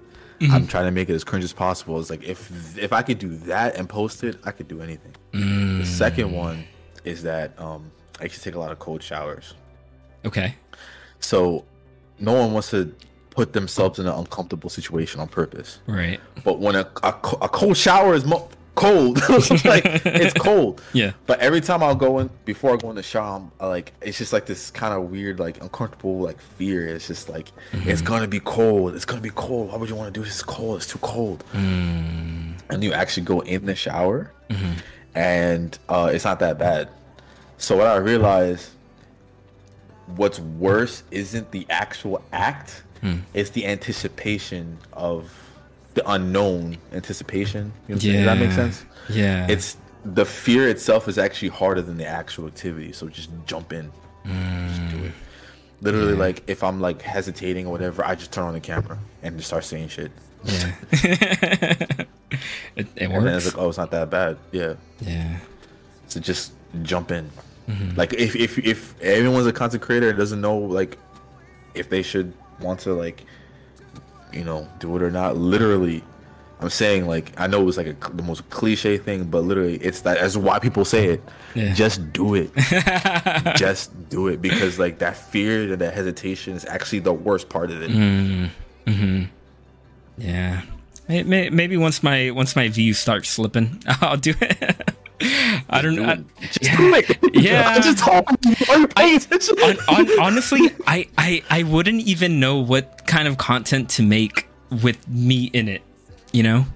I'm 0.40 0.66
trying 0.66 0.84
to 0.84 0.90
make 0.90 1.08
it 1.08 1.14
as 1.14 1.24
cringe 1.24 1.44
as 1.44 1.52
possible. 1.52 1.98
It's 2.00 2.10
like 2.10 2.22
if 2.24 2.76
if 2.78 2.92
I 2.92 3.02
could 3.02 3.18
do 3.18 3.36
that 3.38 3.76
and 3.76 3.88
post 3.88 4.22
it, 4.24 4.36
I 4.44 4.50
could 4.50 4.68
do 4.68 4.80
anything. 4.82 5.14
The 5.32 5.84
second 5.86 6.32
one 6.32 6.64
is 7.04 7.22
that 7.22 7.58
um, 7.60 7.90
I 8.20 8.24
used 8.24 8.36
to 8.36 8.40
take 8.42 8.54
a 8.54 8.58
lot 8.58 8.72
of 8.72 8.78
cold 8.78 9.02
showers. 9.02 9.54
Okay. 10.24 10.54
So 11.20 11.64
no 12.18 12.32
one 12.32 12.52
wants 12.52 12.70
to 12.70 12.94
put 13.30 13.52
themselves 13.52 13.98
in 13.98 14.06
an 14.06 14.14
uncomfortable 14.14 14.70
situation 14.70 15.20
on 15.20 15.28
purpose. 15.28 15.80
Right. 15.86 16.20
But 16.44 16.58
when 16.58 16.74
a, 16.74 16.88
a, 17.02 17.08
a 17.08 17.48
cold 17.48 17.76
shower 17.76 18.14
is 18.14 18.24
mo- 18.24 18.48
cold, 18.76 19.16
like 19.64 19.84
it's 20.06 20.34
cold. 20.38 20.80
Yeah. 20.92 21.12
But 21.26 21.40
every 21.40 21.60
time 21.60 21.82
I'll 21.82 21.96
go 21.96 22.20
in 22.20 22.30
before 22.44 22.74
I 22.74 22.76
go 22.76 22.90
in 22.90 22.96
the 22.96 23.02
shower, 23.02 23.36
I'm, 23.36 23.50
I, 23.58 23.66
like 23.66 23.92
it's 24.00 24.18
just 24.18 24.32
like 24.32 24.46
this 24.46 24.70
kind 24.70 24.94
of 24.94 25.10
weird, 25.10 25.40
like 25.40 25.60
uncomfortable, 25.60 26.20
like 26.20 26.40
fear. 26.40 26.86
It's 26.86 27.08
just 27.08 27.28
like 27.28 27.50
mm-hmm. 27.72 27.90
it's 27.90 28.02
gonna 28.02 28.28
be 28.28 28.38
cold. 28.38 28.94
It's 28.94 29.04
gonna 29.04 29.20
be 29.20 29.30
cold. 29.30 29.72
Why 29.72 29.76
would 29.76 29.88
you 29.88 29.96
want 29.96 30.14
to 30.14 30.20
do 30.20 30.24
this? 30.24 30.34
It's 30.34 30.42
cold. 30.44 30.76
It's 30.76 30.86
too 30.86 31.00
cold. 31.00 31.42
Mm. 31.52 32.54
And 32.70 32.84
you 32.84 32.92
actually 32.92 33.24
go 33.24 33.40
in 33.40 33.66
the 33.66 33.74
shower, 33.74 34.32
mm-hmm. 34.48 34.72
and 35.14 35.76
uh, 35.88 36.10
it's 36.12 36.24
not 36.24 36.38
that 36.40 36.58
bad. 36.58 36.88
So 37.58 37.76
what 37.76 37.86
I 37.86 37.96
realized, 37.96 38.70
what's 40.14 40.38
worse 40.38 41.02
isn't 41.10 41.50
the 41.50 41.66
actual 41.70 42.22
act; 42.32 42.82
hmm. 43.00 43.18
it's 43.32 43.50
the 43.50 43.66
anticipation 43.66 44.78
of 44.92 45.45
the 45.96 46.08
unknown 46.10 46.76
anticipation. 46.92 47.64
You 47.64 47.66
know 47.66 47.72
what 47.72 47.90
I'm 47.94 48.00
saying? 48.00 48.16
Does 48.16 48.24
that 48.26 48.38
make 48.38 48.52
sense? 48.52 48.84
Yeah. 49.08 49.46
it's 49.48 49.76
the 50.04 50.24
fear 50.24 50.68
itself 50.68 51.08
is 51.08 51.18
actually 51.18 51.48
harder 51.48 51.82
than 51.82 51.96
the 51.96 52.06
actual 52.06 52.46
activity 52.46 52.92
so 52.92 53.08
just 53.08 53.28
jump 53.46 53.72
in 53.72 53.90
just 54.24 54.88
do 54.96 55.04
it 55.04 55.12
literally 55.80 56.14
like 56.14 56.42
if 56.48 56.62
i'm 56.62 56.80
like 56.80 57.02
hesitating 57.02 57.66
or 57.66 57.70
whatever 57.72 58.04
i 58.04 58.14
just 58.14 58.32
turn 58.32 58.44
on 58.44 58.52
the 58.54 58.60
camera 58.60 58.98
and 59.22 59.36
just 59.36 59.48
start 59.48 59.64
saying 59.64 59.88
shit 59.88 60.12
yeah. 60.44 60.72
it 60.92 62.08
it 62.76 62.86
and 62.96 63.26
then 63.26 63.34
it's 63.34 63.46
works. 63.46 63.46
like 63.46 63.58
oh 63.58 63.68
it's 63.68 63.78
not 63.78 63.90
that 63.90 64.10
bad 64.10 64.36
yeah 64.52 64.74
Yeah. 65.00 65.38
so 66.06 66.20
just 66.20 66.52
jump 66.82 67.10
in 67.10 67.28
mm-hmm. 67.68 67.96
like 67.96 68.12
if, 68.12 68.36
if 68.36 68.58
if 68.58 69.00
everyone's 69.00 69.46
a 69.46 69.52
content 69.52 69.82
creator 69.82 70.08
and 70.10 70.18
doesn't 70.18 70.40
know 70.40 70.56
like 70.56 70.98
if 71.74 71.88
they 71.90 72.02
should 72.02 72.32
want 72.60 72.80
to 72.80 72.92
like 72.94 73.24
you 74.32 74.44
know 74.44 74.68
do 74.78 74.94
it 74.96 75.02
or 75.02 75.10
not 75.10 75.36
literally 75.36 76.02
i'm 76.60 76.70
saying 76.70 77.06
like 77.06 77.32
i 77.38 77.46
know 77.46 77.60
it 77.60 77.64
was 77.64 77.76
like 77.76 77.86
a, 77.86 77.92
the 78.14 78.22
most 78.22 78.48
cliche 78.50 78.96
thing 78.98 79.24
but 79.24 79.42
literally 79.44 79.76
it's 79.76 80.00
that 80.02 80.18
that's 80.20 80.36
why 80.36 80.58
people 80.58 80.84
say 80.84 81.06
it 81.08 81.22
Yeah. 81.54 81.72
just 81.74 82.12
do 82.12 82.34
it 82.34 82.50
just 83.56 83.92
do 84.08 84.28
it 84.28 84.40
because 84.42 84.78
like 84.78 84.98
that 84.98 85.16
fear 85.16 85.70
and 85.72 85.80
that 85.80 85.94
hesitation 85.94 86.54
is 86.54 86.64
actually 86.64 87.00
the 87.00 87.12
worst 87.12 87.48
part 87.48 87.70
of 87.70 87.82
it 87.82 87.90
mm-hmm. 87.90 88.46
Mm-hmm. 88.90 89.24
Yeah. 90.18 90.62
May- 91.08 91.22
may- 91.24 91.50
Maybe 91.50 91.76
once 91.76 92.02
my 92.02 92.30
once 92.30 92.56
my 92.56 92.68
views 92.68 92.98
start 92.98 93.26
slipping, 93.26 93.82
I'll 94.00 94.16
do 94.16 94.32
it. 94.40 94.88
I 95.70 95.80
don't 95.82 95.96
know. 95.96 96.24
just 96.40 96.76
do 96.76 96.94
it 96.94 97.18
Yeah. 97.34 97.68
i 97.70 97.80
just 97.80 97.98
talk 97.98 98.24
are 98.68 98.78
you 98.78 98.88
paying 98.88 99.16
attention 99.16 99.58
on, 99.60 99.76
on, 99.88 100.20
honestly, 100.20 100.60
I, 100.86 101.08
I 101.16 101.42
I 101.50 101.62
wouldn't 101.62 102.02
even 102.02 102.38
know 102.40 102.58
what 102.58 103.06
kind 103.06 103.26
of 103.26 103.38
content 103.38 103.88
to 103.90 104.02
make 104.02 104.46
with 104.82 105.08
me 105.08 105.44
in 105.52 105.68
it. 105.68 105.82
You 106.32 106.42
know? 106.42 106.66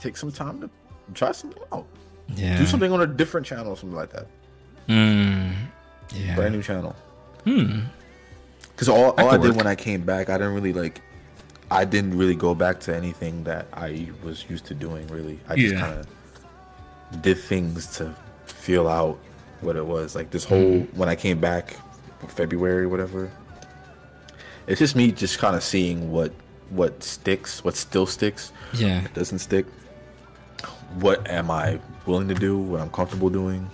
take 0.00 0.16
some 0.16 0.32
time 0.32 0.60
to 0.60 0.70
try 1.14 1.30
something 1.32 1.62
out 1.72 1.86
Yeah. 2.34 2.58
do 2.58 2.66
something 2.66 2.90
on 2.92 3.02
a 3.02 3.06
different 3.06 3.46
channel 3.46 3.68
or 3.68 3.76
something 3.76 3.96
like 3.96 4.10
that 4.12 4.26
Mm, 4.88 5.54
yeah. 6.12 6.34
brand 6.34 6.54
new 6.54 6.62
channel. 6.62 6.96
Hmm. 7.44 7.80
Because 8.68 8.88
all, 8.88 9.10
all 9.10 9.28
I 9.30 9.36
did 9.36 9.50
work. 9.50 9.56
when 9.58 9.66
I 9.68 9.76
came 9.76 10.02
back, 10.02 10.28
I 10.28 10.38
didn't 10.38 10.54
really 10.54 10.72
like. 10.72 11.00
I 11.70 11.84
didn't 11.84 12.18
really 12.18 12.34
go 12.34 12.52
back 12.54 12.80
to 12.80 12.96
anything 12.96 13.44
that 13.44 13.66
I 13.72 14.08
was 14.24 14.44
used 14.50 14.64
to 14.66 14.74
doing. 14.74 15.06
Really, 15.06 15.38
I 15.48 15.54
just 15.54 15.74
Yeah. 15.74 15.80
kind 15.80 16.00
of 16.00 16.06
did 17.20 17.38
things 17.38 17.86
to 17.98 18.14
feel 18.46 18.88
out 18.88 19.18
what 19.60 19.76
it 19.76 19.84
was. 19.86 20.14
Like 20.14 20.30
this 20.30 20.44
whole 20.44 20.80
Hmm. 20.80 20.98
when 20.98 21.08
I 21.08 21.14
came 21.16 21.38
back, 21.40 21.76
February, 22.28 22.86
whatever. 22.86 23.30
It's 24.66 24.78
just 24.78 24.94
me 24.96 25.12
just 25.12 25.38
kind 25.38 25.56
of 25.56 25.62
seeing 25.62 26.10
what 26.10 26.32
what 26.70 27.02
sticks, 27.02 27.62
what 27.64 27.76
still 27.76 28.06
sticks, 28.06 28.50
Yeah. 28.72 29.02
what 29.02 29.12
doesn't 29.12 29.40
stick. 29.40 29.66
What 31.00 31.28
am 31.28 31.50
I 31.50 31.78
willing 32.06 32.28
to 32.28 32.34
do? 32.34 32.56
What 32.58 32.80
I'm 32.80 32.90
comfortable 32.90 33.28
doing? 33.30 33.68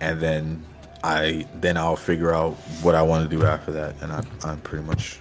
and 0.00 0.20
then 0.20 0.60
I 1.04 1.46
then 1.60 1.76
I'll 1.76 1.94
figure 1.96 2.32
out 2.34 2.54
what 2.82 2.94
I 2.96 3.02
want 3.02 3.28
to 3.30 3.36
do 3.36 3.44
after 3.46 3.70
that, 3.72 3.94
and 4.02 4.10
I, 4.12 4.22
I'm 4.44 4.58
pretty 4.62 4.84
much 4.84 5.18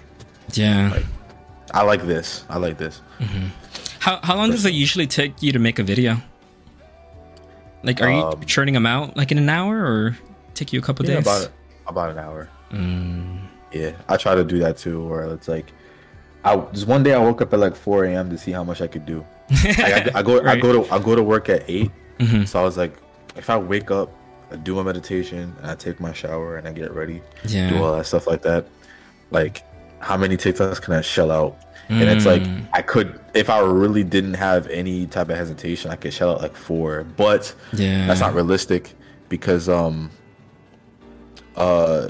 Yeah. 0.54 0.90
like 0.92 1.06
I 1.74 1.84
like 1.84 2.02
this. 2.08 2.44
I 2.50 2.58
like 2.58 2.78
this. 2.80 3.02
How 4.00 4.20
how 4.24 4.36
long 4.36 4.50
does 4.52 4.66
it 4.66 4.74
usually 4.74 5.06
take 5.08 5.42
you 5.44 5.52
to 5.52 5.60
make 5.60 5.78
a 5.80 5.84
video? 5.84 6.18
Like, 7.84 8.02
are 8.02 8.10
you 8.12 8.18
Um, 8.24 8.42
churning 8.46 8.74
them 8.74 8.86
out 8.86 9.18
like 9.18 9.32
in 9.32 9.38
an 9.38 9.50
hour, 9.50 9.76
or 9.78 10.18
take 10.54 10.72
you 10.74 10.80
a 10.80 10.84
couple 10.84 11.06
Yeah, 11.06 11.16
days? 11.16 11.26
about 11.26 11.50
about 11.88 12.10
an 12.12 12.20
hour. 12.20 12.48
Yeah, 13.72 13.92
I 14.10 14.18
try 14.18 14.36
to 14.36 14.44
do 14.44 14.60
that 14.60 14.78
too. 14.78 15.06
Where 15.08 15.24
it's 15.34 15.48
like, 15.48 15.72
I 16.44 16.58
just 16.74 16.88
one 16.88 17.04
day 17.04 17.14
I 17.14 17.20
woke 17.20 17.42
up 17.42 17.54
at 17.54 17.60
like 17.60 17.76
4 17.76 18.06
a.m. 18.06 18.30
to 18.30 18.38
see 18.38 18.52
how 18.52 18.64
much 18.64 18.82
I 18.82 18.88
could 18.88 19.06
do. 19.06 19.26
Like, 19.64 19.80
I, 20.16 20.20
I 20.20 20.22
go 20.24 20.42
I 20.46 20.58
go 20.60 20.84
to 20.84 20.94
I 20.94 21.00
go 21.00 21.16
to 21.16 21.24
work 21.24 21.50
at 21.50 21.64
8 21.70 21.92
Mhm. 22.20 22.48
so 22.48 22.60
I 22.60 22.64
was 22.64 22.78
like, 22.78 22.94
if 23.36 23.50
I 23.50 23.58
wake 23.58 23.90
up 23.92 24.10
I 24.52 24.56
do 24.58 24.76
my 24.76 24.84
meditation, 24.84 25.56
and 25.62 25.72
I 25.72 25.76
take 25.76 26.00
my 26.02 26.12
shower, 26.14 26.58
and 26.58 26.68
I 26.68 26.74
get 26.74 26.92
ready, 26.94 27.22
Yeah. 27.46 27.70
do 27.70 27.82
all 27.84 27.96
that 27.96 28.06
stuff 28.06 28.28
like 28.28 28.42
that. 28.42 28.66
Like, 29.32 29.64
how 30.00 30.18
many 30.18 30.36
TikToks 30.36 30.82
can 30.82 30.94
I 30.94 31.00
shell 31.02 31.32
out? 31.32 31.58
And 31.92 32.04
it's 32.10 32.26
like 32.26 32.42
Mm. 32.44 32.68
I 32.74 32.82
could, 32.82 33.20
if 33.34 33.50
I 33.50 33.60
really 33.60 34.04
didn't 34.04 34.36
have 34.36 34.68
any 34.68 35.06
type 35.08 35.30
of 35.30 35.36
hesitation, 35.38 35.92
I 35.92 35.98
could 35.98 36.14
shell 36.14 36.32
out 36.32 36.42
like 36.42 36.56
four. 36.56 37.04
But 37.04 37.54
Yeah. 37.74 38.08
that's 38.08 38.22
not 38.22 38.34
realistic 38.34 38.94
because 39.30 39.68
um 39.68 40.10
uh 41.58 42.10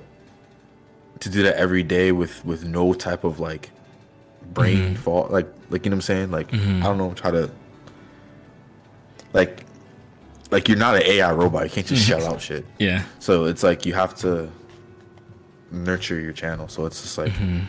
to 1.19 1.29
do 1.29 1.43
that 1.43 1.55
every 1.55 1.81
day 1.83 2.11
with 2.11 2.45
with 2.45 2.63
no 2.65 2.93
type 2.93 3.23
of 3.23 3.39
like 3.39 3.71
brain 4.53 4.77
Mm-hmm. 4.93 4.95
fault 4.95 5.31
like 5.31 5.47
like 5.69 5.85
you 5.85 5.89
know 5.89 5.95
what 5.95 5.97
I'm 5.97 6.01
saying 6.01 6.31
like 6.31 6.53
I 6.53 6.57
don't 6.83 6.97
know 6.97 7.13
try 7.13 7.31
to 7.31 7.49
like 9.33 9.65
like 10.51 10.67
you're 10.67 10.77
not 10.77 10.95
an 10.95 11.03
AI 11.03 11.31
robot 11.33 11.63
you 11.63 11.69
can't 11.69 11.87
just 11.87 12.07
Mm-hmm. 12.07 12.19
shell 12.21 12.33
out 12.33 12.41
shit 12.47 12.65
Yeah. 12.79 13.03
so 13.19 13.45
it's 13.45 13.63
like 13.63 13.85
you 13.85 13.93
have 13.93 14.13
to 14.17 14.49
nurture 15.71 16.19
your 16.19 16.33
channel 16.33 16.67
so 16.67 16.85
it's 16.85 17.01
just 17.01 17.17
like 17.17 17.31
Mm-hmm. 17.33 17.65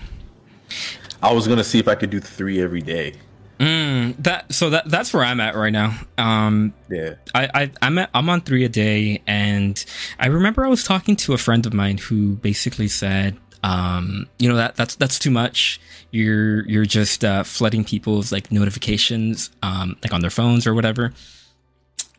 I 1.22 1.32
was 1.32 1.46
gonna 1.48 1.64
see 1.64 1.78
if 1.78 1.88
I 1.88 1.94
could 1.94 2.10
do 2.10 2.20
three 2.20 2.60
every 2.60 2.82
day 2.82 3.14
Mm, 3.62 4.16
that 4.24 4.52
so 4.52 4.70
that 4.70 4.88
that's 4.88 5.14
where 5.14 5.22
I'm 5.22 5.38
at 5.38 5.54
right 5.54 5.72
now. 5.72 5.96
Um, 6.18 6.74
yeah 6.90 7.14
I, 7.32 7.48
I 7.54 7.70
I'm 7.80 7.96
at, 7.98 8.10
I'm 8.12 8.28
on 8.28 8.40
three 8.40 8.64
a 8.64 8.68
day, 8.68 9.22
and 9.24 9.82
I 10.18 10.26
remember 10.26 10.64
I 10.64 10.68
was 10.68 10.82
talking 10.82 11.14
to 11.16 11.32
a 11.32 11.38
friend 11.38 11.64
of 11.64 11.72
mine 11.72 11.98
who 11.98 12.34
basically 12.34 12.88
said, 12.88 13.36
um, 13.62 14.26
you 14.40 14.48
know 14.48 14.56
that 14.56 14.74
that's 14.74 14.96
that's 14.96 15.16
too 15.16 15.30
much. 15.30 15.80
You're 16.10 16.66
you're 16.68 16.86
just 16.86 17.24
uh, 17.24 17.44
flooding 17.44 17.84
people's 17.84 18.32
like 18.32 18.50
notifications, 18.50 19.50
um, 19.62 19.96
like 20.02 20.12
on 20.12 20.22
their 20.22 20.30
phones 20.30 20.66
or 20.66 20.74
whatever, 20.74 21.12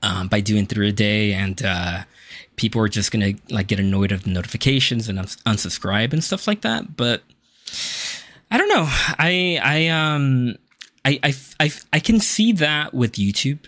um, 0.02 0.30
by 0.30 0.40
doing 0.40 0.66
three 0.66 0.88
a 0.88 0.94
day, 0.94 1.34
and 1.34 1.62
uh, 1.62 2.04
people 2.56 2.80
are 2.80 2.88
just 2.88 3.12
gonna 3.12 3.34
like 3.50 3.68
get 3.68 3.82
annoyed 3.82 4.14
of 4.14 4.24
the 4.24 4.30
notifications 4.30 5.10
and 5.10 5.20
uns- 5.20 5.36
unsubscribe 5.46 6.14
and 6.14 6.24
stuff 6.24 6.48
like 6.48 6.62
that. 6.62 6.96
But 6.96 7.22
I 8.54 8.58
don't 8.58 8.70
know. 8.70 8.86
I 8.88 9.60
I 9.64 9.88
um 9.88 10.56
I 11.04 11.20
I 11.24 11.34
I, 11.60 11.72
I 11.94 12.00
can 12.00 12.20
see 12.20 12.52
that 12.54 12.94
with 12.94 13.14
YouTube 13.14 13.66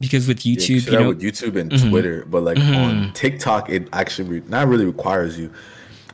because 0.00 0.28
with 0.28 0.38
YouTube, 0.40 0.84
shit 0.84 0.92
you 0.92 0.98
know, 1.00 1.08
with 1.08 1.20
YouTube 1.20 1.56
and 1.60 1.70
Mm-hmm. 1.72 1.90
Twitter, 1.90 2.24
but 2.26 2.44
like 2.44 2.56
on 2.58 3.12
TikTok, 3.14 3.68
it 3.68 3.88
actually 3.92 4.28
re- 4.40 4.48
not 4.48 4.68
really 4.68 4.84
requires 4.86 5.36
you. 5.38 5.52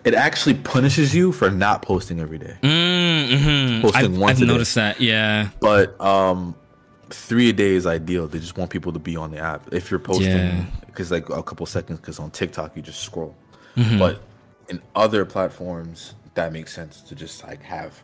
It 0.05 0.15
actually 0.15 0.55
punishes 0.55 1.15
you 1.15 1.33
for 1.33 1.51
not 1.51 1.83
posting 1.83 2.19
every 2.21 2.39
day. 2.39 2.57
mm-hmm. 2.63 3.83
Posting 3.83 4.05
I've, 4.05 4.19
once 4.19 4.31
I've 4.39 4.43
a 4.43 4.47
day. 4.47 4.53
noticed 4.53 4.75
that. 4.75 5.01
Yeah, 5.01 5.49
But 5.61 5.99
um, 6.01 6.55
three 7.11 7.49
a 7.51 7.53
day 7.53 7.75
is 7.75 7.87
ideal. 7.87 8.27
They 8.29 8.39
just 8.39 8.57
want 8.59 8.71
people 8.71 8.93
to 8.93 8.99
be 8.99 9.17
on 9.17 9.31
the 9.31 9.39
app. 9.39 9.73
If 9.73 9.91
you're 9.91 10.01
posting, 10.01 10.29
Yeah. 10.31 10.65
because 10.87 11.11
like 11.11 11.29
a 11.31 11.43
couple 11.43 11.65
seconds, 11.67 12.01
because 12.01 12.19
on 12.19 12.31
TikTok 12.31 12.77
you 12.77 12.83
just 12.83 13.01
scroll. 13.01 13.35
Mm-hmm. 13.77 13.99
But 13.99 14.21
in 14.69 14.81
other 14.95 15.25
platforms, 15.25 16.15
that 16.35 16.53
makes 16.53 16.73
sense 16.75 17.01
to 17.03 17.15
just 17.15 17.43
like 17.45 17.63
have. 17.63 18.03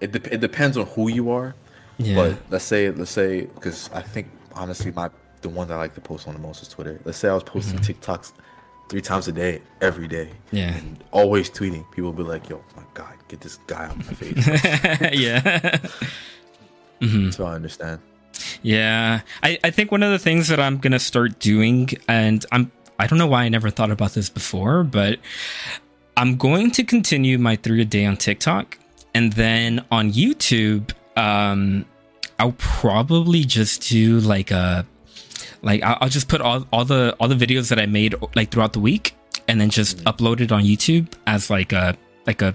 It 0.00 0.12
de- 0.12 0.34
it 0.34 0.40
depends 0.40 0.76
on 0.76 0.86
who 0.86 1.08
you 1.08 1.30
are. 1.30 1.54
yeah, 1.98 2.14
But 2.14 2.38
let's 2.50 2.64
say 2.64 2.90
let's 2.90 3.10
say 3.10 3.42
because 3.42 3.90
I 3.92 4.02
think 4.02 4.28
honestly 4.54 4.92
my 4.92 5.10
the 5.40 5.48
one 5.48 5.68
that 5.68 5.74
I 5.74 5.78
like 5.78 5.94
to 5.94 6.00
post 6.00 6.26
on 6.26 6.34
the 6.34 6.40
most 6.40 6.62
is 6.62 6.68
Twitter. 6.68 7.00
Let's 7.04 7.18
say 7.18 7.28
I 7.28 7.34
was 7.34 7.44
posting 7.44 7.78
mm-hmm. 7.78 7.92
TikToks 7.92 8.32
three 8.88 9.00
times 9.00 9.28
a 9.28 9.32
day, 9.32 9.60
every 9.80 10.08
day, 10.08 10.30
yeah, 10.50 10.74
and 10.74 11.02
always 11.12 11.50
tweeting. 11.50 11.88
People 11.92 12.12
will 12.12 12.12
be 12.12 12.22
like, 12.22 12.48
"Yo, 12.48 12.62
my 12.76 12.82
God, 12.94 13.14
get 13.28 13.40
this 13.40 13.56
guy 13.66 13.84
out 13.86 13.96
of 13.96 14.06
my 14.06 14.14
face." 14.14 15.12
yeah. 15.18 15.78
Mm-hmm. 17.00 17.30
so 17.30 17.46
I 17.46 17.54
understand. 17.54 18.00
Yeah, 18.60 19.20
I, 19.40 19.56
I 19.62 19.70
think 19.70 19.92
one 19.92 20.02
of 20.02 20.10
the 20.10 20.18
things 20.18 20.48
that 20.48 20.58
I'm 20.58 20.78
gonna 20.78 20.98
start 20.98 21.38
doing, 21.38 21.90
and 22.08 22.44
I'm 22.50 22.72
I 22.98 23.06
don't 23.06 23.18
know 23.18 23.26
why 23.28 23.44
I 23.44 23.48
never 23.48 23.70
thought 23.70 23.92
about 23.92 24.12
this 24.12 24.28
before, 24.28 24.82
but 24.82 25.20
I'm 26.16 26.36
going 26.36 26.72
to 26.72 26.82
continue 26.82 27.38
my 27.38 27.54
three 27.54 27.80
a 27.80 27.84
day 27.84 28.04
on 28.04 28.16
TikTok, 28.16 28.76
and 29.18 29.32
then 29.32 29.84
on 29.90 30.12
YouTube, 30.12 30.92
um, 31.16 31.84
I'll 32.38 32.54
probably 32.56 33.42
just 33.42 33.82
do 33.88 34.20
like 34.20 34.52
a 34.52 34.86
like 35.60 35.82
I'll, 35.82 36.08
just 36.08 36.28
put 36.28 36.40
all, 36.40 36.64
all 36.72 36.84
the 36.84 37.16
all 37.18 37.26
the 37.26 37.34
videos 37.34 37.68
that 37.70 37.80
I 37.80 37.86
made 37.86 38.14
like 38.36 38.52
throughout 38.52 38.74
the 38.74 38.78
week, 38.78 39.16
and 39.48 39.60
then 39.60 39.70
just 39.70 39.98
upload 40.04 40.40
it 40.40 40.52
on 40.52 40.62
YouTube 40.62 41.08
as 41.26 41.50
like 41.50 41.72
a 41.72 41.96
like 42.28 42.42
a 42.42 42.54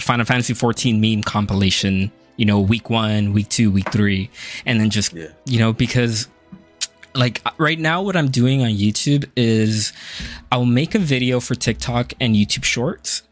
Final 0.00 0.26
Fantasy 0.26 0.52
14 0.52 1.00
meme 1.00 1.22
compilation, 1.22 2.12
you 2.36 2.44
know, 2.44 2.60
week 2.60 2.90
one, 2.90 3.32
week 3.32 3.48
two, 3.48 3.70
week 3.70 3.90
three, 3.90 4.28
and 4.66 4.78
then 4.78 4.90
just, 4.90 5.14
Yeah. 5.14 5.28
you 5.46 5.58
know, 5.58 5.72
because 5.72 6.28
like 7.14 7.40
right 7.56 7.78
now, 7.78 8.02
what 8.02 8.18
I'm 8.18 8.30
doing 8.30 8.60
on 8.60 8.68
YouTube 8.68 9.24
is 9.34 9.94
I'll 10.52 10.66
make 10.66 10.94
a 10.94 10.98
video 10.98 11.40
for 11.40 11.54
TikTok 11.54 12.12
and 12.20 12.34
YouTube 12.34 12.64
Shorts, 12.64 13.22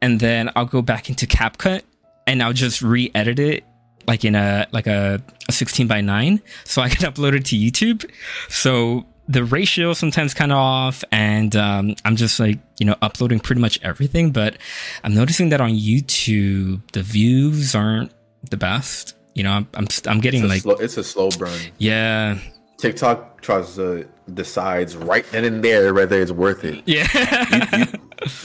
and 0.00 0.18
then 0.18 0.50
I'll 0.56 0.64
go 0.64 0.80
back 0.80 1.10
into 1.10 1.26
CapCut 1.26 1.82
and 2.30 2.42
I'll 2.42 2.52
just 2.52 2.80
re-edit 2.80 3.38
it 3.40 3.64
like 4.06 4.24
in 4.24 4.34
a 4.34 4.66
like 4.72 4.86
a, 4.86 5.20
a 5.48 5.52
16 5.52 5.86
by 5.86 6.00
9 6.00 6.40
so 6.64 6.80
i 6.82 6.88
can 6.88 7.10
upload 7.12 7.34
it 7.34 7.44
to 7.46 7.56
youtube 7.56 8.08
so 8.48 9.04
the 9.28 9.44
ratio 9.44 9.92
sometimes 9.92 10.32
kind 10.34 10.50
of 10.52 10.58
off 10.58 11.04
and 11.12 11.54
um, 11.54 11.94
i'm 12.04 12.16
just 12.16 12.40
like 12.40 12.58
you 12.78 12.86
know 12.86 12.96
uploading 13.02 13.38
pretty 13.38 13.60
much 13.60 13.78
everything 13.82 14.32
but 14.32 14.56
i'm 15.04 15.14
noticing 15.14 15.50
that 15.50 15.60
on 15.60 15.70
youtube 15.72 16.80
the 16.92 17.02
views 17.02 17.74
aren't 17.74 18.10
the 18.50 18.56
best 18.56 19.14
you 19.34 19.42
know 19.44 19.52
i'm 19.52 19.68
i'm, 19.74 19.86
I'm 20.06 20.20
getting 20.20 20.42
It's 20.44 20.48
like 20.50 20.62
slow, 20.62 20.74
it's 20.76 20.96
a 20.96 21.04
slow 21.04 21.28
burn. 21.38 21.60
yeah 21.78 22.38
TikTok 22.78 23.42
tries 23.42 23.74
to 23.76 24.08
decides 24.32 24.96
right 24.96 25.26
then 25.32 25.44
and 25.44 25.62
there 25.62 25.92
whether 25.92 26.18
it's 26.20 26.32
worth 26.32 26.64
it. 26.64 26.82
yeah 26.86 27.04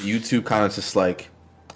YouTube 0.04 0.46
kind 0.46 0.66
of 0.66 0.74
just 0.76 0.96
like, 0.96 1.30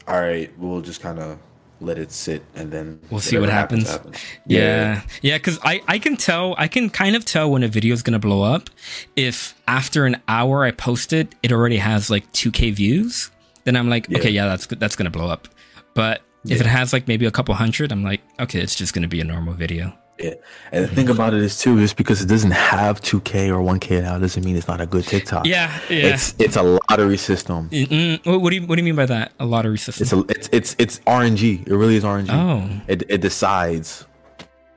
all 0.08 0.20
right, 0.20 0.52
we'll 0.58 0.82
just 0.82 1.02
kind 1.02 1.20
of 1.20 1.40
let 1.82 1.98
it 1.98 2.12
sit 2.12 2.44
and 2.56 2.72
then 2.72 3.00
We'll 3.10 3.20
see 3.20 3.38
what 3.38 3.50
whatever 3.50 3.60
happens. 3.60 4.00
Yeah, 4.46 5.02
yeah, 5.22 5.38
because 5.38 5.60
I 5.64 5.82
I 5.88 6.00
can 6.00 6.18
tell 6.18 6.56
I 6.58 6.68
can 6.68 6.90
kind 6.90 7.16
of 7.16 7.26
tell 7.26 7.52
when 7.52 7.64
a 7.64 7.68
video 7.68 7.94
is 7.94 8.04
gonna 8.04 8.20
blow 8.20 8.42
up 8.42 8.70
if 9.16 9.56
after 9.68 10.06
an 10.06 10.22
hour 10.28 10.64
I 10.64 10.72
post 10.72 11.14
it, 11.14 11.36
it 11.44 11.52
already 11.52 11.78
has 11.78 12.10
like 12.10 12.32
2k 12.34 12.74
views. 12.74 13.32
Then 13.66 13.76
I'm 13.76 13.90
like, 13.90 14.12
okay, 14.12 14.30
yeah, 14.30 14.48
that's. 14.48 14.66
That's 14.68 14.96
gonna 14.96 15.10
blow 15.10 15.28
up. 15.28 15.48
But 15.94 16.22
if 16.46 16.62
it 16.62 16.66
has 16.66 16.94
like 16.94 17.08
maybe 17.08 17.26
a 17.26 17.32
couple 17.32 17.54
hundred, 17.54 17.92
I'm 17.92 18.04
like, 18.04 18.22
okay, 18.40 18.62
it's 18.62 18.76
just 18.76 18.94
gonna 18.94 19.08
be 19.08 19.20
a 19.22 19.26
normal 19.26 19.54
video. 19.54 19.94
Yeah. 20.20 20.34
And 20.72 20.84
the 20.84 20.90
thing 20.90 21.10
about 21.10 21.34
it 21.34 21.42
is 21.42 21.58
too, 21.58 21.80
just 21.80 21.96
because 21.96 22.22
it 22.22 22.28
doesn't 22.28 22.52
have 22.52 23.00
2K 23.02 23.50
or 23.50 23.62
1K 23.62 24.04
now 24.04 24.18
doesn't 24.20 24.44
mean 24.44 24.58
it's 24.58 24.68
not 24.68 24.82
a 24.82 24.86
good 24.86 25.06
TikTok. 25.06 25.46
Yeah, 25.46 25.72
yeah. 25.90 26.08
It's 26.08 26.36
it's 26.40 26.58
a 26.58 26.80
lottery 26.90 27.18
system. 27.18 27.70
Mm, 27.70 28.26
what, 28.26 28.42
what 28.42 28.50
do 28.50 28.58
you 28.58 28.66
what 28.68 28.76
do 28.76 28.82
you 28.82 28.86
mean 28.86 28.96
by 28.96 29.06
that? 29.06 29.32
A 29.40 29.46
lottery 29.46 29.78
system? 29.78 30.04
It's 30.04 30.14
a 30.14 30.20
it's 30.38 30.50
it's 30.52 30.76
it's 30.78 31.00
RNG. 31.08 31.66
It 31.68 31.74
really 31.74 31.96
is 31.96 32.04
RNG. 32.04 32.30
Oh. 32.32 32.82
It 32.88 33.04
it 33.10 33.22
decides 33.22 34.06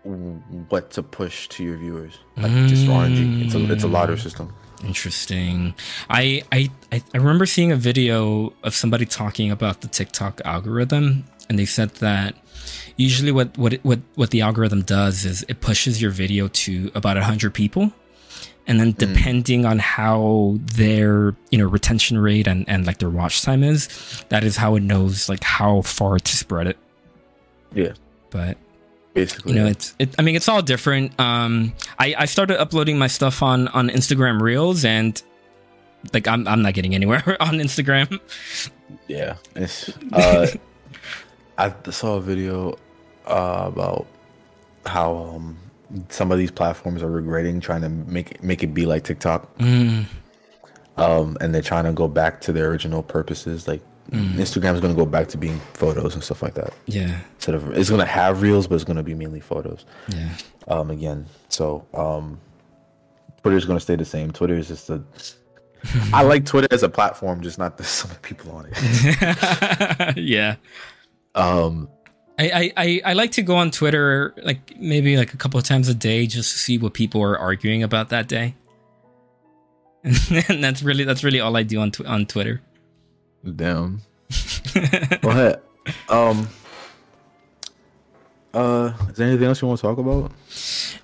what 0.04 0.90
to 0.92 1.02
push 1.02 1.48
to 1.48 1.64
your 1.64 1.76
viewers. 1.76 2.18
Like 2.36 2.52
just 2.68 2.86
RNG. 2.86 3.46
It's 3.46 3.54
a 3.54 3.72
it's 3.72 3.84
a 3.84 3.88
lottery 3.88 4.18
system. 4.18 4.54
Interesting. 4.84 5.74
I, 6.10 6.42
I 6.50 6.70
I 6.90 7.02
remember 7.14 7.46
seeing 7.46 7.72
a 7.72 7.76
video 7.76 8.52
of 8.62 8.74
somebody 8.74 9.06
talking 9.06 9.50
about 9.50 9.80
the 9.80 9.88
TikTok 9.88 10.40
algorithm, 10.44 11.24
and 11.48 11.58
they 11.58 11.66
said 11.66 11.90
that 11.96 12.34
usually 12.96 13.32
what 13.32 13.56
what 13.56 13.74
it, 13.74 13.84
what 13.84 14.00
what 14.14 14.30
the 14.30 14.40
algorithm 14.40 14.82
does 14.82 15.24
is 15.24 15.44
it 15.48 15.60
pushes 15.60 16.02
your 16.02 16.10
video 16.10 16.48
to 16.48 16.90
about 16.94 17.16
hundred 17.16 17.54
people, 17.54 17.92
and 18.66 18.80
then 18.80 18.90
hmm. 18.90 18.98
depending 18.98 19.64
on 19.64 19.78
how 19.78 20.58
their 20.58 21.36
you 21.50 21.58
know 21.58 21.66
retention 21.66 22.18
rate 22.18 22.46
and 22.46 22.68
and 22.68 22.86
like 22.86 22.98
their 22.98 23.10
watch 23.10 23.42
time 23.42 23.62
is, 23.62 23.88
that 24.30 24.44
is 24.44 24.56
how 24.56 24.74
it 24.74 24.82
knows 24.82 25.28
like 25.28 25.44
how 25.44 25.82
far 25.82 26.18
to 26.18 26.36
spread 26.36 26.66
it. 26.66 26.76
Yeah. 27.74 27.92
But 28.30 28.56
Basically. 29.14 29.52
you 29.52 29.58
know 29.60 29.66
it's 29.66 29.94
it, 29.98 30.14
i 30.18 30.22
mean 30.22 30.36
it's 30.36 30.48
all 30.48 30.62
different 30.62 31.12
um 31.20 31.74
i 31.98 32.14
i 32.18 32.24
started 32.24 32.58
uploading 32.58 32.98
my 32.98 33.08
stuff 33.08 33.42
on 33.42 33.68
on 33.68 33.90
instagram 33.90 34.40
reels 34.40 34.84
and 34.86 35.22
like 36.14 36.26
i'm, 36.26 36.48
I'm 36.48 36.62
not 36.62 36.72
getting 36.74 36.94
anywhere 36.94 37.36
on 37.40 37.54
instagram 37.56 38.18
Yeah. 39.08 39.36
It's, 39.56 39.90
uh, 40.12 40.46
I 41.58 41.74
saw 41.90 42.16
a 42.16 42.20
video 42.20 42.78
uh, 43.26 43.64
about 43.66 44.06
how 44.86 45.14
um, 45.16 45.58
some 46.08 46.32
of 46.32 46.38
these 46.38 46.50
platforms 46.50 47.02
are 47.02 47.10
regretting 47.10 47.60
trying 47.60 47.82
to 47.82 47.88
make 47.88 48.32
it, 48.32 48.42
make 48.42 48.62
it 48.62 48.72
be 48.74 48.86
like 48.86 49.04
TikTok. 49.04 49.56
Mm, 49.58 50.06
Um, 50.96 51.36
and 51.40 51.54
they're 51.54 51.62
trying 51.62 51.84
to 51.84 51.92
go 51.92 52.08
back 52.08 52.40
to 52.42 52.52
their 52.52 52.68
original 52.68 53.02
purposes. 53.02 53.68
Like 53.68 53.82
Instagram 54.12 54.74
is 54.74 54.80
going 54.80 54.94
to 54.94 54.98
go 54.98 55.06
back 55.06 55.28
to 55.28 55.38
being 55.38 55.58
photos 55.74 56.14
and 56.14 56.22
stuff 56.22 56.42
like 56.42 56.52
that. 56.54 56.74
yeah 56.86 57.20
Instead 57.36 57.54
of 57.54 57.76
it's 57.76 57.88
going 57.88 58.00
to 58.00 58.06
have 58.06 58.42
reels, 58.42 58.66
but 58.66 58.74
it's 58.74 58.84
going 58.84 58.98
to 58.98 59.02
be 59.02 59.14
mainly 59.14 59.40
photos. 59.40 59.86
yeah 60.08 60.36
Um, 60.68 60.90
again, 60.90 61.26
so 61.48 61.86
um, 61.94 62.38
Twitter's 63.42 63.64
going 63.64 63.78
to 63.78 63.82
stay 63.82 63.96
the 63.96 64.04
same. 64.04 64.30
Twitter 64.30 64.54
is 64.54 64.68
just 64.68 64.90
a. 64.90 65.02
I 66.12 66.22
like 66.32 66.44
Twitter 66.44 66.68
as 66.70 66.82
a 66.82 66.88
platform, 66.88 67.40
just 67.40 67.58
not 67.58 67.78
the 67.78 67.84
some 67.98 68.10
people 68.22 68.52
on 68.52 68.68
it. 68.70 70.16
yeah 70.18 70.56
Um, 71.34 71.88
I, 72.38 72.50
I, 72.50 72.72
I, 72.76 73.00
I 73.06 73.12
like 73.14 73.32
to 73.32 73.42
go 73.42 73.56
on 73.56 73.70
Twitter 73.70 74.34
like 74.42 74.76
maybe 74.78 75.16
like 75.16 75.32
a 75.32 75.36
couple 75.38 75.58
of 75.58 75.64
times 75.64 75.88
a 75.88 75.94
day 75.94 76.26
just 76.26 76.52
to 76.52 76.58
see 76.58 76.76
what 76.78 76.92
people 76.94 77.22
are 77.22 77.38
arguing 77.38 77.82
about 77.82 78.10
that 78.10 78.28
day. 78.28 78.54
and 80.04 80.62
that's 80.62 80.82
really 80.82 81.04
that's 81.04 81.22
really 81.24 81.40
all 81.40 81.56
I 81.56 81.62
do 81.62 81.80
on 81.80 81.90
tw- 81.92 82.04
on 82.06 82.26
Twitter. 82.26 82.60
Damn. 83.44 84.00
well, 85.22 85.36
hey, 85.36 85.56
um, 86.08 86.48
uh, 88.54 88.92
is 89.10 89.16
there 89.16 89.28
anything 89.28 89.46
else 89.46 89.60
you 89.60 89.68
want 89.68 89.80
to 89.80 89.86
talk 89.86 89.98
about? 89.98 90.30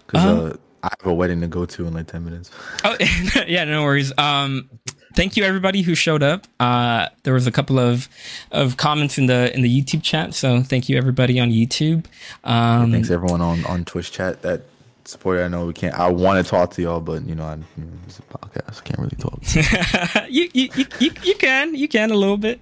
Because 0.06 0.24
Um, 0.24 0.38
uh, 0.52 0.52
I 0.82 0.90
have 1.00 1.06
a 1.10 1.14
wedding 1.14 1.40
to 1.40 1.48
go 1.48 1.66
to 1.66 1.86
in 1.86 1.94
like 1.94 2.06
ten 2.06 2.24
minutes. 2.24 2.50
Oh 2.84 2.96
yeah, 3.46 3.64
no 3.64 3.82
worries. 3.82 4.12
Um, 4.16 4.70
thank 5.14 5.36
you 5.36 5.44
everybody 5.44 5.82
who 5.82 5.94
showed 5.94 6.22
up. 6.22 6.46
Uh, 6.60 7.08
there 7.24 7.34
was 7.34 7.46
a 7.46 7.52
couple 7.52 7.78
of 7.78 8.08
of 8.52 8.76
comments 8.76 9.18
in 9.18 9.26
the 9.26 9.52
in 9.54 9.62
the 9.62 9.82
YouTube 9.82 10.02
chat, 10.02 10.34
so 10.34 10.62
thank 10.62 10.88
you 10.88 10.96
everybody 10.96 11.40
on 11.40 11.50
YouTube. 11.50 12.06
Um, 12.44 12.92
Thanks 12.92 13.10
everyone 13.10 13.40
on 13.40 13.64
on 13.66 13.84
Twitch 13.84 14.12
chat 14.12 14.42
that 14.42 14.62
supported. 15.08 15.44
I 15.44 15.48
know 15.48 15.66
we 15.66 15.72
can't. 15.72 15.94
I 15.94 16.08
want 16.10 16.44
to 16.44 16.48
talk 16.48 16.72
to 16.72 16.82
y'all, 16.82 17.00
but 17.00 17.24
you 17.24 17.34
know, 17.34 17.44
I, 17.44 17.54
you 17.54 17.84
know, 17.84 17.92
it's 18.06 18.18
a 18.18 18.22
podcast. 18.22 18.80
I 18.80 18.84
can't 18.84 18.98
really 18.98 19.16
talk. 19.16 20.28
you, 20.30 20.48
you, 20.52 20.68
you, 20.74 20.86
you, 21.00 21.10
you 21.22 21.34
can 21.36 21.74
you 21.74 21.88
can 21.88 22.10
a 22.10 22.14
little 22.14 22.36
bit. 22.36 22.60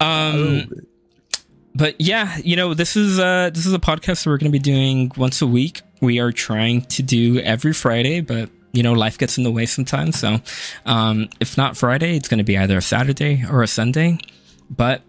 Um, 0.00 0.70
but 1.74 2.00
yeah, 2.00 2.36
you 2.38 2.56
know, 2.56 2.74
this 2.74 2.96
is 2.96 3.18
uh 3.18 3.50
this 3.52 3.66
is 3.66 3.72
a 3.72 3.78
podcast 3.78 4.24
that 4.24 4.26
we're 4.26 4.38
going 4.38 4.52
to 4.52 4.58
be 4.58 4.58
doing 4.58 5.12
once 5.16 5.40
a 5.40 5.46
week. 5.46 5.80
We 6.00 6.20
are 6.20 6.32
trying 6.32 6.82
to 6.82 7.02
do 7.02 7.40
every 7.40 7.72
Friday, 7.72 8.20
but 8.20 8.50
you 8.72 8.82
know, 8.82 8.92
life 8.92 9.18
gets 9.18 9.38
in 9.38 9.44
the 9.44 9.50
way 9.50 9.66
sometimes. 9.66 10.18
So, 10.18 10.40
um, 10.86 11.28
if 11.40 11.56
not 11.56 11.76
Friday, 11.76 12.16
it's 12.16 12.28
going 12.28 12.38
to 12.38 12.44
be 12.44 12.58
either 12.58 12.76
a 12.76 12.82
Saturday 12.82 13.44
or 13.50 13.62
a 13.62 13.66
Sunday. 13.66 14.18
But 14.70 15.02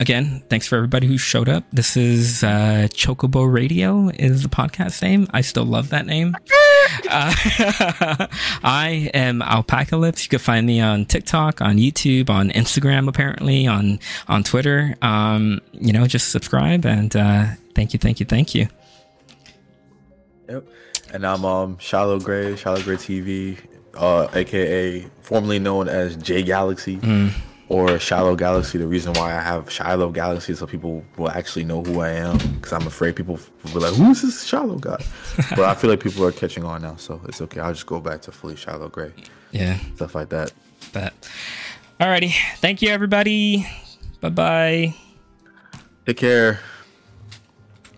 again, 0.00 0.42
thanks 0.48 0.66
for 0.66 0.76
everybody 0.76 1.06
who 1.06 1.18
showed 1.18 1.48
up. 1.48 1.64
This 1.72 1.96
is 1.96 2.42
uh, 2.42 2.88
Chocobo 2.90 3.50
Radio 3.50 4.08
is 4.08 4.42
the 4.42 4.48
podcast 4.48 5.02
name. 5.02 5.26
I 5.32 5.40
still 5.40 5.64
love 5.64 5.90
that 5.90 6.06
name. 6.06 6.36
Uh, 7.10 7.34
I 8.64 9.10
am 9.12 9.42
Alpaca 9.42 9.96
Lips. 9.96 10.24
You 10.24 10.30
can 10.30 10.38
find 10.38 10.66
me 10.66 10.80
on 10.80 11.04
TikTok, 11.04 11.60
on 11.60 11.76
YouTube, 11.76 12.30
on 12.30 12.48
Instagram, 12.50 13.08
apparently 13.08 13.66
on 13.66 14.00
on 14.26 14.42
Twitter. 14.42 14.96
Um, 15.02 15.60
you 15.72 15.92
know, 15.92 16.06
just 16.06 16.30
subscribe 16.30 16.86
and 16.86 17.14
uh, 17.14 17.46
thank 17.74 17.92
you, 17.92 17.98
thank 17.98 18.20
you, 18.20 18.26
thank 18.26 18.54
you. 18.54 18.68
Yep. 20.48 20.66
And 21.12 21.26
I'm 21.26 21.44
um 21.44 21.78
Shiloh 21.78 22.20
Gray, 22.20 22.56
Shiloh 22.56 22.82
Gray 22.82 22.96
TV, 22.96 23.58
uh, 23.94 24.28
aka 24.32 25.06
formerly 25.20 25.58
known 25.58 25.88
as 25.88 26.16
J 26.16 26.42
Galaxy 26.42 26.98
or 27.68 27.98
Shiloh 27.98 28.34
Galaxy. 28.36 28.78
The 28.78 28.86
reason 28.86 29.12
why 29.14 29.36
I 29.36 29.40
have 29.40 29.70
Shiloh 29.70 30.10
Galaxy 30.10 30.52
is 30.52 30.58
so 30.58 30.66
people 30.66 31.04
will 31.16 31.30
actually 31.30 31.64
know 31.64 31.82
who 31.82 32.00
I 32.00 32.10
am 32.10 32.38
because 32.38 32.72
I'm 32.72 32.86
afraid 32.86 33.14
people 33.16 33.38
will 33.64 33.72
be 33.72 33.78
like, 33.80 33.94
"Who's 33.94 34.22
this 34.22 34.44
Shiloh 34.44 34.78
guy?" 34.78 35.02
but 35.50 35.60
I 35.60 35.74
feel 35.74 35.90
like 35.90 36.00
people 36.00 36.24
are 36.24 36.32
catching 36.32 36.64
on 36.64 36.82
now, 36.82 36.96
so 36.96 37.20
it's 37.28 37.40
okay. 37.42 37.60
I'll 37.60 37.72
just 37.72 37.86
go 37.86 38.00
back 38.00 38.22
to 38.22 38.32
fully 38.32 38.56
Shiloh 38.56 38.88
Gray, 38.88 39.12
Yeah, 39.52 39.78
stuff 39.96 40.14
like 40.14 40.30
that. 40.30 40.52
but 40.92 41.12
alrighty. 42.00 42.32
Thank 42.56 42.80
you, 42.82 42.88
everybody. 42.90 43.66
Bye 44.20 44.30
bye. 44.30 44.94
Take 46.06 46.16
care. 46.16 46.60